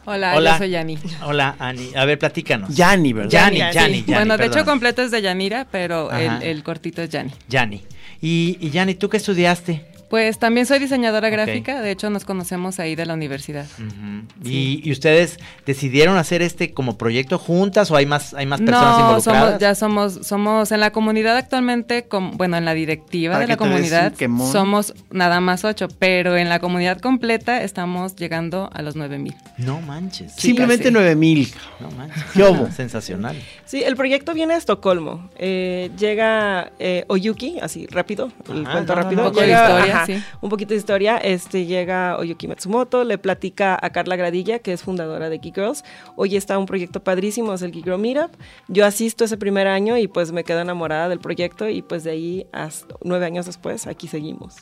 Hola, 0.06 0.35
Hola. 0.35 0.52
yo 0.52 0.59
soy 0.59 0.70
Yani. 0.70 0.98
hola, 1.26 1.56
Ani. 1.59 1.92
A 1.94 2.06
ver, 2.06 2.18
platícanos. 2.18 2.74
Yanni, 2.74 3.12
¿verdad? 3.12 3.30
Yani, 3.30 3.59
Yani, 3.59 3.74
Yani. 3.74 3.96
Yani, 3.98 4.14
bueno, 4.14 4.33
de 4.33 4.38
perdón. 4.44 4.59
hecho 4.59 4.64
completo 4.64 5.02
es 5.02 5.11
de 5.11 5.20
Yanira, 5.20 5.66
pero 5.70 6.11
el 6.11 6.62
cortito 6.62 7.02
es 7.02 7.11
Yani. 7.11 7.30
Yani. 7.50 7.83
Y, 8.22 8.59
y 8.61 8.70
Yani, 8.70 8.94
¿tú 8.94 9.09
qué 9.09 9.16
estudiaste? 9.16 9.89
Pues 10.11 10.38
también 10.40 10.66
soy 10.66 10.81
diseñadora 10.81 11.31
gráfica, 11.31 11.81
de 11.81 11.92
hecho 11.92 12.11
nos 12.11 12.25
conocemos 12.25 12.81
ahí 12.81 12.96
de 12.96 13.07
la 13.07 13.14
universidad. 13.14 13.64
¿Y, 14.44 14.81
y 14.83 14.90
ustedes 14.92 15.38
decidieron 15.66 16.16
hacer 16.18 16.42
este 16.42 16.73
como 16.75 16.99
proyecto 16.99 17.38
juntas 17.38 17.90
o 17.92 17.96
hay 17.96 18.07
más, 18.07 18.35
hay 18.35 18.44
más 18.44 18.61
personas 18.61 18.99
No, 18.99 19.01
involucradas? 19.07 19.25
somos, 19.46 19.61
ya 19.61 19.75
somos, 19.77 20.27
somos 20.27 20.73
en 20.73 20.81
la 20.81 20.90
comunidad 20.90 21.37
actualmente, 21.37 22.09
com- 22.09 22.33
bueno, 22.37 22.57
en 22.57 22.64
la 22.64 22.75
directiva 22.75 23.38
de 23.38 23.46
la 23.46 23.57
comunidad 23.57 24.12
somos 24.51 24.94
nada 25.12 25.40
más 25.40 25.64
ocho, 25.64 25.87
pero 26.01 26.37
en 26.37 26.49
la 26.49 26.59
comunidad 26.59 26.99
completa 26.99 27.62
estamos 27.62 28.16
llegando 28.16 28.68
a 28.73 28.83
los 28.83 28.96
nueve 28.96 29.18
mil. 29.18 29.35
No 29.59 29.81
manches. 29.81 30.33
Simplemente 30.35 30.85
casi. 30.85 30.94
9000. 30.94 31.55
No 31.79 31.90
manches. 31.92 32.25
¿Qué 32.35 32.42
hubo? 32.42 32.68
Sensacional. 32.73 33.37
Sí, 33.64 33.85
el 33.85 33.94
proyecto 33.94 34.35
viene 34.35 34.55
de 34.55 34.59
Estocolmo. 34.59 35.31
Eh, 35.38 35.91
llega 35.97 36.72
eh, 36.80 37.05
Oyuki, 37.07 37.61
así 37.61 37.87
rápido, 37.87 38.32
el 38.53 38.62
Ajá, 38.66 38.72
cuento 38.72 38.95
no, 38.95 39.01
no, 39.01 39.03
rápido. 39.05 39.22
un 39.22 39.28
poco 39.28 39.41
de 39.41 39.47
Llega- 39.47 39.68
sí. 40.07 40.22
Un 40.40 40.51
poquito 40.51 40.74
de 40.74 40.78
historia. 40.78 41.16
Este 41.18 41.66
llega 41.66 42.16
Oyuki 42.18 42.48
Matsumoto, 42.48 43.05
le 43.05 43.18
platica 43.18 43.78
a 43.80 43.90
Carla 43.90 44.16
Gradilla, 44.16 44.59
que 44.59 44.72
es 44.72 44.82
fundadora 44.82 45.28
de 45.28 45.38
Geek 45.38 45.55
Girls. 45.55 45.84
Hoy 46.16 46.36
está 46.36 46.59
un 46.59 46.66
proyecto 46.66 47.03
padrísimo, 47.03 47.53
es 47.55 47.62
el 47.62 47.72
Geek 47.72 47.84
Girl 47.84 47.98
Meetup. 47.98 48.32
Yo 48.68 48.86
asisto 48.86 49.24
ese 49.24 49.36
primer 49.36 49.66
año 49.66 49.96
y 49.96 50.09
pues 50.09 50.32
me 50.32 50.44
quedo 50.44 50.61
enamorada 50.61 51.09
del 51.09 51.20
proyecto 51.20 51.68
y 51.68 51.82
pues 51.82 52.05
de 52.05 52.11
ahí 52.11 52.46
hasta 52.53 52.94
nueve 53.03 53.26
años 53.26 53.46
después 53.46 53.86
aquí 53.86 54.09
seguimos. 54.09 54.57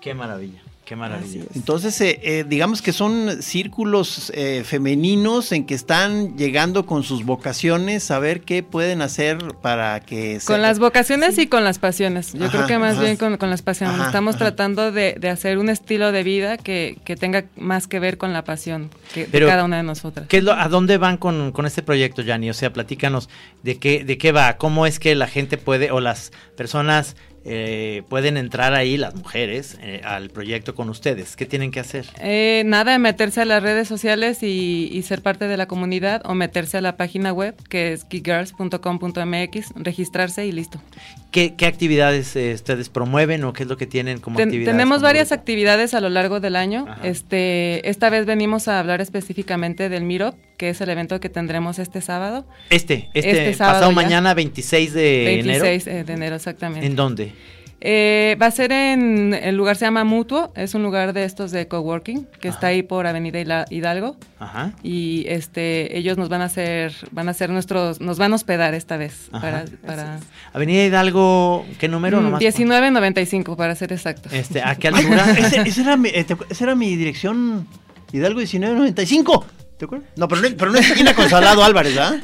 Qué 0.00 0.14
maravilla. 0.14 0.60
Qué 0.86 0.94
maravilla. 0.94 1.42
Entonces, 1.56 2.00
eh, 2.00 2.20
eh, 2.22 2.44
digamos 2.48 2.80
que 2.80 2.92
son 2.92 3.42
círculos 3.42 4.30
eh, 4.36 4.62
femeninos 4.64 5.50
en 5.50 5.66
que 5.66 5.74
están 5.74 6.36
llegando 6.38 6.86
con 6.86 7.02
sus 7.02 7.24
vocaciones 7.24 8.08
a 8.12 8.20
ver 8.20 8.42
qué 8.42 8.62
pueden 8.62 9.02
hacer 9.02 9.38
para 9.60 9.98
que... 9.98 10.38
se- 10.38 10.46
Con 10.46 10.62
las 10.62 10.78
vocaciones 10.78 11.38
y 11.38 11.48
con 11.48 11.64
las 11.64 11.80
pasiones. 11.80 12.34
Yo 12.34 12.44
Ajá, 12.44 12.52
creo 12.52 12.66
que 12.68 12.78
más 12.78 12.92
ajá. 12.94 13.02
bien 13.02 13.16
con, 13.16 13.36
con 13.36 13.50
las 13.50 13.62
pasiones. 13.62 13.96
Ajá, 13.96 14.06
Estamos 14.06 14.36
ajá. 14.36 14.44
tratando 14.44 14.92
de, 14.92 15.16
de 15.18 15.28
hacer 15.28 15.58
un 15.58 15.70
estilo 15.70 16.12
de 16.12 16.22
vida 16.22 16.56
que, 16.56 16.98
que 17.04 17.16
tenga 17.16 17.46
más 17.56 17.88
que 17.88 17.98
ver 17.98 18.16
con 18.16 18.32
la 18.32 18.44
pasión 18.44 18.90
que 19.12 19.26
de 19.26 19.40
cada 19.44 19.64
una 19.64 19.78
de 19.78 19.82
nosotras. 19.82 20.28
¿Qué 20.28 20.36
es 20.38 20.44
lo- 20.44 20.52
¿A 20.52 20.68
dónde 20.68 20.98
van 20.98 21.16
con, 21.16 21.50
con 21.50 21.66
este 21.66 21.82
proyecto, 21.82 22.22
Yanni? 22.22 22.48
O 22.48 22.54
sea, 22.54 22.72
platícanos 22.72 23.28
de 23.64 23.78
qué, 23.78 24.04
de 24.04 24.18
qué 24.18 24.30
va, 24.30 24.56
cómo 24.56 24.86
es 24.86 25.00
que 25.00 25.16
la 25.16 25.26
gente 25.26 25.58
puede, 25.58 25.90
o 25.90 25.98
las 25.98 26.30
personas 26.56 27.16
eh, 27.48 28.02
pueden 28.08 28.36
entrar 28.36 28.74
ahí, 28.74 28.96
las 28.96 29.14
mujeres, 29.14 29.78
eh, 29.80 30.00
al 30.04 30.30
proyecto 30.30 30.74
con 30.74 30.88
ustedes. 30.88 31.36
¿Qué 31.36 31.46
tienen 31.46 31.70
que 31.70 31.78
hacer? 31.78 32.06
Eh, 32.18 32.64
nada 32.66 32.98
meterse 32.98 33.40
a 33.40 33.44
las 33.44 33.62
redes 33.62 33.86
sociales 33.86 34.42
y, 34.42 34.90
y 34.92 35.02
ser 35.02 35.22
parte 35.22 35.46
de 35.46 35.56
la 35.56 35.66
comunidad 35.66 36.22
o 36.24 36.34
meterse 36.34 36.78
a 36.78 36.80
la 36.80 36.96
página 36.96 37.32
web 37.32 37.54
que 37.68 37.92
es 37.92 38.04
geekgirls.com.mx, 38.08 39.72
registrarse 39.76 40.44
y 40.44 40.50
listo. 40.50 40.80
¿Qué, 41.30 41.54
qué 41.54 41.66
actividades 41.66 42.34
eh, 42.36 42.54
ustedes 42.54 42.88
promueven 42.88 43.44
o 43.44 43.52
qué 43.52 43.64
es 43.64 43.68
lo 43.68 43.76
que 43.76 43.86
tienen 43.86 44.20
como 44.20 44.36
Ten- 44.38 44.48
actividades? 44.48 44.74
tenemos 44.74 45.02
varias 45.02 45.28
grupo? 45.28 45.40
actividades 45.40 45.92
a 45.92 46.00
lo 46.00 46.08
largo 46.08 46.40
del 46.40 46.56
año. 46.56 46.86
Ajá. 46.88 47.06
Este, 47.06 47.88
esta 47.90 48.08
vez 48.08 48.24
venimos 48.24 48.68
a 48.68 48.78
hablar 48.80 49.00
específicamente 49.02 49.88
del 49.90 50.04
Meetup, 50.04 50.34
que 50.56 50.70
es 50.70 50.80
el 50.80 50.88
evento 50.88 51.20
que 51.20 51.28
tendremos 51.28 51.78
este 51.78 52.00
sábado. 52.00 52.46
Este, 52.70 53.10
este, 53.12 53.30
Este 53.30 53.54
sábado 53.54 53.74
pasado 53.80 53.90
ya. 53.90 53.94
mañana 53.96 54.32
26 54.34 54.94
de 54.94 55.24
26 55.44 55.86
enero. 55.86 55.98
eh, 56.00 56.04
de 56.04 56.12
enero, 56.14 56.36
exactamente. 56.36 56.86
¿En 56.86 56.96
dónde? 56.96 57.32
Eh, 57.88 58.36
va 58.42 58.46
a 58.46 58.50
ser 58.50 58.72
en 58.72 59.32
el 59.32 59.56
lugar 59.56 59.76
se 59.76 59.84
llama 59.84 60.02
Mutuo, 60.02 60.52
es 60.56 60.74
un 60.74 60.82
lugar 60.82 61.12
de 61.12 61.22
estos 61.22 61.52
de 61.52 61.68
coworking 61.68 62.26
que 62.40 62.48
está 62.48 62.66
ahí 62.66 62.82
por 62.82 63.06
Avenida 63.06 63.64
Hidalgo 63.70 64.16
Ajá. 64.40 64.72
y 64.82 65.24
este 65.28 65.96
ellos 65.96 66.18
nos 66.18 66.28
van 66.28 66.40
a 66.40 66.46
hacer 66.46 66.92
van 67.12 67.28
a 67.28 67.32
ser 67.32 67.50
nuestros 67.50 68.00
nos 68.00 68.18
van 68.18 68.32
a 68.32 68.34
hospedar 68.34 68.74
esta 68.74 68.96
vez 68.96 69.28
Ajá. 69.30 69.40
para, 69.40 69.64
para 69.86 70.18
Avenida 70.52 70.84
Hidalgo, 70.84 71.64
¿qué 71.78 71.86
número? 71.86 72.20
Nomás? 72.20 72.40
1995 72.40 73.56
para 73.56 73.76
ser 73.76 73.92
exactos. 73.92 74.32
Este, 74.32 74.62
¿A 74.62 74.74
qué 74.74 74.88
altura? 74.88 75.30
ese- 75.38 75.60
esa 75.60 75.80
era, 75.82 75.96
mi, 75.96 76.10
te 76.10 76.26
acu- 76.36 76.46
esa 76.50 76.64
era 76.64 76.74
mi 76.74 76.96
dirección 76.96 77.68
Hidalgo 78.12 78.40
1995. 78.40 79.46
¿Te 79.78 79.84
acuerdas? 79.84 80.08
No, 80.16 80.26
pero 80.26 80.40
no, 80.40 80.48
pero 80.56 80.72
no 80.72 80.78
es 80.78 80.90
esquina 80.90 81.14
con 81.14 81.28
Salado 81.28 81.62
Álvarez. 81.62 81.96
Eh, 81.96 82.20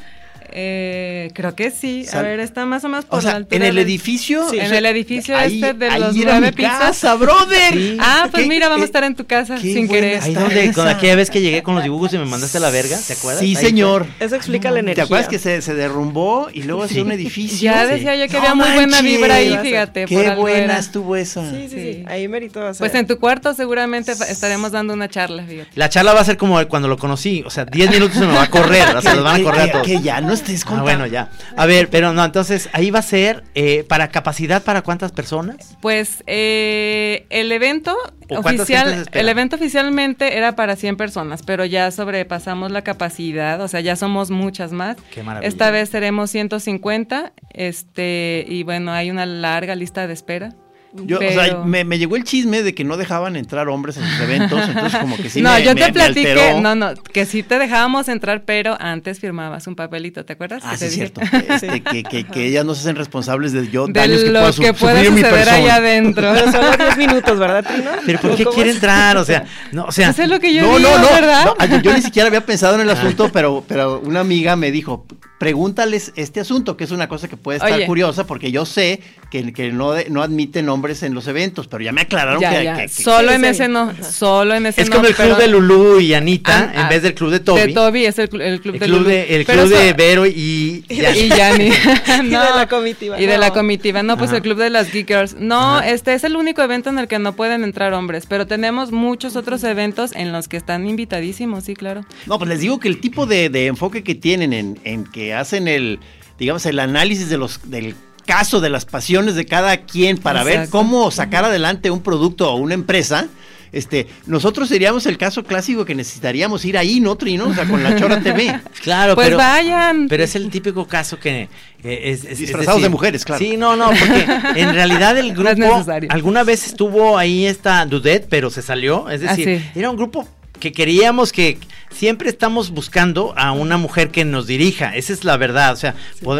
creo 1.34 1.54
que 1.54 1.70
sí. 1.70 2.06
A 2.12 2.22
ver, 2.22 2.40
está 2.40 2.66
más 2.66 2.84
o 2.84 2.88
menos 2.88 3.04
por 3.04 3.18
O 3.18 3.22
sea, 3.22 3.32
la 3.32 3.36
altura 3.38 3.56
en 3.56 3.62
el 3.62 3.78
edificio. 3.78 4.48
Sí, 4.50 4.58
en 4.58 4.72
el 4.72 4.86
edificio 4.86 5.36
ahí- 5.36 5.62
este 5.62 5.74
de 5.74 5.88
ahí 5.88 6.00
los 6.00 6.16
era 6.16 6.32
nueve 6.32 6.46
mi 6.48 6.52
pisos. 6.52 6.72
casa, 6.78 7.14
brother. 7.14 7.72
Sí. 7.74 7.96
Ah, 8.00 8.28
pues 8.30 8.42
¿Qué- 8.44 8.48
mira, 8.48 8.68
vamos 8.68 8.82
a 8.82 8.84
eh, 8.84 8.86
estar 8.86 9.04
en 9.04 9.14
tu 9.14 9.26
casa 9.26 9.56
qué 9.56 9.72
sin 9.72 9.88
querer. 9.88 10.22
Ahí 10.22 10.34
donde, 10.34 10.72
con 10.72 10.88
aquella 10.88 11.16
vez 11.16 11.30
que 11.30 11.40
llegué 11.40 11.62
con 11.62 11.74
los 11.74 11.84
dibujos 11.84 12.12
y 12.14 12.18
me 12.18 12.24
mandaste 12.26 12.58
a 12.58 12.60
la 12.60 12.70
verga, 12.70 12.98
¿te 13.06 13.12
acuerdas? 13.14 13.40
Sí, 13.40 13.46
Ahí 13.48 13.54
fue. 13.54 13.64
señor. 13.64 14.06
Eso 14.20 14.34
explica 14.36 14.70
la 14.70 14.74
¿Te 14.76 14.80
energía. 14.80 15.04
acuerdas 15.04 15.28
que 15.28 15.38
se, 15.38 15.62
se 15.62 15.74
derrumbó 15.74 16.48
y 16.52 16.62
luego 16.62 16.82
hacía 16.84 17.02
un 17.02 17.12
edificio? 17.12 17.70
Ya 17.72 17.86
Sí. 17.86 17.94
decía 17.94 18.16
yo 18.16 18.26
que 18.26 18.32
No 18.34 18.38
había 18.40 18.54
muy 18.54 18.70
buena 18.74 19.00
vibra 19.02 19.34
ahí, 19.36 19.56
fíjate. 19.62 20.06
por 20.06 20.08
Qué 20.22 20.28
algo 20.28 20.42
buena 20.42 20.78
estuvo 20.78 21.16
esa. 21.16 21.48
Sí, 21.50 21.68
sí, 21.68 21.76
sí. 21.76 21.92
Sí. 21.94 22.04
Ahí 22.06 22.26
a 22.26 22.74
ser. 22.74 22.78
Pues 22.78 22.94
en 22.94 23.06
tu 23.06 23.18
cuarto 23.18 23.54
seguramente 23.54 24.12
estaremos 24.12 24.72
dando 24.72 24.92
una 24.94 25.08
charla, 25.08 25.44
fíjate. 25.44 25.70
La 25.74 25.88
charla 25.88 26.12
va 26.14 26.20
a 26.20 26.24
ser 26.24 26.36
como 26.36 26.66
cuando 26.68 26.88
lo 26.88 26.96
conocí, 26.96 27.42
o 27.46 27.50
sea, 27.50 27.64
10 27.64 27.90
minutos 27.90 28.18
se 28.18 28.26
nos 28.26 28.36
va 28.36 28.42
a 28.44 28.50
correr, 28.50 28.96
o 28.96 29.02
sea, 29.02 29.14
nos 29.14 29.24
van 29.24 29.40
a 29.40 29.44
correr 29.44 29.60
a 29.62 29.72
todos. 29.72 29.86
que 29.86 30.00
ya 30.00 30.20
no 30.20 30.32
Ah, 30.66 30.82
bueno, 30.82 31.06
ya. 31.06 31.30
A 31.56 31.66
ver, 31.66 31.88
pero 31.88 32.12
no, 32.12 32.24
entonces 32.24 32.68
ahí 32.72 32.90
va 32.90 33.00
a 33.00 33.02
ser 33.02 33.44
eh, 33.54 33.84
para 33.88 34.08
capacidad 34.08 34.62
para 34.62 34.82
cuántas 34.82 35.12
personas? 35.12 35.76
Pues 35.80 36.22
eh, 36.26 37.26
el 37.30 37.52
evento 37.52 37.96
¿O 38.28 38.42
cuántas 38.42 38.66
gentes 38.66 38.66
se 38.66 38.90
oficial, 38.92 39.08
el 39.12 39.28
evento 39.28 39.56
oficialmente 39.56 40.36
era 40.36 40.56
para 40.56 40.76
100 40.76 40.96
personas, 40.96 41.42
pero 41.42 41.64
ya 41.64 41.90
sobrepasamos 41.90 42.70
la 42.70 42.82
capacidad, 42.82 43.60
o 43.60 43.68
sea, 43.68 43.80
ya 43.80 43.96
somos 43.96 44.30
muchas 44.30 44.72
más. 44.72 44.96
Qué 45.12 45.22
maravilla. 45.22 45.48
Esta 45.48 45.70
vez 45.70 45.88
seremos 45.90 46.30
150, 46.30 47.32
este, 47.50 48.44
y 48.48 48.62
bueno, 48.62 48.92
hay 48.92 49.10
una 49.10 49.26
larga 49.26 49.74
lista 49.74 50.06
de 50.06 50.14
espera. 50.14 50.54
Yo, 50.94 51.18
o 51.18 51.20
sea, 51.32 51.62
me, 51.64 51.84
me 51.84 51.98
llegó 51.98 52.16
el 52.16 52.24
chisme 52.24 52.62
de 52.62 52.74
que 52.74 52.84
no 52.84 52.98
dejaban 52.98 53.36
entrar 53.36 53.66
hombres 53.70 53.96
en 53.96 54.04
sus 54.06 54.20
eventos, 54.20 54.68
entonces 54.68 55.00
como 55.00 55.16
que 55.16 55.30
sí 55.30 55.40
no, 55.42 55.52
me, 55.54 55.62
yo 55.62 55.74
te 55.74 55.80
me 55.86 55.92
platiqué, 55.92 56.54
no, 56.60 56.74
no, 56.74 56.92
que 56.94 57.24
sí 57.24 57.42
te 57.42 57.58
dejábamos 57.58 58.08
entrar, 58.08 58.42
pero 58.44 58.76
antes 58.78 59.18
firmabas 59.18 59.66
un 59.66 59.74
papelito, 59.74 60.26
¿te 60.26 60.34
acuerdas? 60.34 60.62
Ah, 60.66 60.72
Que 60.72 60.76
sí, 60.76 60.80
te 60.80 60.86
es 60.86 60.94
cierto. 60.94 61.20
Este, 61.48 61.80
que, 61.90 62.02
que, 62.02 62.24
que 62.24 62.46
ellas 62.46 62.66
no 62.66 62.74
se 62.74 62.82
hacen 62.82 62.96
responsables 62.96 63.52
de 63.52 63.70
yo 63.70 63.86
de 63.86 63.94
daños 63.94 64.22
que 64.22 64.30
lo 64.30 64.40
pueda 64.40 64.52
su- 64.52 64.60
que 64.62 65.10
mi 65.10 65.22
suceder 65.22 65.48
allá 65.48 65.76
adentro. 65.76 66.30
Pero 66.34 66.52
solo 66.52 66.76
10 66.76 66.96
minutos, 66.98 67.38
¿verdad, 67.38 67.64
Trino? 67.64 67.90
Pero 68.04 68.20
¿por 68.20 68.36
qué 68.36 68.44
¿Cómo 68.44 68.54
quiere 68.54 68.70
es? 68.70 68.76
entrar? 68.76 69.16
O 69.16 69.24
sea, 69.24 69.44
no, 69.72 69.84
o 69.84 69.92
sea, 69.92 70.10
Eso 70.10 70.22
es 70.24 70.28
lo 70.28 70.40
que 70.40 70.52
yo 70.52 70.60
No, 70.60 70.76
digo, 70.76 70.90
no, 70.90 70.98
no, 70.98 71.10
¿verdad? 71.10 71.46
no, 71.58 71.66
yo, 71.66 71.80
yo 71.80 71.94
ni 71.94 72.02
siquiera 72.02 72.26
había 72.28 72.44
pensado 72.44 72.74
en 72.74 72.82
el 72.82 72.90
asunto, 72.90 73.30
pero, 73.32 73.64
pero 73.66 73.98
una 74.00 74.20
amiga 74.20 74.56
me 74.56 74.70
dijo, 74.70 75.06
pregúntales 75.42 76.12
este 76.14 76.38
asunto, 76.38 76.76
que 76.76 76.84
es 76.84 76.92
una 76.92 77.08
cosa 77.08 77.26
que 77.26 77.36
puede 77.36 77.56
estar 77.58 77.72
Oye. 77.72 77.84
curiosa, 77.84 78.28
porque 78.28 78.52
yo 78.52 78.64
sé 78.64 79.00
que, 79.28 79.52
que 79.52 79.72
no, 79.72 79.90
de- 79.90 80.08
no 80.08 80.22
admiten 80.22 80.68
hombres 80.68 81.02
en 81.02 81.14
los 81.14 81.26
eventos, 81.26 81.66
pero 81.66 81.82
ya 81.82 81.90
me 81.90 82.02
aclararon 82.02 82.40
Ya, 82.40 82.50
que, 82.56 82.64
ya, 82.64 82.76
que- 82.76 82.82
que- 82.82 82.88
Solo 83.02 83.32
en 83.32 83.44
ese 83.44 83.66
no, 83.66 83.92
solo 84.08 84.54
en 84.54 84.66
ese 84.66 84.82
es 84.82 84.88
no. 84.88 84.96
como 84.96 85.08
el 85.08 85.14
club 85.16 85.26
pero- 85.30 85.38
de 85.38 85.48
Lulú 85.48 85.98
y 85.98 86.14
Anita 86.14 86.70
Ah, 86.72 86.82
en 86.82 86.88
vez 86.90 87.02
del 87.02 87.14
club 87.14 87.30
de 87.32 87.40
Toby. 87.40 87.60
De 87.60 87.68
Toby 87.72 88.06
es 88.06 88.18
el, 88.20 88.30
cl- 88.30 88.40
el 88.40 88.60
club 88.60 88.74
el 88.74 88.80
de 88.80 88.86
club 88.86 88.98
Lulu. 88.98 89.08
de, 89.10 89.36
el 89.36 89.44
Pero 89.44 89.62
club 89.64 89.74
de 89.76 89.92
Vero 89.94 90.26
y, 90.26 90.84
y 90.88 91.28
Yanni. 91.28 91.70
Y 92.22 92.28
de 92.28 92.30
la 92.30 92.68
comitiva. 92.68 93.20
Y 93.20 93.26
de 93.26 93.36
la 93.38 93.50
comitiva. 93.50 94.04
No, 94.04 94.16
pues 94.16 94.28
Ajá. 94.30 94.36
el 94.36 94.42
club 94.42 94.58
de 94.58 94.70
las 94.70 94.92
Geek 94.92 95.08
Girls. 95.08 95.34
No, 95.40 95.78
Ajá. 95.78 95.88
este 95.90 96.14
es 96.14 96.22
el 96.22 96.36
único 96.36 96.62
evento 96.62 96.88
en 96.88 96.98
el 97.00 97.08
que 97.08 97.18
no 97.18 97.34
pueden 97.34 97.64
entrar 97.64 97.92
hombres, 97.94 98.26
pero 98.28 98.46
tenemos 98.46 98.92
muchos 98.92 99.34
otros 99.34 99.64
eventos 99.64 100.12
en 100.14 100.30
los 100.30 100.46
que 100.46 100.56
están 100.56 100.86
invitadísimos, 100.86 101.64
sí, 101.64 101.74
claro. 101.74 102.04
No, 102.26 102.38
pues 102.38 102.48
les 102.48 102.60
digo 102.60 102.78
que 102.78 102.86
el 102.88 103.00
tipo 103.00 103.26
de, 103.26 103.48
de 103.48 103.66
enfoque 103.66 104.04
que 104.04 104.14
tienen 104.14 104.52
en, 104.52 104.78
en 104.84 105.04
que 105.04 105.31
hacen 105.34 105.68
el, 105.68 105.98
digamos, 106.38 106.64
el 106.66 106.78
análisis 106.78 107.28
de 107.28 107.38
los, 107.38 107.70
del 107.70 107.94
caso, 108.26 108.60
de 108.60 108.70
las 108.70 108.84
pasiones 108.84 109.34
de 109.34 109.46
cada 109.46 109.78
quien 109.78 110.16
para 110.18 110.44
ver 110.44 110.68
cómo 110.70 111.10
sacar 111.10 111.44
adelante 111.44 111.90
un 111.90 112.00
producto 112.02 112.50
o 112.52 112.56
una 112.56 112.74
empresa. 112.74 113.26
Este, 113.72 114.06
nosotros 114.26 114.68
seríamos 114.68 115.06
el 115.06 115.16
caso 115.16 115.44
clásico 115.44 115.86
que 115.86 115.94
necesitaríamos 115.94 116.62
ir 116.66 116.76
ahí, 116.76 117.00
¿no, 117.00 117.16
Trino? 117.16 117.46
O 117.48 117.54
sea, 117.54 117.64
con 117.66 117.82
la 117.82 117.96
Chora 117.96 118.20
TV. 118.20 118.60
Claro, 118.82 119.14
Pues 119.14 119.28
pero, 119.28 119.38
vayan. 119.38 120.08
pero 120.08 120.24
es 120.24 120.36
el 120.36 120.50
típico 120.50 120.86
caso 120.86 121.18
que 121.18 121.48
eh, 121.82 122.00
es, 122.04 122.24
es- 122.24 122.32
es 122.32 122.38
Disfrazados 122.40 122.82
de 122.82 122.90
mujeres, 122.90 123.24
claro. 123.24 123.38
Sí, 123.42 123.56
no, 123.56 123.74
no, 123.74 123.88
porque 123.88 124.26
en 124.60 124.74
realidad 124.74 125.16
el 125.16 125.28
No 125.34 125.48
es 125.48 125.56
grupo 125.56 125.72
necesario. 125.74 126.10
alguna 126.12 126.44
vez 126.44 126.66
estuvo 126.66 127.16
ahí 127.16 127.46
esta 127.46 127.86
Dudet, 127.86 128.26
pero 128.28 128.50
se 128.50 128.60
salió, 128.60 129.08
es 129.08 129.22
Ah, 129.22 129.30
decir, 129.34 129.60
sí. 129.62 129.70
era 129.80 129.88
un 129.88 129.96
grupo 129.96 130.28
que 130.62 130.70
queríamos 130.70 131.32
que 131.32 131.58
siempre 131.90 132.28
estamos 132.28 132.70
buscando 132.70 133.34
a 133.36 133.50
una 133.50 133.78
mujer 133.78 134.12
que 134.12 134.24
nos 134.24 134.46
dirija, 134.46 134.94
esa 134.94 135.12
es 135.12 135.24
la 135.24 135.36
verdad, 135.36 135.72
o 135.72 135.76
sea, 135.76 135.96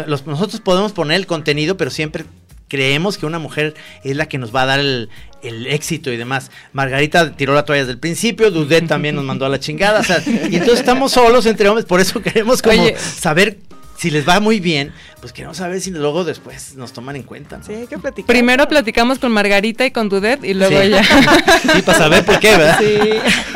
los- 0.07 0.25
nosotros 0.25 0.61
podemos 0.61 0.93
poner 0.93 1.17
el 1.17 1.27
contenido, 1.27 1.75
pero 1.75 1.91
siempre 1.91 2.23
creemos 2.69 3.17
que 3.17 3.25
una 3.25 3.37
mujer 3.37 3.73
es 4.05 4.15
la 4.15 4.27
que 4.27 4.37
nos 4.37 4.55
va 4.55 4.61
a 4.61 4.65
dar 4.65 4.79
el, 4.79 5.09
el 5.43 5.67
éxito 5.67 6.09
y 6.09 6.15
demás. 6.15 6.51
Margarita 6.71 7.35
tiró 7.35 7.53
la 7.53 7.65
toalla 7.65 7.81
desde 7.81 7.91
el 7.91 7.99
principio, 7.99 8.49
Dudet 8.49 8.87
también 8.87 9.13
nos 9.15 9.25
mandó 9.25 9.45
a 9.45 9.49
la 9.49 9.59
chingada, 9.59 9.99
o 9.99 10.03
sea, 10.05 10.23
y 10.25 10.55
entonces 10.55 10.79
estamos 10.79 11.11
solos 11.11 11.45
entre 11.45 11.67
hombres, 11.67 11.85
por 11.85 11.99
eso 11.99 12.21
queremos 12.21 12.61
como 12.61 12.81
Oye. 12.81 12.95
saber 12.97 13.57
si 14.03 14.11
les 14.11 14.27
va 14.27 14.41
muy 14.41 14.59
bien, 14.59 14.91
pues 15.21 15.31
queremos 15.31 15.55
saber 15.55 15.79
si 15.79 15.89
luego 15.91 16.25
después 16.25 16.75
nos 16.75 16.91
toman 16.91 17.15
en 17.15 17.23
cuenta. 17.23 17.57
¿no? 17.59 17.63
Sí, 17.63 17.73
hay 17.73 17.87
que 17.87 17.97
platicar. 17.97 18.27
Primero 18.27 18.67
platicamos 18.67 19.17
con 19.17 19.31
Margarita 19.31 19.85
y 19.85 19.91
con 19.91 20.09
Dudet 20.09 20.43
y 20.43 20.53
luego 20.53 20.81
Sí. 20.81 20.89
ya. 20.89 21.03
Sí, 21.73 21.81
para 21.83 21.97
saber 21.97 22.25
por 22.25 22.37
qué, 22.39 22.57
¿verdad? 22.57 22.79
Sí. 22.79 22.97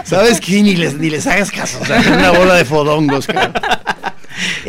¿Sabes 0.06 0.39
qué? 0.39 0.64
Ni 0.64 0.78
les, 0.78 0.93
ni 0.93 1.10
les 1.10 1.28
hagas 1.28 1.52
caso. 1.52 1.80
O 1.82 1.86
sea, 1.86 2.02
son 2.02 2.14
una 2.14 2.32
bola 2.32 2.54
de 2.54 2.64
fodongos. 2.64 3.28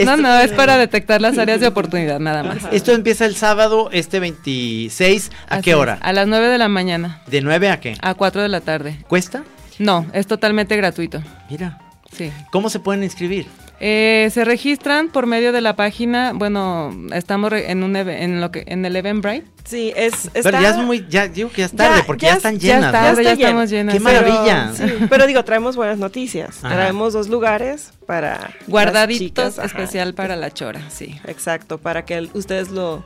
No, 0.04 0.16
no, 0.16 0.38
es 0.40 0.50
para 0.52 0.78
detectar 0.78 1.20
las 1.20 1.38
áreas 1.38 1.60
de 1.60 1.68
oportunidad, 1.68 2.18
nada 2.18 2.42
más. 2.42 2.58
Esto 2.72 2.90
empieza 2.92 3.24
el 3.24 3.36
sábado, 3.36 3.88
este 3.92 4.18
26. 4.18 5.30
¿A 5.48 5.54
Así 5.54 5.62
qué 5.62 5.70
es, 5.70 5.76
hora? 5.76 5.98
A 6.02 6.12
las 6.12 6.26
9 6.26 6.48
de 6.48 6.58
la 6.58 6.68
mañana, 6.68 7.22
¿De 7.28 7.40
9 7.40 7.70
a 7.70 7.78
qué? 7.78 7.96
a 8.00 8.14
4 8.14 8.42
de 8.42 8.48
la 8.48 8.60
tarde. 8.62 8.98
¿Cuesta? 9.06 9.44
No, 9.78 10.06
es 10.12 10.26
totalmente 10.26 10.76
gratuito. 10.76 11.22
Mira. 11.48 11.78
Sí. 12.16 12.32
¿Cómo 12.50 12.68
se 12.68 12.80
pueden 12.80 13.04
inscribir? 13.04 13.46
Eh, 13.80 14.28
se 14.32 14.44
registran 14.44 15.08
por 15.08 15.26
medio 15.26 15.52
de 15.52 15.60
la 15.60 15.76
página, 15.76 16.32
bueno, 16.34 16.92
estamos 17.12 17.50
re- 17.50 17.70
en 17.70 17.84
un 17.84 17.94
en 17.94 18.40
lo 18.40 18.50
que 18.50 18.64
en 18.66 18.84
el 18.84 18.96
Eventbrite. 18.96 19.46
Sí, 19.64 19.92
es. 19.94 20.30
Pero 20.32 20.48
está- 20.48 20.60
ya 20.62 20.70
es 20.70 20.76
muy, 20.78 21.06
ya 21.08 21.28
digo 21.28 21.48
que 21.50 21.58
ya 21.60 21.66
es 21.66 21.72
tarde, 21.76 21.98
Ya- 22.00 22.06
porque 22.06 22.22
ya 22.26 22.28
ya, 22.28 22.32
es- 22.32 22.36
están 22.38 22.58
ya 22.58 22.74
llenas. 22.74 22.86
está, 22.86 23.00
¿no? 23.00 23.04
ya, 23.04 23.10
está 23.20 23.22
lleno. 23.34 23.46
estamos 23.48 23.70
llenas. 23.70 23.94
¡Qué 23.94 24.00
Pero- 24.00 24.20
maravilla! 24.32 24.72
sí, 24.74 25.06
pero 25.08 25.26
digo, 25.28 25.44
traemos 25.44 25.76
buenas 25.76 25.98
noticias. 25.98 26.64
Ajá. 26.64 26.74
Traemos 26.74 27.12
dos 27.12 27.28
lugares 27.28 27.92
para. 28.06 28.30
las 28.38 28.50
Guardaditos, 28.66 29.18
chicas, 29.54 29.58
ajá. 29.58 29.66
especial 29.66 30.14
para 30.14 30.34
la 30.34 30.50
chora, 30.50 30.80
sí. 30.90 31.16
Exacto, 31.26 31.78
para 31.78 32.04
que 32.04 32.14
el- 32.16 32.30
ustedes 32.34 32.70
lo, 32.70 33.04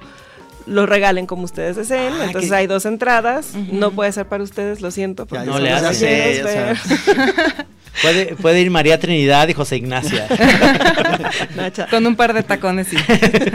lo 0.67 0.87
regalen 0.87 1.27
como 1.27 1.43
ustedes 1.43 1.77
deseen. 1.77 2.15
Ah, 2.19 2.25
Entonces 2.27 2.49
que- 2.51 2.57
hay 2.57 2.67
dos 2.67 2.87
entradas. 2.87 3.53
No 3.73 3.91
puede 3.91 4.11
ser 4.13 4.25
para 4.27 4.43
ustedes, 4.43 4.81
lo 4.81 4.91
siento. 4.91 5.27
porque 5.27 5.45
no 5.45 5.59
le 5.59 5.71
hace, 5.73 6.43
Puede, 8.01 8.37
puede 8.37 8.61
ir 8.61 8.71
María 8.71 8.99
Trinidad 8.99 9.49
y 9.49 9.53
José 9.53 9.77
Ignacia. 9.77 10.27
Nacha. 11.57 11.87
Con 11.89 12.07
un 12.07 12.17
par 12.17 12.33
de 12.33 12.43
tacones, 12.43 12.89
sí. 12.89 12.97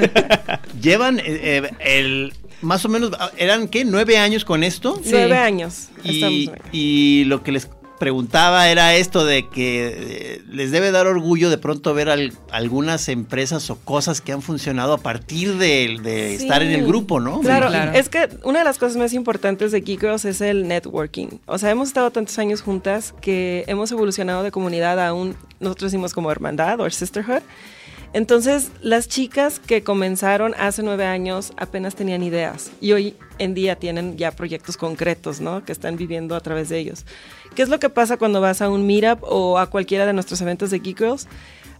Llevan 0.81 1.19
eh, 1.19 1.23
eh, 1.25 1.71
el, 1.79 2.33
Más 2.61 2.85
o 2.85 2.89
menos, 2.89 3.11
¿eran 3.38 3.67
qué? 3.67 3.83
¿Nueve 3.83 4.17
años 4.17 4.45
con 4.45 4.63
esto? 4.63 5.01
Nueve 5.05 5.38
años. 5.38 5.88
Estamos 6.03 6.33
Y, 6.33 6.51
y 6.71 7.23
lo 7.25 7.41
que 7.41 7.51
les 7.51 7.67
preguntaba 8.00 8.68
era 8.70 8.95
esto 8.95 9.26
de 9.26 9.48
que 9.48 9.88
eh, 10.38 10.41
les 10.50 10.72
debe 10.72 10.91
dar 10.91 11.08
orgullo 11.08 11.50
de 11.50 11.58
pronto 11.58 11.93
ver 11.93 12.10
al- 12.10 12.34
algunas 12.52 13.10
empresas 13.10 13.70
o 13.70 13.76
cosas 13.80 14.22
que 14.22 14.32
han 14.32 14.41
funcionado 14.41 14.93
a 14.93 14.98
partir 14.98 15.56
de, 15.58 15.98
de 16.02 16.38
Sí. 16.38 16.43
estar 16.43 16.62
en 16.62 16.72
el 16.72 16.86
grupo, 16.86 17.20
¿no? 17.20 17.39
Claro, 17.41 17.68
claro. 17.68 17.91
es 17.93 18.10
que 18.10 18.30
una 18.43 18.60
de 18.60 18.66
las 18.66 18.78
cosas 18.78 18.98
más 18.98 19.14
importantes 19.14 19.72
de 19.72 19.82
Geek 19.82 20.00
Girls 20.02 20.26
es 20.26 20.41
el 20.41 20.68
networking. 20.68 21.28
O 21.45 21.58
sea, 21.58 21.72
hemos 21.72 21.88
estado 21.89 22.12
tantos 22.12 22.38
años 22.39 22.62
juntas 22.62 23.14
que 23.22 23.64
hemos 23.68 23.91
evolucionado 23.91 24.43
de 24.43 24.52
comunidad 24.52 25.00
a 25.06 25.14
un, 25.14 25.36
nosotros 25.60 25.91
decimos 25.91 26.14
como 26.14 26.32
hermandad 26.32 26.80
o 26.80 26.89
sisterhood. 26.89 27.41
Entonces, 28.14 28.70
las 28.82 29.08
chicas 29.10 29.60
que 29.60 29.84
comenzaron 29.84 30.54
hace 30.58 30.82
nueve 30.82 31.06
años 31.06 31.52
apenas 31.58 31.95
tenían 31.95 32.24
ideas 32.24 32.72
y 32.80 32.93
hoy 32.93 33.16
en 33.39 33.53
día 33.53 33.75
tienen 33.77 34.17
ya 34.17 34.31
proyectos 34.31 34.77
concretos, 34.77 35.39
¿no? 35.41 35.63
Que 35.65 35.71
están 35.71 35.95
viviendo 35.97 36.35
a 36.35 36.39
través 36.41 36.69
de 36.69 36.79
ellos. 36.79 37.05
¿Qué 37.55 37.61
es 37.63 37.69
lo 37.69 37.79
que 37.79 37.89
pasa 37.89 38.17
cuando 38.17 38.41
vas 38.41 38.61
a 38.61 38.69
un 38.69 38.85
meetup 38.88 39.19
o 39.23 39.57
a 39.59 39.67
cualquiera 39.69 40.05
de 40.05 40.13
nuestros 40.13 40.41
eventos 40.41 40.69
de 40.71 40.79
Geek 40.79 40.97
Girls? 40.97 41.27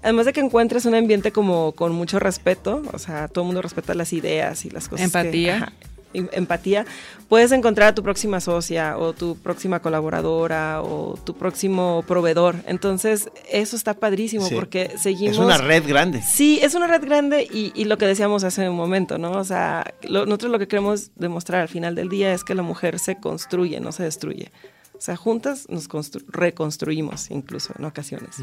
Además 0.04 0.26
de 0.28 0.34
que 0.34 0.40
encuentres 0.42 0.86
un 0.86 0.94
ambiente 0.96 1.32
como 1.32 1.72
con 1.72 1.92
mucho 1.92 2.20
respeto, 2.20 2.84
o 2.94 3.00
sea, 3.00 3.28
todo 3.28 3.44
el 3.44 3.48
mundo 3.48 3.62
respeta 3.62 3.94
las 3.96 4.14
ideas 4.14 4.64
y 4.66 4.70
las 4.70 4.88
cosas. 4.88 5.12
que- 5.12 5.18
Empatía. 5.20 5.56
ajá, 5.58 5.74
em- 5.82 5.97
empatía, 6.14 6.86
puedes 7.30 7.52
encontrar 7.52 7.90
a 7.90 7.96
tu 7.96 8.02
próxima 8.04 8.40
socia 8.40 8.98
o 8.98 9.14
tu 9.14 9.36
próxima 9.38 9.80
colaboradora 9.82 10.82
o 10.82 11.18
tu 11.24 11.36
próximo 11.36 12.04
proveedor. 12.08 12.56
Entonces, 12.66 13.30
eso 13.52 13.76
está 13.76 13.94
padrísimo 13.94 14.46
Sí. 14.48 14.56
porque 14.56 14.92
seguimos... 14.98 15.38
Es 15.38 15.44
una 15.44 15.58
red 15.58 15.84
grande. 15.88 16.22
Sí, 16.22 16.60
es 16.62 16.74
una 16.76 16.88
red 16.88 17.04
grande 17.04 17.44
y, 17.52 17.72
y 17.76 17.86
lo 17.86 17.98
que 17.98 18.06
decíamos 18.08 18.44
hace 18.44 18.68
un 18.70 18.76
momento, 18.76 19.18
¿no? 19.18 19.32
O 19.32 19.44
sea, 19.44 19.94
lo- 20.04 20.26
nosotros 20.26 20.52
lo 20.52 20.60
que 20.60 20.68
queremos 20.68 21.12
demostrar 21.16 21.62
al 21.62 21.68
final 21.70 21.96
del 21.96 22.10
día 22.10 22.34
es 22.34 22.44
que 22.44 22.56
la 22.56 22.64
mujer 22.64 23.00
se 23.00 23.18
construye, 23.18 23.80
no 23.80 23.92
se 23.92 24.04
destruye. 24.04 24.52
O 24.98 25.02
sea, 25.02 25.16
juntas 25.16 25.68
nos 25.70 25.88
constru- 25.88 26.24
reconstruimos 26.30 27.30
incluso 27.30 27.74
en 27.78 27.86
ocasiones. 27.86 28.38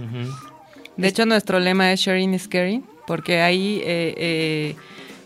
De 0.96 1.08
hecho, 1.08 1.26
nuestro 1.26 1.58
lema 1.58 1.92
es 1.92 2.00
Sharing 2.00 2.34
is 2.34 2.46
Caring, 2.46 2.84
porque 3.08 3.40
ahí, 3.40 3.80
eh, 3.84 4.14
eh, 4.16 4.76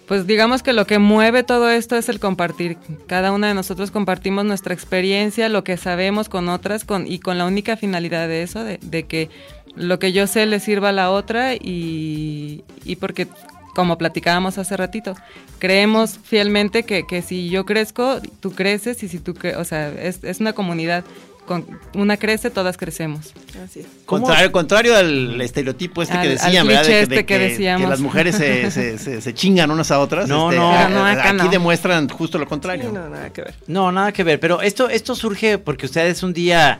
pues 0.09 0.27
digamos 0.27 0.63
que 0.63 0.73
lo 0.73 0.87
que 0.87 0.99
mueve 0.99 1.43
todo 1.45 1.71
esto 1.71 1.97
es 1.97 2.09
el 2.09 2.19
compartir. 2.19 2.79
Cada 3.07 3.31
una 3.31 3.49
de 3.49 3.55
nosotros 3.55 3.91
compartimos 3.91 4.45
nuestra 4.45 4.73
experiencia, 4.75 5.49
lo 5.49 5.63
que 5.63 5.77
sabemos 5.77 6.29
con 6.29 6.49
otras, 6.49 6.85
con, 6.85 7.07
y 7.07 7.19
con 7.19 7.37
la 7.39 7.45
única 7.45 7.77
finalidad 7.77 8.27
de 8.27 8.43
eso, 8.43 8.65
de, 8.65 8.79
de 8.83 9.05
que 9.05 9.29
lo 9.77 9.99
que 9.99 10.13
yo 10.13 10.27
sé 10.27 10.47
le 10.47 10.59
sirva 10.61 10.89
a 10.89 10.93
la 10.93 11.11
otra 11.11 11.55
y, 11.55 12.65
y 12.85 12.97
porque, 12.97 13.29
como 13.75 13.99
platicábamos 13.99 14.59
hace 14.59 14.77
ratito, 14.77 15.15
creemos 15.59 16.19
fielmente 16.25 16.83
que, 16.85 17.07
que 17.07 17.23
si 17.23 17.49
yo 17.51 17.65
crezco, 17.65 18.21
tú 18.41 18.53
creces 18.53 19.03
y 19.03 19.09
si 19.09 19.19
tú, 19.21 19.35
cre- 19.35 19.57
o 19.57 19.65
sea, 19.65 19.91
es, 19.91 20.25
es 20.25 20.41
una 20.41 20.53
comunidad. 20.55 21.05
Con, 21.49 21.67
una 21.95 22.17
crece, 22.19 22.51
todas 22.51 22.77
crecemos. 22.77 23.33
Así 23.65 23.81
es. 23.81 23.87
Contrario, 24.05 24.53
contrario 24.53 24.97
al 24.97 25.41
estereotipo 25.41 26.03
este 26.03 26.21
que 26.21 26.29
decían, 26.29 26.59
al 26.63 26.69
¿verdad? 26.69 26.83
De 26.83 26.89
que- 26.89 27.01
este 27.01 27.15
de 27.17 27.27
que 27.27 27.39
decíamos. 27.39 27.89
las 27.91 28.01
mujeres 28.01 28.37
se, 28.37 28.71
se- 28.71 28.99
se- 28.99 29.21
se 29.21 29.35
chingan 29.35 29.71
unas 29.71 29.91
a 29.91 29.99
otras. 29.99 30.29
No, 30.29 30.51
este, 30.51 30.61
no. 30.61 30.73
a- 30.73 30.87
Pero 30.87 30.95
no, 31.01 31.07
acá 31.07 31.29
aquí 31.31 31.37
no. 31.39 31.49
demuestran 31.49 32.09
justo 32.09 32.39
lo 32.39 32.47
contrario. 32.47 32.85
Sí, 32.89 32.93
no, 32.95 33.09
nada 33.09 33.31
que 33.31 33.41
ver. 33.43 33.55
No, 33.67 33.91
nada 33.91 34.13
que 34.13 34.23
ver. 34.23 34.39
Pero 34.39 34.61
esto, 34.63 34.89
esto 34.91 35.15
surge 35.15 35.59
porque 35.59 35.87
ustedes 35.87 36.23
un 36.23 36.33
día, 36.35 36.79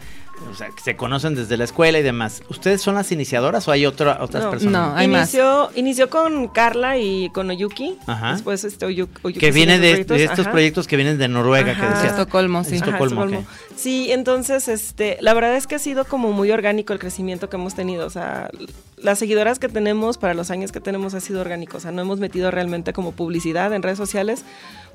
o 0.51 0.55
sea, 0.55 0.69
que 0.71 0.81
se 0.83 0.97
conocen 0.97 1.35
desde 1.35 1.57
la 1.57 1.65
escuela 1.65 1.99
y 1.99 2.03
demás. 2.03 2.43
¿Ustedes 2.49 2.81
son 2.81 2.95
las 2.95 3.11
iniciadoras 3.13 3.67
o 3.69 3.73
hay 3.73 3.87
otra, 3.87 4.19
otras 4.21 4.45
No. 4.45 4.51
personas? 4.51 4.89
No, 4.91 4.97
hay 4.97 5.09
más. 5.09 5.33
inició, 5.35 5.71
inició 5.75 6.11
con 6.11 6.49
Carla 6.49 6.99
y 6.99 7.31
con 7.31 7.51
Oyuki. 7.51 7.97
Ajá. 8.07 8.33
Después 8.33 8.65
este 8.65 8.87
Oyu- 8.87 9.09
Oyuki 9.23 9.41
Que 9.41 9.51
viene 9.53 9.79
de, 9.79 9.93
estos 10.01 10.41
ajá. 10.41 10.51
proyectos 10.51 10.87
que 10.87 10.97
vienen 10.97 11.19
de 11.19 11.29
Noruega, 11.29 11.73
Ajá. 11.73 11.81
que 11.81 11.87
De 11.87 11.95
decías. 11.95 12.13
Estocolmo, 12.19 12.65
sí. 12.65 12.77
Ajá, 12.77 12.87
Estocolmo, 12.87 13.25
Estocolmo. 13.25 13.47
Sí, 13.77 14.11
entonces, 14.13 14.69
este, 14.69 15.19
la 15.21 15.35
verdad 15.35 15.55
es 15.57 15.67
que 15.67 15.75
ha 15.77 15.79
sido 15.79 16.05
como 16.05 16.33
muy 16.33 16.51
orgánico 16.51 16.93
el 16.93 16.99
crecimiento 16.99 17.49
que 17.49 17.57
hemos 17.57 17.75
tenido. 17.75 18.07
O 18.07 18.11
sea, 18.11 18.51
las 18.97 19.19
seguidoras 19.19 19.59
que 19.59 19.69
tenemos 19.69 20.19
para 20.19 20.35
los 20.35 20.51
años 20.51 20.73
que 20.73 20.81
tenemos 20.81 21.15
ha 21.15 21.21
sido 21.21 21.41
orgánico. 21.41 21.77
O 21.77 21.81
sea, 21.81 21.93
no 21.93 22.03
hemos 22.03 22.19
metido 22.19 22.51
realmente 22.51 22.93
como 22.93 23.13
publicidad 23.13 23.73
en 23.73 23.83
redes 23.83 23.99
sociales 23.99 24.45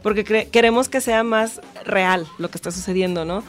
porque 0.01 0.23
queremos 0.51 0.89
que 0.89 0.99
sea 0.99 1.23
más 1.23 1.61
real 1.85 2.27
lo 2.37 2.49
que 2.49 2.57
está 2.57 2.71
sucediendo, 2.71 3.23
¿no? 3.23 3.43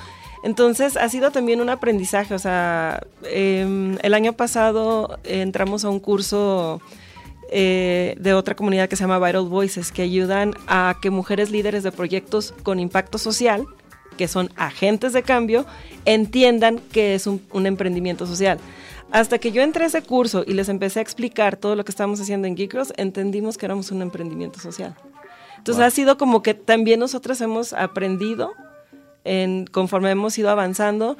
Entonces 0.45 0.99
ha 0.99 1.09
sido 1.09 1.30
también 1.30 1.62
un 1.62 1.70
aprendizaje, 1.70 2.34
o 2.34 2.38
sea, 2.38 3.03
em, 3.22 3.97
el 4.03 4.12
año 4.12 4.34
pasado 4.34 5.18
entramos 5.24 5.86
a 5.86 5.88
un 5.88 6.01
curso 6.01 6.82
eh, 7.51 8.14
de 8.20 8.34
otra 8.34 8.55
comunidad 8.55 8.90
que 8.90 8.95
se 8.95 9.05
llama 9.05 9.18
Vital 9.18 9.49
Voices, 9.49 9.90
que 9.90 10.03
ayudan 10.03 10.53
a 10.66 10.99
que 11.01 11.09
mujeres 11.09 11.51
líderes 11.51 11.82
de 11.82 11.92
proyectos 11.92 12.53
con 12.62 12.78
impacto 12.78 13.16
social, 13.16 13.64
que 14.18 14.28
son 14.28 14.51
agentes 14.57 15.14
de 15.14 15.22
cambio, 15.22 15.64
entiendan 16.05 16.78
que 16.92 17.14
es 17.14 17.26
un, 17.26 17.40
un 17.51 17.66
emprendimiento 17.66 18.26
social. 18.26 18.59
Hasta 19.12 19.38
que 19.38 19.51
yo 19.51 19.62
entré 19.62 19.84
a 19.84 19.86
ese 19.86 20.03
curso 20.03 20.45
y 20.47 20.53
les 20.53 20.68
empecé 20.68 20.99
a 20.99 21.03
explicar 21.03 21.57
todo 21.57 21.74
lo 21.74 21.86
que 21.86 21.90
estábamos 21.90 22.20
haciendo 22.20 22.47
en 22.47 22.55
Geek 22.55 22.70
Girls, 22.70 22.92
entendimos 22.99 23.57
que 23.57 23.64
éramos 23.64 23.90
un 23.92 24.03
emprendimiento 24.03 24.61
social. 24.61 24.95
Entonces 25.57 25.82
ha 25.82 25.90
sido 25.90 26.18
como 26.18 26.42
que 26.42 26.53
también 26.53 27.01
nosotras 27.01 27.40
hemos 27.40 27.72
aprendido 27.72 28.53
en, 29.25 29.66
conforme 29.66 30.11
hemos 30.11 30.39
ido 30.39 30.51
avanzando, 30.51 31.16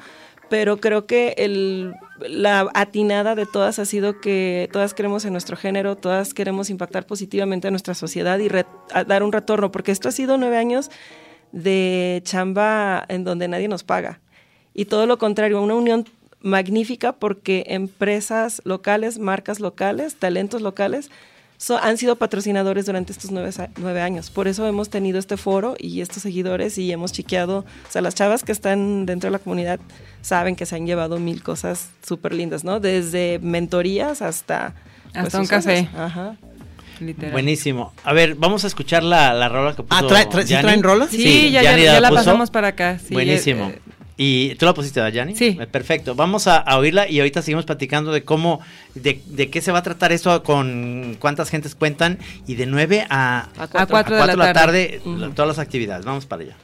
pero 0.49 0.77
creo 0.77 1.07
que 1.07 1.33
el, 1.37 1.93
la 2.19 2.69
atinada 2.75 3.33
de 3.33 3.45
todas 3.47 3.79
ha 3.79 3.85
sido 3.85 4.21
que 4.21 4.69
todas 4.71 4.93
queremos 4.93 5.25
en 5.25 5.31
nuestro 5.31 5.57
género, 5.57 5.95
todas 5.95 6.33
queremos 6.33 6.69
impactar 6.69 7.07
positivamente 7.07 7.67
a 7.67 7.71
nuestra 7.71 7.95
sociedad 7.95 8.37
y 8.39 8.47
re- 8.47 8.67
dar 9.07 9.23
un 9.23 9.31
retorno, 9.31 9.71
porque 9.71 9.91
esto 9.91 10.09
ha 10.09 10.11
sido 10.11 10.37
nueve 10.37 10.57
años 10.57 10.91
de 11.51 12.21
chamba 12.25 13.03
en 13.07 13.23
donde 13.23 13.47
nadie 13.47 13.67
nos 13.67 13.83
paga. 13.83 14.19
Y 14.73 14.85
todo 14.85 15.07
lo 15.07 15.17
contrario, 15.17 15.61
una 15.61 15.75
unión 15.75 16.05
magnífica 16.41 17.13
porque 17.13 17.63
empresas 17.69 18.61
locales, 18.65 19.17
marcas 19.17 19.59
locales, 19.59 20.15
talentos 20.15 20.61
locales, 20.61 21.09
so- 21.57 21.77
han 21.77 21.97
sido 21.97 22.15
patrocinadores 22.15 22.85
durante 22.85 23.11
estos 23.11 23.31
nueve, 23.31 23.49
nueve 23.77 24.01
años. 24.01 24.29
Por 24.29 24.47
eso 24.47 24.67
hemos 24.67 24.89
tenido 24.89 25.19
este 25.19 25.37
foro 25.37 25.75
y 25.79 26.01
estos 26.01 26.23
seguidores 26.23 26.77
y 26.77 26.91
hemos 26.91 27.11
chiqueado, 27.11 27.59
o 27.59 27.91
sea, 27.91 28.01
las 28.01 28.15
chavas 28.15 28.43
que 28.43 28.51
están 28.51 29.05
dentro 29.05 29.27
de 29.27 29.31
la 29.31 29.39
comunidad 29.39 29.79
saben 30.21 30.55
que 30.55 30.65
se 30.65 30.75
han 30.75 30.85
llevado 30.85 31.19
mil 31.19 31.43
cosas 31.43 31.89
súper 32.05 32.33
lindas, 32.33 32.63
¿no? 32.63 32.79
Desde 32.79 33.39
mentorías 33.41 34.21
hasta... 34.21 34.73
pues, 35.13 35.25
Hasta 35.25 35.39
un 35.39 35.47
café. 35.47 35.89
Ajá. 35.95 36.35
Literal. 36.99 37.33
Buenísimo. 37.33 37.91
A 38.05 38.13
ver, 38.13 38.35
vamos 38.35 38.63
a 38.63 38.67
escuchar 38.67 39.03
la, 39.03 39.33
la 39.33 39.49
rola 39.49 39.75
que 39.75 39.83
puso 39.83 39.93
Ah, 39.99 40.07
¿trae- 40.07 40.29
trae- 40.29 40.45
sí 40.47 40.55
traen 40.61 40.81
rola? 40.81 41.07
Sí, 41.09 41.51
ya, 41.51 41.61
ya- 41.61 41.99
la 41.99 42.07
puso. 42.09 42.19
pasamos 42.21 42.49
para 42.51 42.69
acá. 42.69 42.99
sí, 42.99 43.13
Buenísimo. 43.13 43.65
eh, 43.69 43.79
¿Y 44.17 44.55
tú 44.55 44.65
la 44.65 44.73
pusiste, 44.73 45.01
¿verdad, 45.01 45.13
Yanni? 45.13 45.35
Sí. 45.35 45.57
Eh, 45.59 45.67
Perfecto. 45.67 46.15
Vamos 46.15 46.47
a, 46.47 46.57
a 46.57 46.77
oírla 46.77 47.09
y 47.09 47.19
ahorita 47.19 47.41
seguimos 47.41 47.65
platicando 47.65 48.13
de 48.13 48.23
cómo, 48.23 48.61
de, 48.93 49.21
de 49.25 49.49
qué 49.49 49.61
se 49.61 49.71
va 49.73 49.79
a 49.79 49.83
tratar 49.83 50.11
esto, 50.13 50.41
con 50.43 51.17
cuántas 51.19 51.49
gentes 51.49 51.75
cuentan 51.75 52.17
y 52.47 52.55
de 52.55 52.65
9 52.65 53.05
a, 53.09 53.49
A 53.57 53.63
A 53.63 53.67
cuatro. 53.67 53.87
cuatro 53.89 54.15
de 54.15 54.21
cuatro 54.21 54.37
la 54.37 54.53
tarde. 54.53 55.01
todas 55.35 55.47
las 55.49 55.59
actividades. 55.59 56.05
Vamos 56.05 56.25
para 56.25 56.43
allá. 56.43 56.55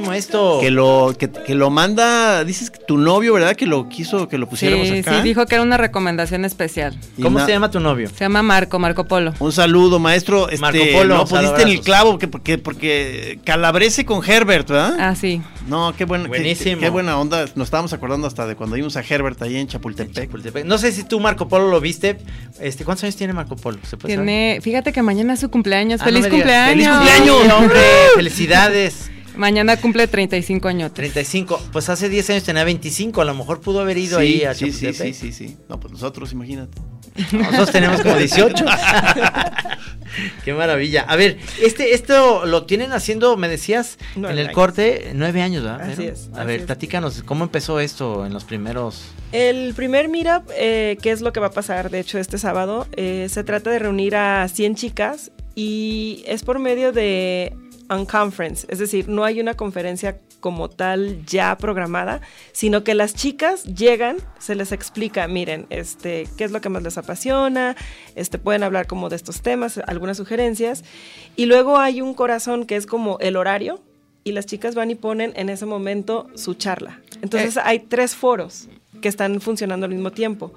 Buenísimo 0.00 0.12
esto. 0.12 0.58
Que 0.60 0.70
lo, 0.70 1.14
que, 1.18 1.30
que 1.30 1.54
lo 1.54 1.70
manda, 1.70 2.44
dices 2.44 2.70
que 2.70 2.78
tu 2.86 2.98
novio, 2.98 3.34
¿verdad? 3.34 3.54
Que 3.56 3.66
lo 3.66 3.88
quiso, 3.88 4.28
que 4.28 4.38
lo 4.38 4.48
pusiéramos 4.48 4.88
Sí, 4.88 4.98
acá. 4.98 5.16
sí, 5.16 5.22
dijo 5.22 5.46
que 5.46 5.54
era 5.56 5.62
una 5.62 5.76
recomendación 5.76 6.44
especial. 6.44 6.98
¿Cómo 7.20 7.44
se 7.44 7.50
llama 7.52 7.70
tu 7.70 7.80
novio? 7.80 8.08
Se 8.08 8.20
llama 8.24 8.42
Marco, 8.42 8.78
Marco 8.78 9.06
Polo. 9.06 9.34
Un 9.38 9.52
saludo, 9.52 9.98
maestro. 9.98 10.48
Este, 10.48 10.60
Marco 10.60 10.78
Polo, 10.92 11.16
no 11.16 11.26
pusiste 11.26 11.62
en 11.62 11.68
el 11.68 11.80
clavo 11.80 12.12
porque, 12.12 12.28
porque, 12.28 12.58
porque 12.58 13.38
calabrese 13.44 14.04
con 14.04 14.24
Herbert, 14.28 14.68
¿verdad? 14.68 14.96
Ah, 14.98 15.14
sí. 15.14 15.42
No, 15.68 15.94
qué 15.96 16.04
buena, 16.04 16.24
qué- 16.24 16.28
Buenísimo. 16.30 16.76
Qué, 16.76 16.80
qué 16.86 16.90
buena 16.90 17.18
onda. 17.18 17.44
Nos 17.54 17.66
estábamos 17.66 17.92
acordando 17.92 18.26
hasta 18.26 18.46
de 18.46 18.56
cuando 18.56 18.76
vimos 18.76 18.96
a 18.96 19.00
Herbert 19.08 19.40
ahí 19.42 19.56
en 19.56 19.68
Chapultepec. 19.68 20.12
Chapultepec. 20.26 20.64
No 20.64 20.78
sé 20.78 20.92
si 20.92 21.04
tú, 21.04 21.20
Marco 21.20 21.48
Polo, 21.48 21.68
lo 21.68 21.80
viste. 21.80 22.18
Este, 22.60 22.84
¿Cuántos 22.84 23.04
años 23.04 23.16
tiene 23.16 23.32
Marco 23.32 23.56
Polo? 23.56 23.78
¿Se 23.82 23.96
puede 23.96 24.14
saber? 24.14 24.26
Tiene, 24.26 24.60
fíjate 24.60 24.92
que 24.92 25.02
mañana 25.02 25.34
es 25.34 25.40
su 25.40 25.50
cumpleaños. 25.50 26.00
Ah, 26.00 26.04
¡Feliz 26.04 26.26
cumpleaños! 26.26 26.70
¡Feliz 26.72 26.88
cumpleaños, 26.88 27.52
hombre! 27.52 27.80
¡Felicidades! 28.16 29.10
Mañana 29.36 29.76
cumple 29.78 30.06
35 30.06 30.68
años. 30.68 30.92
35. 30.94 31.60
Pues 31.72 31.88
hace 31.88 32.08
10 32.08 32.30
años 32.30 32.42
tenía 32.44 32.64
25. 32.64 33.20
A 33.22 33.24
lo 33.24 33.34
mejor 33.34 33.60
pudo 33.60 33.80
haber 33.80 33.96
ido 33.98 34.18
Sí, 34.18 34.24
ahí 34.24 34.44
a 34.44 34.54
sí, 34.54 34.72
sí, 34.72 34.92
sí, 34.92 35.14
sí, 35.14 35.32
sí. 35.32 35.56
No, 35.68 35.80
pues 35.80 35.92
nosotros, 35.92 36.32
imagínate. 36.32 36.80
Nosotros 37.32 37.70
tenemos 37.72 38.00
como 38.02 38.16
18. 38.16 38.64
Qué 40.44 40.52
maravilla. 40.52 41.02
A 41.08 41.16
ver, 41.16 41.38
este, 41.62 41.94
esto 41.94 42.44
lo 42.46 42.64
tienen 42.66 42.92
haciendo, 42.92 43.36
me 43.36 43.48
decías, 43.48 43.98
Nueve 44.14 44.34
en 44.34 44.38
el 44.40 44.46
años. 44.48 44.54
corte, 44.54 45.10
nueve 45.14 45.40
años, 45.40 45.62
¿verdad? 45.64 45.90
Así 45.90 46.04
es, 46.04 46.28
A 46.34 46.38
así 46.38 46.46
ver, 46.46 46.60
es. 46.60 46.66
platícanos, 46.66 47.22
¿cómo 47.22 47.44
empezó 47.44 47.80
esto 47.80 48.26
en 48.26 48.32
los 48.34 48.44
primeros? 48.44 49.04
El 49.32 49.72
primer 49.74 50.08
meetup, 50.08 50.50
eh, 50.54 50.98
¿qué 51.00 51.10
es 51.12 51.22
lo 51.22 51.32
que 51.32 51.40
va 51.40 51.46
a 51.46 51.52
pasar? 51.52 51.90
De 51.90 52.00
hecho, 52.00 52.18
este 52.18 52.36
sábado, 52.36 52.86
eh, 52.96 53.28
se 53.30 53.42
trata 53.44 53.70
de 53.70 53.78
reunir 53.78 54.14
a 54.16 54.46
100 54.48 54.74
chicas 54.74 55.32
y 55.54 56.22
es 56.26 56.42
por 56.42 56.58
medio 56.58 56.92
de 56.92 57.54
Unconference, 57.90 58.66
es 58.70 58.78
decir, 58.78 59.08
no 59.08 59.24
hay 59.24 59.40
una 59.40 59.54
conferencia 59.54 60.20
como 60.40 60.68
tal 60.68 61.24
ya 61.24 61.56
programada, 61.56 62.20
sino 62.52 62.84
que 62.84 62.94
las 62.94 63.14
chicas 63.14 63.64
llegan, 63.64 64.16
se 64.38 64.54
les 64.54 64.72
explica, 64.72 65.28
miren, 65.28 65.66
este, 65.70 66.28
qué 66.36 66.44
es 66.44 66.50
lo 66.50 66.60
que 66.60 66.68
más 66.68 66.82
les 66.82 66.98
apasiona, 66.98 67.76
este, 68.14 68.38
pueden 68.38 68.62
hablar 68.62 68.86
como 68.86 69.08
de 69.08 69.16
estos 69.16 69.40
temas, 69.40 69.78
algunas 69.86 70.16
sugerencias, 70.16 70.84
y 71.36 71.46
luego 71.46 71.78
hay 71.78 72.00
un 72.00 72.14
corazón 72.14 72.66
que 72.66 72.76
es 72.76 72.86
como 72.86 73.18
el 73.20 73.36
horario, 73.36 73.80
y 74.24 74.32
las 74.32 74.46
chicas 74.46 74.74
van 74.74 74.90
y 74.90 74.94
ponen 74.94 75.32
en 75.36 75.48
ese 75.48 75.66
momento 75.66 76.28
su 76.34 76.54
charla. 76.54 77.00
Entonces 77.22 77.56
hay 77.56 77.80
tres 77.80 78.14
foros 78.14 78.68
que 79.00 79.08
están 79.08 79.40
funcionando 79.40 79.86
al 79.86 79.92
mismo 79.92 80.12
tiempo. 80.12 80.52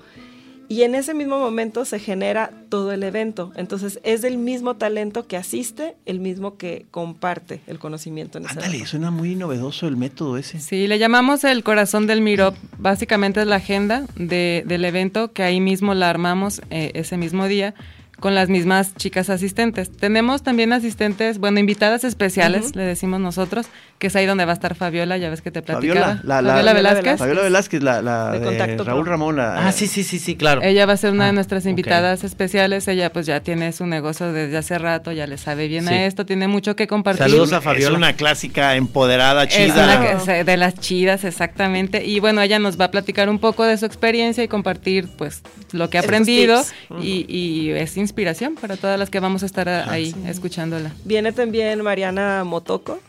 Y 0.68 0.82
en 0.84 0.95
ese 0.95 1.13
mismo 1.13 1.39
momento 1.39 1.86
se 1.86 1.99
genera 1.99 2.51
todo 2.70 2.91
el 2.91 3.03
evento. 3.03 3.51
Entonces 3.55 3.99
es 4.03 4.22
del 4.22 4.38
mismo 4.38 4.76
talento 4.76 5.28
que 5.28 5.38
asiste, 5.38 5.95
el 6.05 6.20
mismo 6.20 6.57
que 6.57 6.86
comparte 6.91 7.61
el 7.68 7.80
conocimiento 7.80 8.38
en 8.38 8.47
Ándale, 8.47 8.86
suena 8.86 9.11
muy 9.11 9.36
novedoso 9.36 9.88
el 9.88 9.97
método 9.97 10.38
ese. 10.38 10.59
Sí, 10.59 10.88
le 10.88 10.97
llamamos 10.99 11.43
el 11.43 11.63
corazón 11.63 12.07
del 12.07 12.22
Mirop. 12.22 12.55
Básicamente 12.78 13.41
es 13.41 13.47
la 13.47 13.57
agenda 13.57 14.05
de- 14.16 14.63
del 14.66 14.86
evento 14.86 15.32
que 15.34 15.43
ahí 15.43 15.59
mismo 15.59 15.93
la 15.93 16.09
armamos 16.09 16.61
eh, 16.70 16.91
ese 16.95 17.18
mismo 17.18 17.47
día 17.47 17.74
con 18.20 18.34
las 18.36 18.49
mismas 18.49 18.95
chicas 18.95 19.30
asistentes. 19.30 19.91
Tenemos 19.91 20.41
también 20.43 20.72
asistentes, 20.74 21.38
bueno, 21.38 21.59
invitadas 21.59 22.03
especiales, 22.03 22.76
le 22.76 22.84
decimos 22.84 23.20
nosotros, 23.20 23.68
que 23.99 24.07
es 24.07 24.16
ahí 24.16 24.26
donde 24.26 24.45
va 24.45 24.51
a 24.51 24.53
estar 24.55 24.76
Fabiola, 24.76 25.18
ya 25.18 25.30
ves 25.30 25.41
que 25.41 25.51
te 25.51 25.61
platicaba. 25.61 25.99
Fabiola, 26.18 26.22
la, 26.24 26.41
la, 26.41 26.49
Fabiola 26.51 26.74
Velázquez. 26.74 27.20
Fabiola 27.20 27.41
Velázquez, 27.43 27.84
la, 27.84 28.01
la 28.01 28.32
De 28.32 28.39
de, 28.39 28.45
Contacto 28.45 28.84
Raúl. 28.84 29.05
Ramón. 29.05 29.36
la- 29.38 29.68
Ah, 29.68 29.72
sí, 29.72 29.88
sí, 29.88 30.03
sí, 30.03 30.20
sí, 30.20 30.36
claro. 30.36 30.61
Ella 30.63 30.86
va 30.86 30.93
a 30.93 30.97
ser 30.97 31.11
una 31.11 31.26
Ah, 31.26 31.28
de 31.28 31.34
nuestras 31.34 31.63
ok. 31.63 31.70
invitadas 31.70 32.24
especiales. 32.24 32.88
Ella 32.88 33.11
pues 33.11 33.26
ya 33.26 33.39
tiene 33.41 33.72
su 33.72 33.86
negocio 33.86 34.32
desde 34.32 34.57
hace 34.57 34.78
rato, 34.78 35.11
ya 35.11 35.28
le 35.28 35.38
sabe 35.38 35.68
bien 35.68 35.88
Sí. 35.88 35.93
a 35.93 36.05
esto, 36.05 36.26
tiene 36.26 36.47
mucho 36.47 36.76
que 36.76 36.88
compartir. 36.88 37.24
Saludos 37.24 37.53
a 37.53 37.57
Es 37.57 37.63
Fabiola. 37.63 37.97
una 37.97 38.13
clásica 38.13 38.76
empoderada, 38.76 39.43
Es 39.43 39.49
chida. 39.55 39.84
una 39.84 40.01
que- 40.20 40.20
se- 40.26 40.43
de 40.43 40.57
las 40.57 40.76
chidas, 40.76 41.24
exactamente. 41.24 42.05
Y 42.05 42.20
bueno, 42.20 42.41
ella 42.41 42.59
nos 42.59 42.80
va 42.80 42.86
a 42.86 42.91
platicar 42.91 43.30
un 43.30 43.39
poco 43.39 43.63
de 43.63 43.78
su 43.78 43.86
experiencia 43.86 44.43
y 44.43 44.47
compartir 44.47 45.07
pues 45.18 45.41
lo 45.72 45.89
que 45.89 45.97
ha 45.97 46.01
aprendido 46.01 46.61
y, 47.01 47.26
y 47.28 47.70
es 47.72 47.97
inspiración 48.05 48.55
para 48.55 48.77
todas 48.77 48.97
las 48.97 49.09
que 49.09 49.19
vamos 49.19 49.43
a 49.43 49.45
estar 49.45 49.67
ahí 49.67 50.15
escuchándola. 50.27 50.93
Viene 51.03 51.31
también 51.31 51.81
Mariana 51.81 52.43
Motoko, 52.43 52.99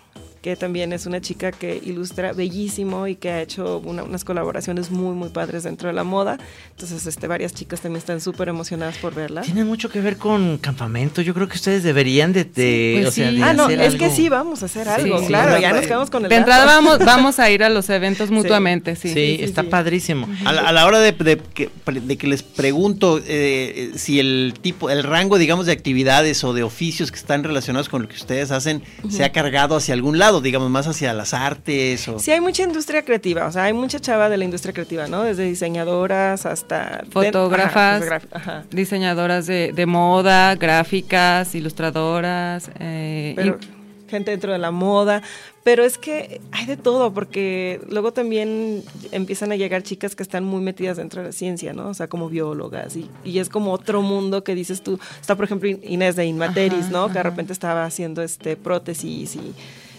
que 0.47 0.55
también 0.55 0.92
es 0.92 1.07
una 1.07 1.20
chica 1.20 1.51
que 1.51 1.80
ilustra 1.84 2.32
bellísimo 2.32 3.09
y 3.09 3.16
que 3.16 3.30
ha 3.30 3.42
hecho 3.42 3.78
una- 3.84 4.05
unas 4.05 4.22
colaboraciones 4.24 4.92
muy, 4.92 5.12
muy 5.16 5.28
padres 5.30 5.64
dentro 5.64 5.88
de 5.88 5.92
la 5.92 6.05
moda. 6.05 6.38
Entonces, 6.70 7.05
este, 7.05 7.26
varias 7.26 7.53
chicas 7.53 7.80
también 7.80 7.99
están 7.99 8.20
súper 8.20 8.49
emocionadas 8.49 8.97
por 8.99 9.12
verla. 9.12 9.40
Tiene 9.40 9.64
mucho 9.64 9.88
que 9.90 10.01
ver 10.01 10.18
con 10.18 10.59
campamento. 10.59 11.20
Yo 11.20 11.34
creo 11.34 11.49
que 11.49 11.57
ustedes 11.57 11.82
deberían 11.82 12.32
de, 12.32 12.44
de- 12.44 12.92
pues 12.99 13.09
o 13.09 13.11
sea, 13.11 13.30
sí. 13.30 13.36
de 13.38 13.42
Ah, 13.42 13.55
no, 13.55 13.64
hacer 13.64 13.80
es 13.80 13.97
que 13.97 14.09
sí, 14.11 14.28
vamos 14.28 14.62
a 14.62 14.66
hacer 14.66 14.88
algo, 14.88 15.18
Sí. 15.18 15.26
claro, 15.26 15.57
Sí. 15.57 15.62
ya 15.62 15.72
nos 15.72 15.84
quedamos 15.84 16.11
con 16.11 16.22
el 16.22 16.28
De 16.28 16.36
entrada 16.36 16.64
vamos, 16.64 16.99
vamos 17.05 17.40
a 17.40 17.51
ir 17.51 17.64
a 17.64 17.68
los 17.68 17.90
eventos 17.90 18.30
mutuamente, 18.30 18.94
sí. 18.94 19.09
Sí, 19.09 19.14
sí, 19.38 19.38
está 19.42 19.62
sí. 19.62 19.68
padrísimo. 19.68 20.28
A 20.44 20.53
la, 20.53 20.61
a 20.62 20.70
la 20.72 20.86
hora 20.86 21.01
de, 21.01 21.11
de 21.11 21.38
que, 21.55 21.70
de 21.92 22.16
que 22.16 22.26
les 22.28 22.44
pregunto 22.44 23.20
eh, 23.26 23.90
si 23.97 24.20
el 24.20 24.55
tipo, 24.62 24.90
el 24.90 25.03
rango, 25.03 25.38
digamos, 25.38 25.66
de 25.66 25.72
actividades 25.72 26.44
o 26.44 26.53
de 26.53 26.62
oficios 26.62 27.11
que 27.11 27.18
están 27.18 27.42
relacionados 27.42 27.88
con 27.88 28.03
lo 28.03 28.09
que 28.09 28.14
ustedes 28.14 28.53
hacen 28.53 28.82
se 29.11 29.24
ha 29.24 29.32
cargado 29.32 29.74
hacia 29.74 29.94
algún 29.94 30.18
lado, 30.18 30.36
digamos, 30.41 30.70
más 30.70 30.87
hacia 30.87 31.12
las 31.12 31.34
artes 31.34 32.07
o... 32.09 32.18
Sí, 32.18 32.30
hay 32.30 32.41
mucha 32.41 32.62
industria 32.62 33.05
creativa, 33.05 33.47
o 33.47 33.53
sea, 33.53 33.64
hay 33.64 33.72
mucha 33.72 33.99
chava 34.01 34.28
de 34.28 34.37
la 34.37 34.45
industria 34.45 34.72
creativa, 34.72 35.07
¿no? 35.07 35.22
Desde 35.22 35.45
diseñadoras 35.45 36.47
hasta... 36.47 37.05
Fotógrafas, 37.11 38.03
Ajá, 38.03 38.20
fotogra- 38.20 38.28
ajá. 38.32 38.64
diseñadoras 38.70 39.47
de, 39.47 39.72
de 39.74 39.87
moda, 39.87 40.55
gráficas, 40.57 41.55
ilustradoras. 41.55 42.70
eh, 42.78 43.32
Pero 43.37 43.59
y- 43.62 43.76
gente 44.11 44.30
dentro 44.30 44.53
de 44.53 44.59
la 44.59 44.70
moda, 44.70 45.20
pero 45.64 45.84
es 45.84 45.99
que 45.99 46.41
hay 46.53 46.64
de 46.66 46.76
todo, 46.76 47.12
porque 47.12 47.80
luego 47.91 48.12
también 48.12 48.84
empiezan 49.11 49.51
a 49.51 49.57
llegar 49.57 49.82
chicas 49.82 50.14
que 50.14 50.22
están 50.22 50.45
muy 50.45 50.61
metidas 50.62 50.97
dentro 50.97 51.22
de 51.22 51.26
la 51.26 51.32
ciencia, 51.32 51.72
¿no? 51.72 51.89
O 51.89 51.95
sea, 51.95 52.07
como 52.07 52.28
biólogas, 52.28 52.95
y, 52.95 53.11
y 53.24 53.41
es 53.41 53.49
como 53.49 53.72
otro 53.72 54.03
mundo 54.03 54.45
que 54.45 54.55
dices 54.55 54.82
tú. 54.82 55.01
Está, 55.20 55.34
por 55.34 55.47
ejemplo, 55.47 55.68
In- 55.68 55.80
Inés 55.82 56.14
de 56.14 56.24
Inmateris, 56.24 56.84
Ajá, 56.84 56.91
¿no? 56.93 57.09
Que 57.09 57.14
de 57.14 57.22
repente 57.24 57.53
estaba 57.53 57.84
haciendo 57.84 58.22
este 58.22 58.57
prótesis 58.57 59.34
y 59.34 59.53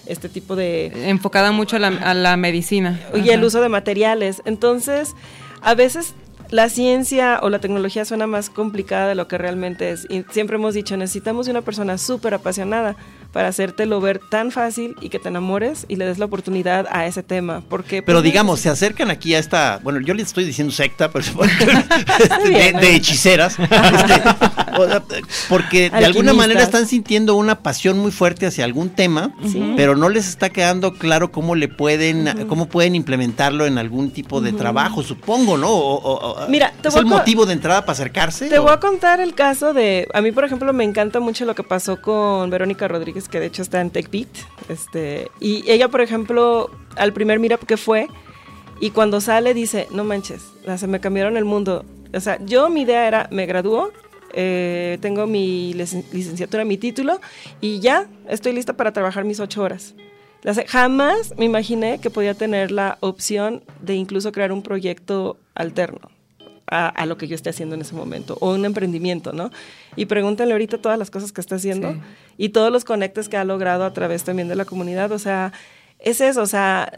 este 0.07 0.29
tipo 0.29 0.55
de... 0.55 1.09
enfocada 1.09 1.51
mucho 1.51 1.75
a 1.75 1.79
la, 1.79 1.87
a 1.87 2.13
la 2.13 2.37
medicina. 2.37 2.99
y 3.13 3.29
el 3.29 3.39
Ajá. 3.39 3.45
uso 3.47 3.61
de 3.61 3.69
materiales. 3.69 4.41
Entonces, 4.45 5.15
a 5.61 5.75
veces 5.75 6.13
la 6.49 6.69
ciencia 6.69 7.39
o 7.41 7.49
la 7.49 7.59
tecnología 7.59 8.05
suena 8.05 8.27
más 8.27 8.49
complicada 8.49 9.07
de 9.07 9.15
lo 9.15 9.27
que 9.27 9.37
realmente 9.37 9.91
es. 9.91 10.05
Y 10.09 10.23
siempre 10.31 10.55
hemos 10.55 10.73
dicho, 10.73 10.95
necesitamos 10.97 11.47
una 11.47 11.61
persona 11.61 11.97
súper 11.97 12.33
apasionada 12.33 12.95
para 13.33 13.49
hacértelo 13.49 13.99
ver 14.01 14.19
tan 14.31 14.51
fácil 14.51 14.95
y 15.01 15.09
que 15.09 15.19
te 15.19 15.27
enamores 15.29 15.85
y 15.89 15.97
le 15.97 16.05
des 16.05 16.17
la 16.17 16.25
oportunidad 16.25 16.87
a 16.89 17.05
ese 17.05 17.21
tema. 17.23 17.61
Porque, 17.69 18.01
Pero 18.01 18.17
pues, 18.19 18.23
digamos, 18.23 18.59
se 18.61 18.69
acercan 18.69 19.11
aquí 19.11 19.35
a 19.35 19.39
esta, 19.39 19.79
bueno, 19.83 19.99
yo 19.99 20.13
les 20.13 20.27
estoy 20.27 20.45
diciendo 20.45 20.73
secta, 20.73 21.11
pero 21.11 21.25
de, 22.45 22.73
de 22.79 22.95
hechiceras, 22.95 23.57
este, 23.59 25.21
porque 25.49 25.89
de 25.89 26.05
alguna 26.05 26.33
manera 26.33 26.61
están 26.63 26.87
sintiendo 26.87 27.35
una 27.35 27.59
pasión 27.59 27.97
muy 27.99 28.11
fuerte 28.11 28.45
hacia 28.47 28.63
algún 28.65 28.89
tema, 28.89 29.31
Sí. 29.45 29.73
pero 29.75 29.95
no 29.95 30.09
les 30.09 30.27
está 30.27 30.49
quedando 30.49 30.93
claro 30.93 31.31
cómo 31.31 31.55
le 31.55 31.67
pueden, 31.67 32.47
cómo 32.47 32.67
pueden 32.67 32.95
implementarlo 32.95 33.65
en 33.65 33.77
algún 33.77 34.11
tipo 34.11 34.41
de 34.41 34.53
trabajo, 34.53 35.03
supongo, 35.03 35.57
¿no? 35.57 35.69
O- 35.69 35.95
o- 35.95 36.31
o- 36.31 36.36
Mira, 36.49 36.73
¿Es 36.83 36.95
el 36.95 37.05
motivo 37.05 37.45
de 37.45 37.53
entrada 37.53 37.81
para 37.81 37.93
acercarse? 37.93 38.47
Te 38.49 38.59
o? 38.59 38.63
voy 38.63 38.71
a 38.71 38.79
contar 38.79 39.19
el 39.19 39.33
caso 39.33 39.73
de, 39.73 40.07
a 40.13 40.21
mí 40.21 40.31
por 40.31 40.43
ejemplo 40.45 40.71
me 40.73 40.83
encanta 40.83 41.19
mucho 41.19 41.45
lo 41.45 41.55
que 41.55 41.63
pasó 41.63 42.01
con 42.01 42.49
Verónica 42.49 42.87
Rodríguez, 42.87 43.27
que 43.27 43.39
de 43.39 43.47
hecho 43.47 43.61
está 43.61 43.81
en 43.81 43.89
TechBeat, 43.89 44.27
este, 44.69 45.29
y 45.39 45.69
ella 45.69 45.87
por 45.89 46.01
ejemplo 46.01 46.69
al 46.95 47.13
primer 47.13 47.39
meetup 47.39 47.65
que 47.65 47.77
fue, 47.77 48.07
y 48.79 48.91
cuando 48.91 49.21
sale 49.21 49.53
dice, 49.53 49.87
no 49.91 50.03
manches, 50.03 50.43
se 50.77 50.87
me 50.87 50.99
cambiaron 50.99 51.37
el 51.37 51.45
mundo, 51.45 51.85
o 52.13 52.19
sea, 52.19 52.37
yo 52.45 52.69
mi 52.69 52.81
idea 52.81 53.07
era, 53.07 53.27
me 53.31 53.45
graduó, 53.45 53.91
eh, 54.33 54.97
tengo 55.01 55.25
mi 55.27 55.73
licen- 55.73 56.05
licenciatura, 56.11 56.63
mi 56.65 56.77
título, 56.77 57.19
y 57.61 57.79
ya 57.79 58.07
estoy 58.29 58.53
lista 58.53 58.73
para 58.73 58.91
trabajar 58.93 59.23
mis 59.25 59.39
ocho 59.39 59.63
horas. 59.63 59.95
Jamás 60.67 61.33
me 61.37 61.45
imaginé 61.45 61.99
que 61.99 62.09
podía 62.09 62.33
tener 62.33 62.71
la 62.71 62.97
opción 63.01 63.63
de 63.81 63.95
incluso 63.95 64.31
crear 64.31 64.51
un 64.51 64.61
proyecto 64.61 65.35
alterno 65.55 65.99
a, 66.69 66.87
a 66.89 67.05
lo 67.05 67.17
que 67.17 67.27
yo 67.27 67.35
esté 67.35 67.49
haciendo 67.49 67.75
en 67.75 67.81
ese 67.81 67.95
momento, 67.95 68.37
o 68.41 68.53
un 68.53 68.65
emprendimiento, 68.65 69.31
¿no? 69.33 69.49
Y 69.95 70.05
pregúntale 70.05 70.51
ahorita 70.51 70.77
todas 70.79 70.99
las 70.99 71.09
cosas 71.09 71.31
que 71.31 71.41
está 71.41 71.55
haciendo 71.55 71.93
Sí. 71.93 71.99
y 72.37 72.49
todos 72.49 72.71
los 72.71 72.83
conectes 72.85 73.29
que 73.29 73.37
ha 73.37 73.43
logrado 73.43 73.85
a 73.85 73.93
través 73.93 74.23
también 74.23 74.47
de 74.47 74.55
la 74.55 74.65
comunidad, 74.65 75.11
o 75.11 75.19
sea, 75.19 75.53
es 75.99 76.21
eso, 76.21 76.41
o 76.41 76.45
sea, 76.47 76.91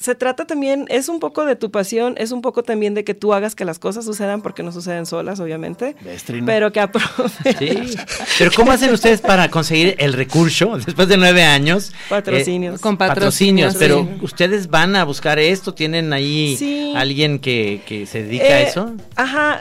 se 0.00 0.14
trata 0.16 0.46
también, 0.46 0.86
es 0.88 1.08
un 1.08 1.20
poco 1.20 1.44
de 1.44 1.54
tu 1.54 1.70
pasión, 1.70 2.14
es 2.16 2.32
un 2.32 2.40
poco 2.42 2.62
también 2.62 2.94
de 2.94 3.04
que 3.04 3.14
tú 3.14 3.32
hagas 3.34 3.54
que 3.54 3.64
las 3.64 3.78
cosas 3.78 4.04
sucedan, 4.04 4.40
porque 4.42 4.62
no 4.62 4.72
suceden 4.72 5.06
solas, 5.06 5.38
obviamente, 5.40 5.94
Bestrino. 6.02 6.46
pero 6.46 6.72
que 6.72 6.80
aproveches. 6.80 7.56
Sí. 7.58 7.96
Pero 8.38 8.50
¿cómo 8.56 8.72
hacen 8.72 8.92
ustedes 8.92 9.20
para 9.20 9.50
conseguir 9.50 9.94
el 9.98 10.14
recurso 10.14 10.76
después 10.84 11.06
de 11.08 11.16
nueve 11.16 11.42
años? 11.44 11.92
Patrocinios. 12.08 12.76
Eh, 12.76 12.82
Con 12.82 12.96
patrocinios, 12.96 13.74
patrocinios, 13.74 13.76
pero 13.78 14.18
sí. 14.18 14.24
ustedes 14.24 14.68
van 14.70 14.96
a 14.96 15.04
buscar 15.04 15.38
esto, 15.38 15.74
tienen 15.74 16.12
ahí 16.12 16.56
Sí. 16.56 16.92
alguien 16.96 17.38
que, 17.38 17.82
que 17.86 18.06
se 18.06 18.22
dedica 18.22 18.44
a 18.44 18.60
Eh, 18.60 18.68
eso. 18.68 18.94
Ajá. 19.16 19.60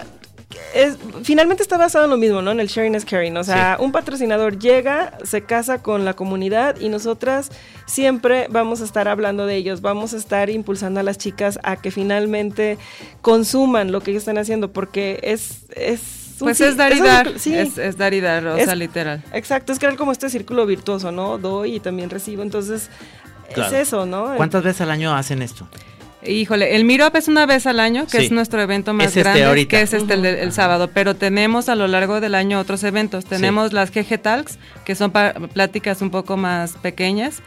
Es, 0.73 0.97
finalmente 1.23 1.63
está 1.63 1.77
basado 1.77 2.05
en 2.05 2.11
lo 2.11 2.17
mismo, 2.17 2.41
¿no? 2.41 2.51
En 2.51 2.59
el 2.59 2.67
sharing 2.67 2.95
is 2.95 3.05
caring. 3.05 3.35
O 3.37 3.43
sea, 3.43 3.77
un 3.79 3.91
patrocinador 3.91 4.59
llega, 4.59 5.17
se 5.23 5.41
casa 5.41 5.81
con 5.81 6.05
la 6.05 6.13
comunidad 6.13 6.79
y 6.79 6.89
nosotras 6.89 7.51
siempre 7.85 8.47
vamos 8.49 8.81
a 8.81 8.85
estar 8.85 9.07
hablando 9.07 9.45
de 9.45 9.55
ellos, 9.55 9.81
vamos 9.81 10.13
a 10.13 10.17
estar 10.17 10.49
impulsando 10.49 10.99
a 10.99 11.03
las 11.03 11.17
chicas 11.17 11.59
a 11.63 11.77
que 11.77 11.91
finalmente 11.91 12.77
consuman 13.21 13.91
lo 13.91 14.01
que 14.01 14.11
ellos 14.11 14.21
están 14.21 14.37
haciendo, 14.37 14.71
porque 14.71 15.19
es... 15.23 15.65
es 15.75 16.17
un 16.39 16.45
Pues 16.45 16.61
es 16.61 16.77
dar 16.77 16.93
y 16.93 17.01
dar, 17.01 17.37
sí. 17.37 17.53
es, 17.53 17.77
es 17.77 17.97
dar 17.97 18.13
y 18.13 18.21
dar, 18.21 18.47
o 18.47 18.57
sea, 18.57 18.73
literal. 18.73 19.21
Exacto, 19.33 19.73
es 19.73 19.79
crear 19.79 19.97
como 19.97 20.13
este 20.13 20.29
círculo 20.29 20.65
virtuoso, 20.65 21.11
¿no? 21.11 21.37
Doy 21.37 21.75
y 21.75 21.79
también 21.81 22.09
recibo, 22.09 22.43
entonces 22.43 22.89
Claro. 23.53 23.75
es 23.75 23.87
eso, 23.87 24.05
¿no? 24.05 24.35
¿Cuántas 24.35 24.63
veces 24.63 24.81
al 24.81 24.91
año 24.91 25.13
hacen 25.13 25.41
esto? 25.41 25.67
Híjole, 26.25 26.75
el 26.75 26.83
Meetup 26.83 27.15
es 27.15 27.29
una 27.29 27.45
vez 27.45 27.65
al 27.65 27.79
año, 27.79 28.05
que 28.05 28.19
Sí. 28.19 28.25
es 28.25 28.31
nuestro 28.31 28.61
evento 28.61 28.93
más 28.93 29.05
Es 29.07 29.11
este 29.11 29.21
grande, 29.21 29.43
ahorita. 29.45 29.69
que 29.69 29.81
es 29.83 29.93
este 29.93 30.13
el, 30.15 30.51
sábado, 30.51 30.89
pero 30.93 31.15
tenemos 31.15 31.69
a 31.69 31.75
lo 31.75 31.87
largo 31.87 32.19
del 32.19 32.35
año 32.35 32.59
otros 32.59 32.83
eventos. 32.83 33.23
Tenemos 33.25 33.71
las 33.71 33.89
GG 33.91 34.19
Talks, 34.21 34.59
que 34.83 34.95
son 34.95 35.11
pláticas 35.11 36.01
un 36.01 36.09
poco 36.09 36.35
más 36.35 36.73
pequeñas, 36.73 37.37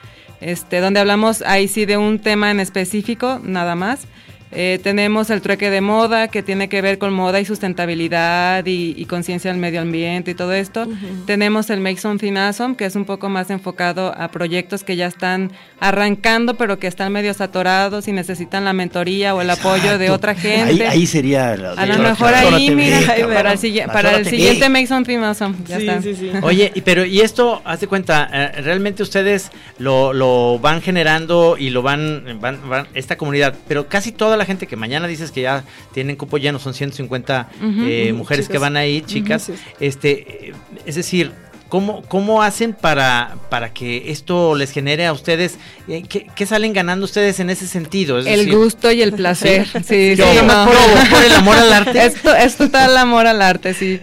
este, 0.41 0.81
donde 0.81 1.01
hablamos 1.01 1.43
ahí 1.43 1.69
sí 1.69 1.85
de 1.85 1.99
un 1.99 2.19
tema 2.19 2.51
en 2.51 2.61
específico, 2.61 3.41
nada 3.45 3.75
más. 3.75 4.07
Eh, 4.55 4.79
tenemos 4.83 5.31
el 5.31 5.41
trueque 5.41 5.71
de 5.71 5.81
moda, 5.81 6.29
que 6.29 6.43
tiene 6.43 6.69
que 6.69 6.83
ver 6.83 6.99
con 6.99 7.13
moda 7.13 7.41
y 7.41 7.45
sustentabilidad 7.45 8.65
y, 8.67 8.95
y 8.97 9.07
conciencia 9.07 9.51
del 9.51 9.59
medio 9.61 9.81
ambiente 9.81 10.31
y 10.33 10.35
todo 10.35 10.53
esto. 10.53 10.87
Tenemos 11.27 11.71
el 11.71 11.81
Make 11.81 11.99
Something 11.99 12.37
Awesome, 12.37 12.77
que 12.77 12.85
es 12.85 12.95
un 12.97 13.05
poco 13.05 13.29
más 13.29 13.51
enfocado 13.51 14.15
a 14.17 14.29
proyectos 14.31 14.85
que 14.85 14.97
ya 14.97 15.07
están 15.07 15.53
arrancando, 15.81 16.55
pero 16.57 16.79
que 16.79 16.87
están 16.87 17.13
medio 17.13 17.33
atorados 17.39 18.07
y 18.09 18.13
necesitan 18.13 18.65
la 18.65 18.73
mentoría 18.73 19.35
o 19.35 19.41
el 19.41 19.49
apoyo 19.51 19.97
de 19.99 20.11
otra 20.11 20.35
gente. 20.35 20.87
Ahí, 20.87 21.01
ahí 21.01 21.07
sería. 21.07 21.57
la- 21.57 21.73
a 21.73 21.87
lo 21.87 21.99
mejor 21.99 22.35
ahí, 22.35 22.67
TV, 22.69 22.75
mira, 22.77 22.99
para 23.35 23.53
el, 23.55 23.75
La 23.75 23.87
para 23.93 24.17
el 24.17 24.25
TV. 24.25 24.31
siguiente 24.37 24.69
Make 24.69 24.87
Something 24.87 25.19
Awesome. 25.19 25.57
Ya 25.67 25.79
Sí, 25.79 25.89
está. 25.89 26.03
sí, 26.03 26.15
sí. 26.15 26.31
Oye, 26.43 26.71
y 26.75 26.83
pero 26.83 27.05
y 27.05 27.21
esto, 27.21 27.63
haz 27.65 27.81
de 27.81 27.87
cuenta, 27.87 28.29
eh, 28.33 28.61
realmente 28.63 29.03
ustedes 29.03 29.51
lo, 29.79 30.13
lo 30.13 30.59
van 30.61 30.83
generando 30.83 31.57
y 31.59 31.71
lo 31.71 31.83
van, 31.83 32.39
van, 32.41 32.59
van- 32.69 32.87
esta 32.95 33.17
comunidad, 33.17 33.55
pero 33.67 33.89
casi 33.89 34.13
toda 34.13 34.37
la 34.37 34.42
gente 34.47 34.67
que 34.67 34.77
mañana 34.77 35.07
dices 35.07 35.31
que 35.33 35.43
ya 35.43 35.65
tienen 35.93 36.17
cupo 36.17 36.39
lleno, 36.39 36.59
son 36.59 36.75
150 36.75 37.49
Ujú, 37.59 37.67
eh, 37.85 38.13
mujeres 38.13 38.49
que 38.49 38.59
van 38.59 38.77
ahí, 38.77 39.03
chicas, 39.03 39.43
sí, 39.45 39.55
sí. 39.57 39.63
este, 39.81 40.53
es 40.87 40.95
decir, 40.95 41.33
¿Cómo, 41.69 42.03
¿Cómo 42.03 42.43
hacen 42.43 42.75
para, 42.75 43.37
para 43.49 43.73
que 43.73 44.11
esto 44.11 44.55
les 44.55 44.73
genere 44.73 45.07
a 45.07 45.13
ustedes? 45.15 45.57
eh, 45.89 46.03
¿Qué, 46.07 46.27
qué 46.37 46.45
salen 46.45 46.75
ganando 46.75 47.07
ustedes 47.07 47.41
en 47.41 47.49
ese 47.49 47.67
sentido? 47.67 48.19
Es 48.19 48.27
El 48.27 48.41
decir, 48.41 48.55
gusto 48.57 48.93
y 48.93 49.01
el 49.01 49.15
placer. 49.15 49.67
Sí, 49.83 50.15
sí, 50.15 50.23
no. 50.47 50.67
por- 50.67 51.09
por 51.09 51.25
el 51.25 51.33
amor 51.33 51.57
al 51.57 51.73
arte. 51.73 52.05
Esto 52.05 52.35
es 52.35 52.57
total 52.57 52.95
amor 52.99 53.27
al 53.27 53.41
arte, 53.41 53.73
sí. 53.73 54.01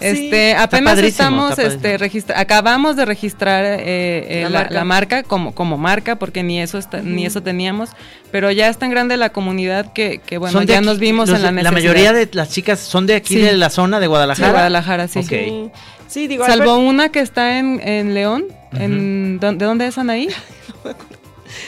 Este, 0.00 0.54
apenas 0.54 0.98
estamos, 0.98 1.58
este, 1.58 1.98
registra- 1.98 2.38
acabamos 2.38 2.94
de 2.96 3.04
registrar 3.04 3.64
eh, 3.64 3.78
eh, 3.84 4.42
La 4.44 4.48
la, 4.50 4.58
marca. 4.60 4.74
la 4.74 4.84
marca 4.84 5.22
como, 5.24 5.54
como 5.54 5.76
marca, 5.78 6.16
porque 6.16 6.42
ni 6.42 6.60
eso 6.60 6.78
está- 6.78 7.00
ni 7.02 7.26
eso 7.26 7.42
teníamos, 7.42 7.90
pero 8.30 8.50
ya 8.50 8.68
es 8.68 8.78
tan 8.78 8.90
grande 8.90 9.16
la 9.16 9.30
comunidad 9.30 9.92
que, 9.92 10.20
que 10.24 10.38
bueno, 10.38 10.60
de 10.60 10.66
ya 10.66 10.78
aquí- 10.78 10.86
nos 10.86 10.98
vimos 10.98 11.28
los 11.28 11.36
en 11.38 11.42
la 11.42 11.48
de- 11.48 11.54
necesidad. 11.56 11.72
mayoría 11.72 12.12
de 12.12 12.28
las 12.32 12.50
chicas 12.50 12.78
son 12.78 13.06
de 13.06 13.16
aquí 13.16 13.34
Sí. 13.34 13.40
de 13.40 13.56
la 13.56 13.70
zona 13.70 13.98
de 14.00 14.06
Guadalajara. 14.06 14.50
Guadalajara, 14.52 15.08
sí. 15.08 15.18
Ok. 15.18 15.26
Sí, 15.28 15.70
sí, 16.06 16.26
digo, 16.28 16.46
Salvo 16.46 16.74
Albert- 16.74 16.88
una 16.88 17.08
que 17.10 17.20
está 17.20 17.58
en, 17.58 17.80
en 17.82 18.14
León, 18.14 18.44
en, 18.78 19.40
¿dó- 19.40 19.52
¿de 19.52 19.64
dónde 19.64 19.86
es 19.88 19.98
Anaí? 19.98 20.28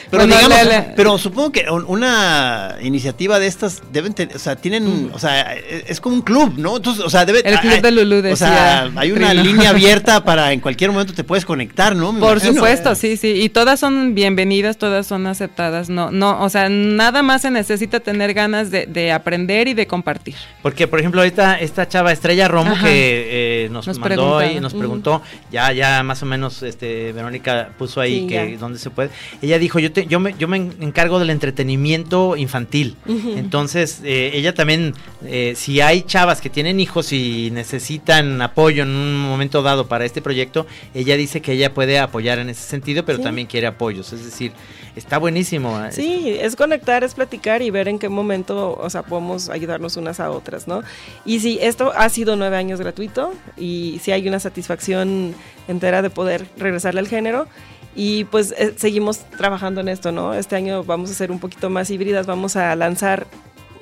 Pero 0.09 0.27
Bueno, 0.27 0.35
digamos, 0.49 0.85
pero 0.95 1.17
supongo 1.17 1.51
que 1.51 1.65
un- 1.69 1.85
una 1.87 2.77
iniciativa 2.81 3.39
de 3.39 3.47
estas 3.47 3.81
deben 3.91 4.13
tener, 4.13 4.35
o 4.35 4.39
sea, 4.39 4.55
tienen, 4.55 5.11
o 5.13 5.19
sea, 5.19 5.53
es, 5.53 5.99
como 6.01 6.15
un 6.15 6.21
club, 6.21 6.53
¿no? 6.57 6.77
Entonces, 6.77 7.03
o 7.03 7.09
sea, 7.09 7.25
debe 7.25 7.39
El 7.45 7.59
club 7.59 7.73
hay- 7.73 7.81
de 7.81 7.91
Lulú, 7.91 8.31
O 8.31 8.35
sea, 8.35 8.89
hay 8.95 9.11
una 9.11 9.29
Trino. 9.29 9.43
línea 9.43 9.69
abierta 9.71 10.23
para 10.23 10.51
en 10.53 10.59
cualquier 10.59 10.91
momento 10.91 11.13
te 11.13 11.23
puedes 11.23 11.45
conectar, 11.45 11.95
¿no? 11.95 12.11
Me 12.13 12.19
Por 12.19 12.33
imagino. 12.37 12.53
supuesto, 12.55 12.95
sí, 12.95 13.17
sí, 13.17 13.29
y 13.41 13.49
todas 13.49 13.79
son 13.79 14.13
bienvenidas, 14.15 14.77
todas 14.77 15.07
son 15.07 15.27
aceptadas, 15.27 15.89
no, 15.89 16.11
no, 16.11 16.41
o 16.43 16.49
sea, 16.49 16.69
nada 16.69 17.21
más 17.21 17.41
se 17.41 17.51
necesita 17.51 17.99
tener 17.99 18.33
ganas 18.33 18.71
de, 18.71 18.85
de 18.85 19.11
aprender 19.11 19.67
y 19.67 19.73
de 19.73 19.87
compartir. 19.87 20.35
Porque, 20.61 20.87
por 20.87 20.99
ejemplo, 20.99 21.21
ahorita 21.21 21.59
esta 21.59 21.87
chava 21.87 22.11
Estrella 22.11 22.47
Romo 22.47 22.71
Ajá. 22.73 22.85
que 22.85 23.65
eh, 23.65 23.69
nos, 23.69 23.87
Nos 23.87 23.97
mandó 23.99 24.43
y 24.43 24.59
nos 24.59 24.73
preguntó, 24.73 25.21
ya, 25.51 25.71
ya 25.71 26.03
más 26.03 26.21
o 26.23 26.25
menos, 26.25 26.61
este, 26.63 27.11
Verónica 27.13 27.69
puso 27.77 28.01
ahí 28.01 28.21
Sí, 28.21 28.27
que 28.27 28.51
ya. 28.53 28.57
dónde 28.57 28.79
se 28.79 28.89
puede. 28.89 29.09
Ella 29.41 29.57
dijo, 29.59 29.70
yo 29.79 29.91
te, 29.91 30.05
yo 30.07 30.19
me, 30.19 30.35
yo 30.37 30.47
me 30.47 30.57
encargo 30.57 31.19
del 31.19 31.29
entretenimiento 31.29 32.35
infantil. 32.35 32.95
Entonces, 33.07 34.01
eh, 34.03 34.31
ella 34.33 34.53
también, 34.53 34.93
eh, 35.25 35.53
si 35.55 35.81
hay 35.81 36.01
chavas 36.01 36.41
que 36.41 36.49
tienen 36.49 36.79
hijos 36.79 37.13
y 37.13 37.49
necesitan 37.51 38.41
apoyo 38.41 38.83
en 38.83 38.89
un 38.89 39.17
momento 39.21 39.61
dado 39.61 39.87
para 39.87 40.05
este 40.05 40.21
proyecto, 40.21 40.65
ella 40.93 41.15
dice 41.17 41.41
que 41.41 41.53
ella 41.53 41.73
puede 41.73 41.99
apoyar 41.99 42.39
en 42.39 42.49
ese 42.49 42.61
sentido, 42.67 43.05
pero 43.05 43.17
Sí. 43.19 43.23
también 43.23 43.47
quiere 43.47 43.67
apoyos. 43.67 44.11
Es 44.13 44.23
decir, 44.25 44.51
está 44.95 45.17
buenísimo. 45.17 45.79
eh, 45.85 45.91
Sí, 45.91 46.35
es 46.39 46.55
conectar, 46.55 47.03
es 47.03 47.13
platicar 47.13 47.61
y 47.61 47.69
ver 47.69 47.87
en 47.87 47.99
qué 47.99 48.09
momento, 48.09 48.77
o 48.79 48.89
sea, 48.89 49.03
podemos 49.03 49.49
ayudarnos 49.49 49.95
unas 49.97 50.19
a 50.19 50.31
otras, 50.31 50.67
¿no? 50.67 50.81
Y 51.25 51.39
sí, 51.39 51.59
esto 51.61 51.91
ha 51.95 52.09
sido 52.09 52.35
nueve 52.35 52.57
años 52.57 52.79
gratuito 52.79 53.33
y 53.57 53.99
sí 54.03 54.11
hay 54.11 54.27
una 54.27 54.39
satisfacción 54.39 55.33
entera 55.67 56.01
de 56.01 56.09
poder 56.09 56.47
regresarle 56.57 56.99
al 56.99 57.07
género. 57.07 57.47
Y 57.95 58.25
pues 58.25 58.53
eh, 58.57 58.73
seguimos 58.77 59.19
trabajando 59.37 59.81
en 59.81 59.89
esto, 59.89 60.11
¿no? 60.11 60.33
Este 60.33 60.55
año 60.55 60.83
vamos 60.83 61.11
a 61.11 61.13
ser 61.13 61.31
un 61.31 61.39
poquito 61.39 61.69
más 61.69 61.89
híbridas, 61.89 62.25
vamos 62.25 62.55
a 62.55 62.75
lanzar 62.75 63.27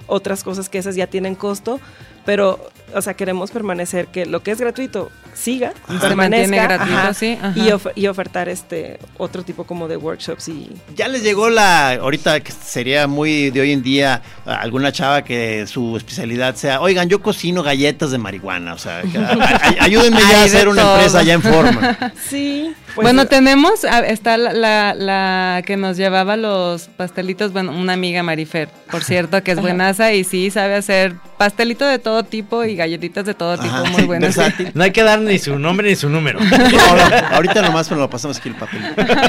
otras 0.07 0.43
cosas 0.43 0.69
que 0.69 0.79
esas 0.79 0.95
ya 0.95 1.07
tienen 1.07 1.35
costo, 1.35 1.79
pero, 2.25 2.59
o 2.95 3.01
sea, 3.01 3.13
queremos 3.13 3.51
permanecer 3.51 4.07
que 4.07 4.25
lo 4.25 4.41
que 4.43 4.51
es 4.51 4.59
gratuito 4.59 5.11
siga, 5.33 5.73
Se 5.87 5.99
permanezca, 5.99 6.63
gratuito, 6.63 6.93
ajá, 6.97 7.13
sí, 7.13 7.37
ajá. 7.41 7.53
Y, 7.59 7.71
of- 7.71 7.87
y 7.95 8.07
ofertar 8.07 8.49
este 8.49 8.99
otro 9.17 9.43
tipo 9.43 9.63
como 9.63 9.87
de 9.87 9.95
workshops 9.97 10.49
y 10.49 10.69
Ya 10.95 11.07
les 11.07 11.23
llegó 11.23 11.49
la, 11.49 11.93
ahorita 11.93 12.39
que 12.41 12.51
sería 12.51 13.07
muy 13.07 13.49
de 13.51 13.61
hoy 13.61 13.71
en 13.71 13.81
día, 13.83 14.21
alguna 14.45 14.91
chava 14.91 15.23
que 15.23 15.65
su 15.67 15.95
especialidad 15.97 16.55
sea, 16.55 16.81
oigan, 16.81 17.07
yo 17.09 17.21
cocino 17.21 17.63
galletas 17.63 18.11
de 18.11 18.17
marihuana, 18.17 18.73
o 18.73 18.77
sea, 18.77 19.01
que- 19.03 19.17
a- 19.17 19.31
a- 19.31 19.83
ayúdenme 19.83 20.19
ya 20.29 20.41
a 20.41 20.43
hacer 20.45 20.67
una 20.67 20.81
todo. 20.81 20.95
empresa 20.95 21.23
ya 21.23 21.33
en 21.33 21.41
forma. 21.41 21.97
Sí. 22.29 22.73
pues, 22.95 23.05
bueno, 23.05 23.27
tenemos, 23.27 23.83
está 24.07 24.37
la, 24.37 24.51
la, 24.53 24.93
la 24.93 25.61
que 25.65 25.77
nos 25.77 25.95
llevaba 25.97 26.35
los 26.37 26.87
pastelitos, 26.89 27.53
bueno, 27.53 27.71
una 27.71 27.93
amiga 27.93 28.23
Marifer, 28.23 28.69
por 28.91 29.03
cierto, 29.03 29.41
que 29.43 29.51
es 29.51 29.61
buenaza 29.61 30.11
y 30.13 30.23
sí 30.23 30.51
sabe 30.51 30.75
hacer 30.75 31.13
pastelito 31.37 31.85
de 31.85 31.99
todo 31.99 32.23
tipo 32.23 32.65
y 32.65 32.78
galletitas 32.79 33.23
de 33.25 33.33
todo 33.35 33.57
tipo, 33.57 33.73
Ajá, 33.75 33.83
muy 33.91 34.03
buenas. 34.03 34.35
versátil. 34.35 34.71
No 34.73 34.83
hay 34.83 34.91
que 34.91 35.03
dar 35.03 35.19
ni 35.19 35.37
su 35.37 35.59
nombre 35.59 35.89
ni 35.89 35.95
su 35.95 36.09
número. 36.09 36.39
No, 36.49 36.57
no, 36.57 37.35
ahorita 37.35 37.61
nomás 37.61 37.87
pero 37.87 38.01
lo 38.01 38.09
pasamos 38.09 38.37
aquí 38.37 38.49
el 38.49 38.55
papel. 38.55 38.81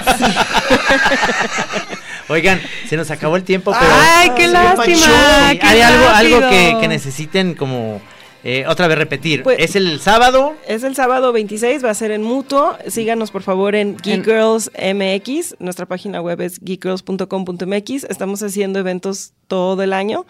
Oigan, 2.28 2.60
se 2.88 2.96
nos 2.96 3.10
acabó 3.10 3.36
el 3.36 3.42
tiempo, 3.42 3.72
pero 3.78 3.92
Ay, 3.92 4.30
qué 4.36 4.46
lástima. 4.46 5.52
Qué 5.60 5.66
hay 5.66 5.80
algo, 5.80 6.08
algo 6.08 6.40
que 6.80 6.86
necesiten 6.88 7.54
como 7.54 8.00
eh, 8.44 8.64
otra 8.68 8.86
vez 8.86 8.96
repetir. 8.96 9.42
Pues- 9.42 9.58
es 9.58 9.76
el 9.76 10.00
sábado. 10.00 10.54
Es 10.66 10.82
el 10.84 10.94
sábado 10.94 11.32
26, 11.32 11.84
va 11.84 11.90
a 11.90 11.94
ser 11.94 12.10
en 12.12 12.22
Mutuo. 12.22 12.76
Síganos 12.86 13.30
por 13.30 13.42
favor 13.42 13.74
en 13.74 13.96
Geek 13.96 14.24
Girls 14.24 14.70
MX. 14.78 15.56
Nuestra 15.58 15.86
página 15.86 16.22
web 16.22 16.40
es 16.40 16.60
geekgirls.com.mx. 16.60 18.04
Estamos 18.04 18.42
haciendo 18.42 18.78
eventos 18.78 19.32
todo 19.48 19.82
el 19.82 19.92
año 19.92 20.24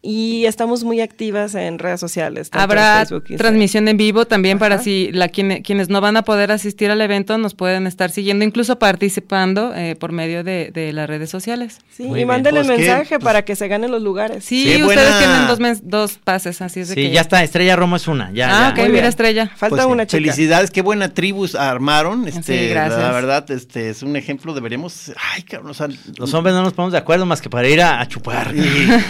y 0.00 0.44
estamos 0.44 0.84
muy 0.84 1.00
activas 1.00 1.54
en 1.56 1.78
redes 1.78 1.98
sociales. 1.98 2.50
Habrá 2.52 2.98
Facebook, 3.06 3.24
transmisión 3.36 3.88
en 3.88 3.96
vivo 3.96 4.26
también 4.26 4.58
para 4.58 4.78
si 4.78 5.10
la, 5.12 5.28
quien- 5.28 5.62
quienes 5.62 5.88
no 5.88 6.00
van 6.00 6.16
a 6.16 6.22
poder 6.22 6.52
asistir 6.52 6.90
al 6.90 7.00
evento 7.00 7.36
nos 7.36 7.54
pueden 7.54 7.86
estar 7.86 8.10
siguiendo, 8.10 8.44
incluso 8.44 8.78
participando 8.78 9.74
eh, 9.74 9.96
por 9.96 10.12
medio 10.12 10.44
de, 10.44 10.70
de 10.72 10.92
las 10.92 11.08
redes 11.08 11.30
sociales. 11.30 11.78
Sí, 11.90 12.04
Muy 12.04 12.20
y 12.20 12.24
mándenle 12.24 12.60
Pues 12.64 12.78
mensaje 12.78 13.16
pues- 13.18 13.24
para 13.24 13.44
que 13.44 13.56
se 13.56 13.66
ganen 13.66 13.90
los 13.90 14.00
lugares. 14.02 14.44
Sí, 14.44 14.62
ustedes 14.82 14.84
buena- 14.84 15.18
tienen 15.18 15.46
dos, 15.48 15.58
men- 15.58 15.80
dos 15.82 16.18
pases, 16.22 16.62
así 16.62 16.80
es 16.80 16.88
de 16.90 16.94
Sí, 16.94 17.00
que 17.02 17.10
ya 17.10 17.20
está. 17.22 17.42
Estrella 17.42 17.74
Romo 17.74 17.96
es 17.96 18.06
una. 18.06 18.30
Ya, 18.32 18.48
Ah, 18.48 18.62
ya. 18.66 18.68
ok, 18.70 18.76
Muy 18.76 18.84
mira 18.86 18.92
bien. 19.00 19.04
estrella. 19.06 19.50
Falta 19.56 19.76
Pues, 19.76 19.86
una 19.86 20.06
chica. 20.06 20.18
Felicidades, 20.22 20.70
qué 20.70 20.82
buena 20.82 21.12
tribus 21.12 21.54
armaron. 21.56 22.28
Este, 22.28 22.42
Sí, 22.60 22.68
gracias. 22.68 23.00
La 23.00 23.10
verdad, 23.10 23.50
este 23.50 23.90
es 23.90 24.02
un 24.04 24.14
ejemplo, 24.16 24.54
deberíamos. 24.54 25.12
Ay, 25.34 25.42
cabrón, 25.42 25.72
o 25.72 25.74
sea, 25.74 25.88
Los 26.18 26.32
hombres 26.34 26.54
no 26.54 26.62
nos 26.62 26.72
ponemos 26.72 26.92
de 26.92 26.98
acuerdo 26.98 27.26
más 27.26 27.40
que 27.42 27.50
para 27.50 27.68
ir 27.68 27.80
a, 27.82 28.00
a 28.00 28.06
chupar. 28.06 28.48
Oigan, 28.48 29.04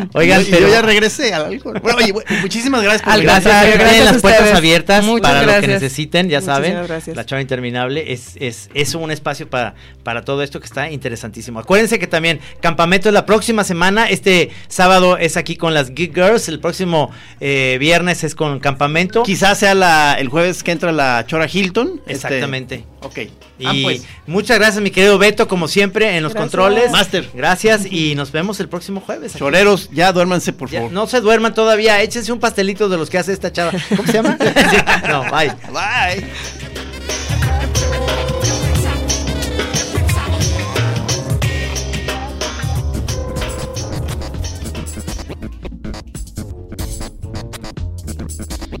Oigan, 0.13 0.43
pero 0.49 0.67
yo 0.67 0.73
ya 0.73 0.81
regresé 0.81 1.33
al 1.33 1.45
alcohol. 1.45 1.79
Bueno, 1.81 1.97
oye, 1.99 2.13
muchísimas 2.41 2.81
gracias 2.83 3.01
por 3.03 3.13
venir. 3.13 3.25
Gracias, 3.27 3.77
gracias 3.79 4.05
las 4.13 4.21
puertas 4.21 4.51
abiertas 4.53 5.05
Muchas 5.05 5.21
para 5.21 5.41
lo 5.41 5.47
que 5.47 5.53
gracias. 5.53 5.81
necesiten, 5.81 6.29
ya 6.29 6.39
Muchísimas 6.39 6.55
saben. 6.55 6.87
gracias. 6.87 7.15
La 7.15 7.25
chava 7.25 7.41
interminable 7.41 8.11
es, 8.13 8.35
es, 8.39 8.69
es 8.73 8.95
un 8.95 9.11
espacio 9.11 9.49
para, 9.49 9.75
para 10.03 10.23
todo 10.23 10.43
esto 10.43 10.59
que 10.59 10.65
está 10.65 10.89
interesantísimo. 10.89 11.59
Acuérdense 11.59 11.99
que 11.99 12.07
también 12.07 12.39
Campamento 12.61 13.09
es 13.09 13.13
la 13.13 13.25
próxima 13.25 13.63
semana. 13.63 14.09
Este 14.09 14.49
sábado 14.67 15.17
es 15.17 15.37
aquí 15.37 15.55
con 15.55 15.73
las 15.73 15.93
Geek 15.93 16.13
Girls. 16.13 16.47
El 16.49 16.59
próximo 16.59 17.11
eh, 17.39 17.77
viernes 17.79 18.23
es 18.23 18.35
con 18.35 18.59
Campamento. 18.59 19.23
Quizás 19.23 19.59
sea 19.59 19.73
la, 19.75 20.15
el 20.19 20.27
jueves 20.29 20.63
que 20.63 20.71
entra 20.71 20.91
la 20.91 21.25
Chora 21.27 21.47
Hilton. 21.51 22.01
este, 22.05 22.13
Exactamente. 22.13 22.85
ok. 23.01 23.19
Y 23.61 23.65
Ah, 23.67 23.73
pues. 23.83 24.03
muchas 24.25 24.57
gracias, 24.57 24.81
mi 24.81 24.89
querido 24.89 25.17
Beto, 25.19 25.47
como 25.47 25.67
siempre, 25.67 26.17
en 26.17 26.23
los 26.23 26.33
Gracias. 26.33 26.51
controles. 26.51 26.91
Master. 26.91 27.29
Gracias 27.33 27.85
y 27.89 28.15
nos 28.15 28.31
vemos 28.31 28.59
el 28.59 28.67
próximo 28.69 29.01
jueves. 29.01 29.31
aquí. 29.33 29.39
Choreros, 29.39 29.89
ya 29.91 30.11
duérmanse, 30.11 30.51
por 30.51 30.69
Ya, 30.69 30.79
favor. 30.79 30.91
no 30.91 31.05
se 31.07 31.21
duerman 31.21 31.53
todavía, 31.53 32.01
échense 32.01 32.31
un 32.31 32.39
pastelito 32.39 32.89
de 32.89 32.97
los 32.97 33.09
que 33.09 33.19
hace 33.19 33.33
esta 33.33 33.51
chava. 33.53 33.71
¿Cómo 33.95 34.05
se 34.07 34.13
llama? 34.13 34.37
Sí, 34.71 34.77
no, 35.07 35.23
bye. 35.31 35.51
Bye. 35.71 36.25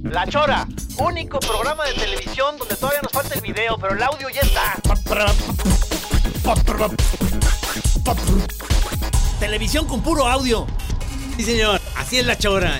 La 0.03 0.25
Chora, 0.27 0.67
único 1.01 1.39
programa 1.39 1.85
de 1.85 1.93
televisión 1.93 2.57
donde 2.57 2.75
todavía 2.75 3.01
nos 3.01 3.11
falta 3.11 3.35
el 3.35 3.41
video, 3.41 3.77
pero 3.79 3.95
el 3.95 4.03
audio 4.03 4.29
ya 4.29 4.41
está. 4.41 4.75
Televisión 9.39 9.87
con 9.87 10.01
puro 10.01 10.27
audio. 10.27 10.67
Sí, 11.37 11.43
señor. 11.43 11.81
Así 11.97 12.19
es 12.19 12.25
la 12.25 12.37
chora. 12.37 12.79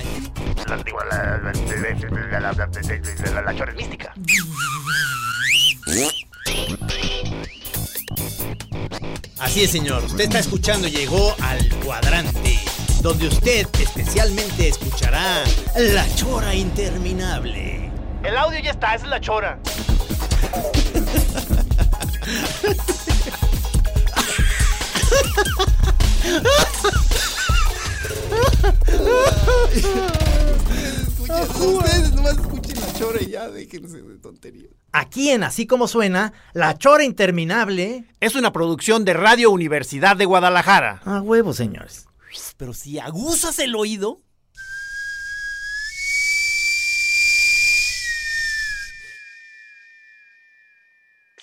La, 0.68 0.76
Chora 3.54 3.72
es 3.72 3.76
mística. 3.76 4.14
Así 9.38 9.64
es, 9.64 9.70
señor. 9.70 10.04
Usted 10.04 10.24
está 10.24 10.38
escuchando, 10.38 10.86
llegó 10.88 11.34
al 11.40 11.68
cuadrante, 11.84 12.60
donde 13.00 13.26
usted 13.26 13.66
especialmente 13.80 14.68
escuchará 14.68 15.42
la 15.76 16.14
chora 16.14 16.54
interminable. 16.54 17.81
El 18.24 18.36
audio 18.36 18.60
ya 18.60 18.70
está, 18.70 18.94
esa 18.94 19.04
es 19.04 19.10
la 19.10 19.20
Chora. 19.20 19.58
Ustedes 31.28 32.14
nomás 32.14 32.38
escuchen 32.38 32.80
la 32.80 32.92
chora 32.92 33.22
y 33.22 33.30
ya 33.30 33.48
déjense 33.48 34.02
de 34.02 34.18
tonterías. 34.18 34.72
Aquí 34.92 35.30
en 35.30 35.42
Así 35.42 35.66
Como 35.66 35.88
Suena, 35.88 36.32
La 36.52 36.76
Chora 36.76 37.04
Interminable. 37.04 38.04
Es 38.20 38.34
una 38.34 38.52
producción 38.52 39.04
de 39.04 39.14
Radio 39.14 39.50
Universidad 39.50 40.16
de 40.16 40.26
Guadalajara. 40.26 41.00
A 41.04 41.20
huevo, 41.20 41.52
señores. 41.52 42.06
Pero 42.56 42.74
si 42.74 42.98
aguzas 42.98 43.58
el 43.58 43.74
oído. 43.74 44.20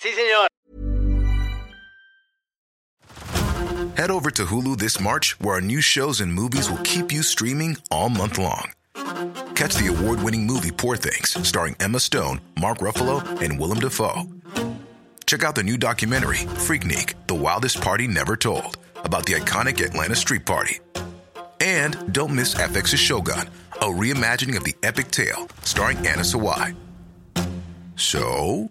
Sí, 0.00 0.08
señor. 0.14 0.46
Head 3.96 4.10
over 4.10 4.30
to 4.30 4.46
Hulu 4.46 4.78
this 4.78 4.98
March, 4.98 5.38
where 5.40 5.56
our 5.56 5.60
new 5.60 5.82
shows 5.82 6.22
and 6.22 6.32
movies 6.32 6.70
will 6.70 6.78
keep 6.78 7.12
you 7.12 7.22
streaming 7.22 7.76
all 7.90 8.08
month 8.08 8.38
long. 8.38 8.72
Catch 9.54 9.74
the 9.74 9.94
award 9.94 10.22
winning 10.22 10.46
movie 10.46 10.70
Poor 10.70 10.96
Things, 10.96 11.36
starring 11.46 11.76
Emma 11.80 12.00
Stone, 12.00 12.40
Mark 12.58 12.78
Ruffalo, 12.78 13.22
and 13.42 13.60
Willem 13.60 13.78
Dafoe. 13.78 14.22
Check 15.26 15.44
out 15.44 15.54
the 15.54 15.62
new 15.62 15.76
documentary, 15.76 16.38
Freaknik 16.64 17.14
The 17.26 17.34
Wildest 17.34 17.82
Party 17.82 18.08
Never 18.08 18.36
Told, 18.36 18.78
about 19.04 19.26
the 19.26 19.34
iconic 19.34 19.84
Atlanta 19.84 20.16
Street 20.16 20.46
Party. 20.46 20.78
And 21.60 22.10
don't 22.12 22.34
miss 22.34 22.54
FX's 22.54 22.98
Shogun, 22.98 23.50
a 23.82 23.86
reimagining 23.86 24.56
of 24.56 24.64
the 24.64 24.74
epic 24.82 25.10
tale, 25.10 25.46
starring 25.62 25.98
Anna 25.98 26.22
Sawai. 26.22 26.74
So, 27.96 28.70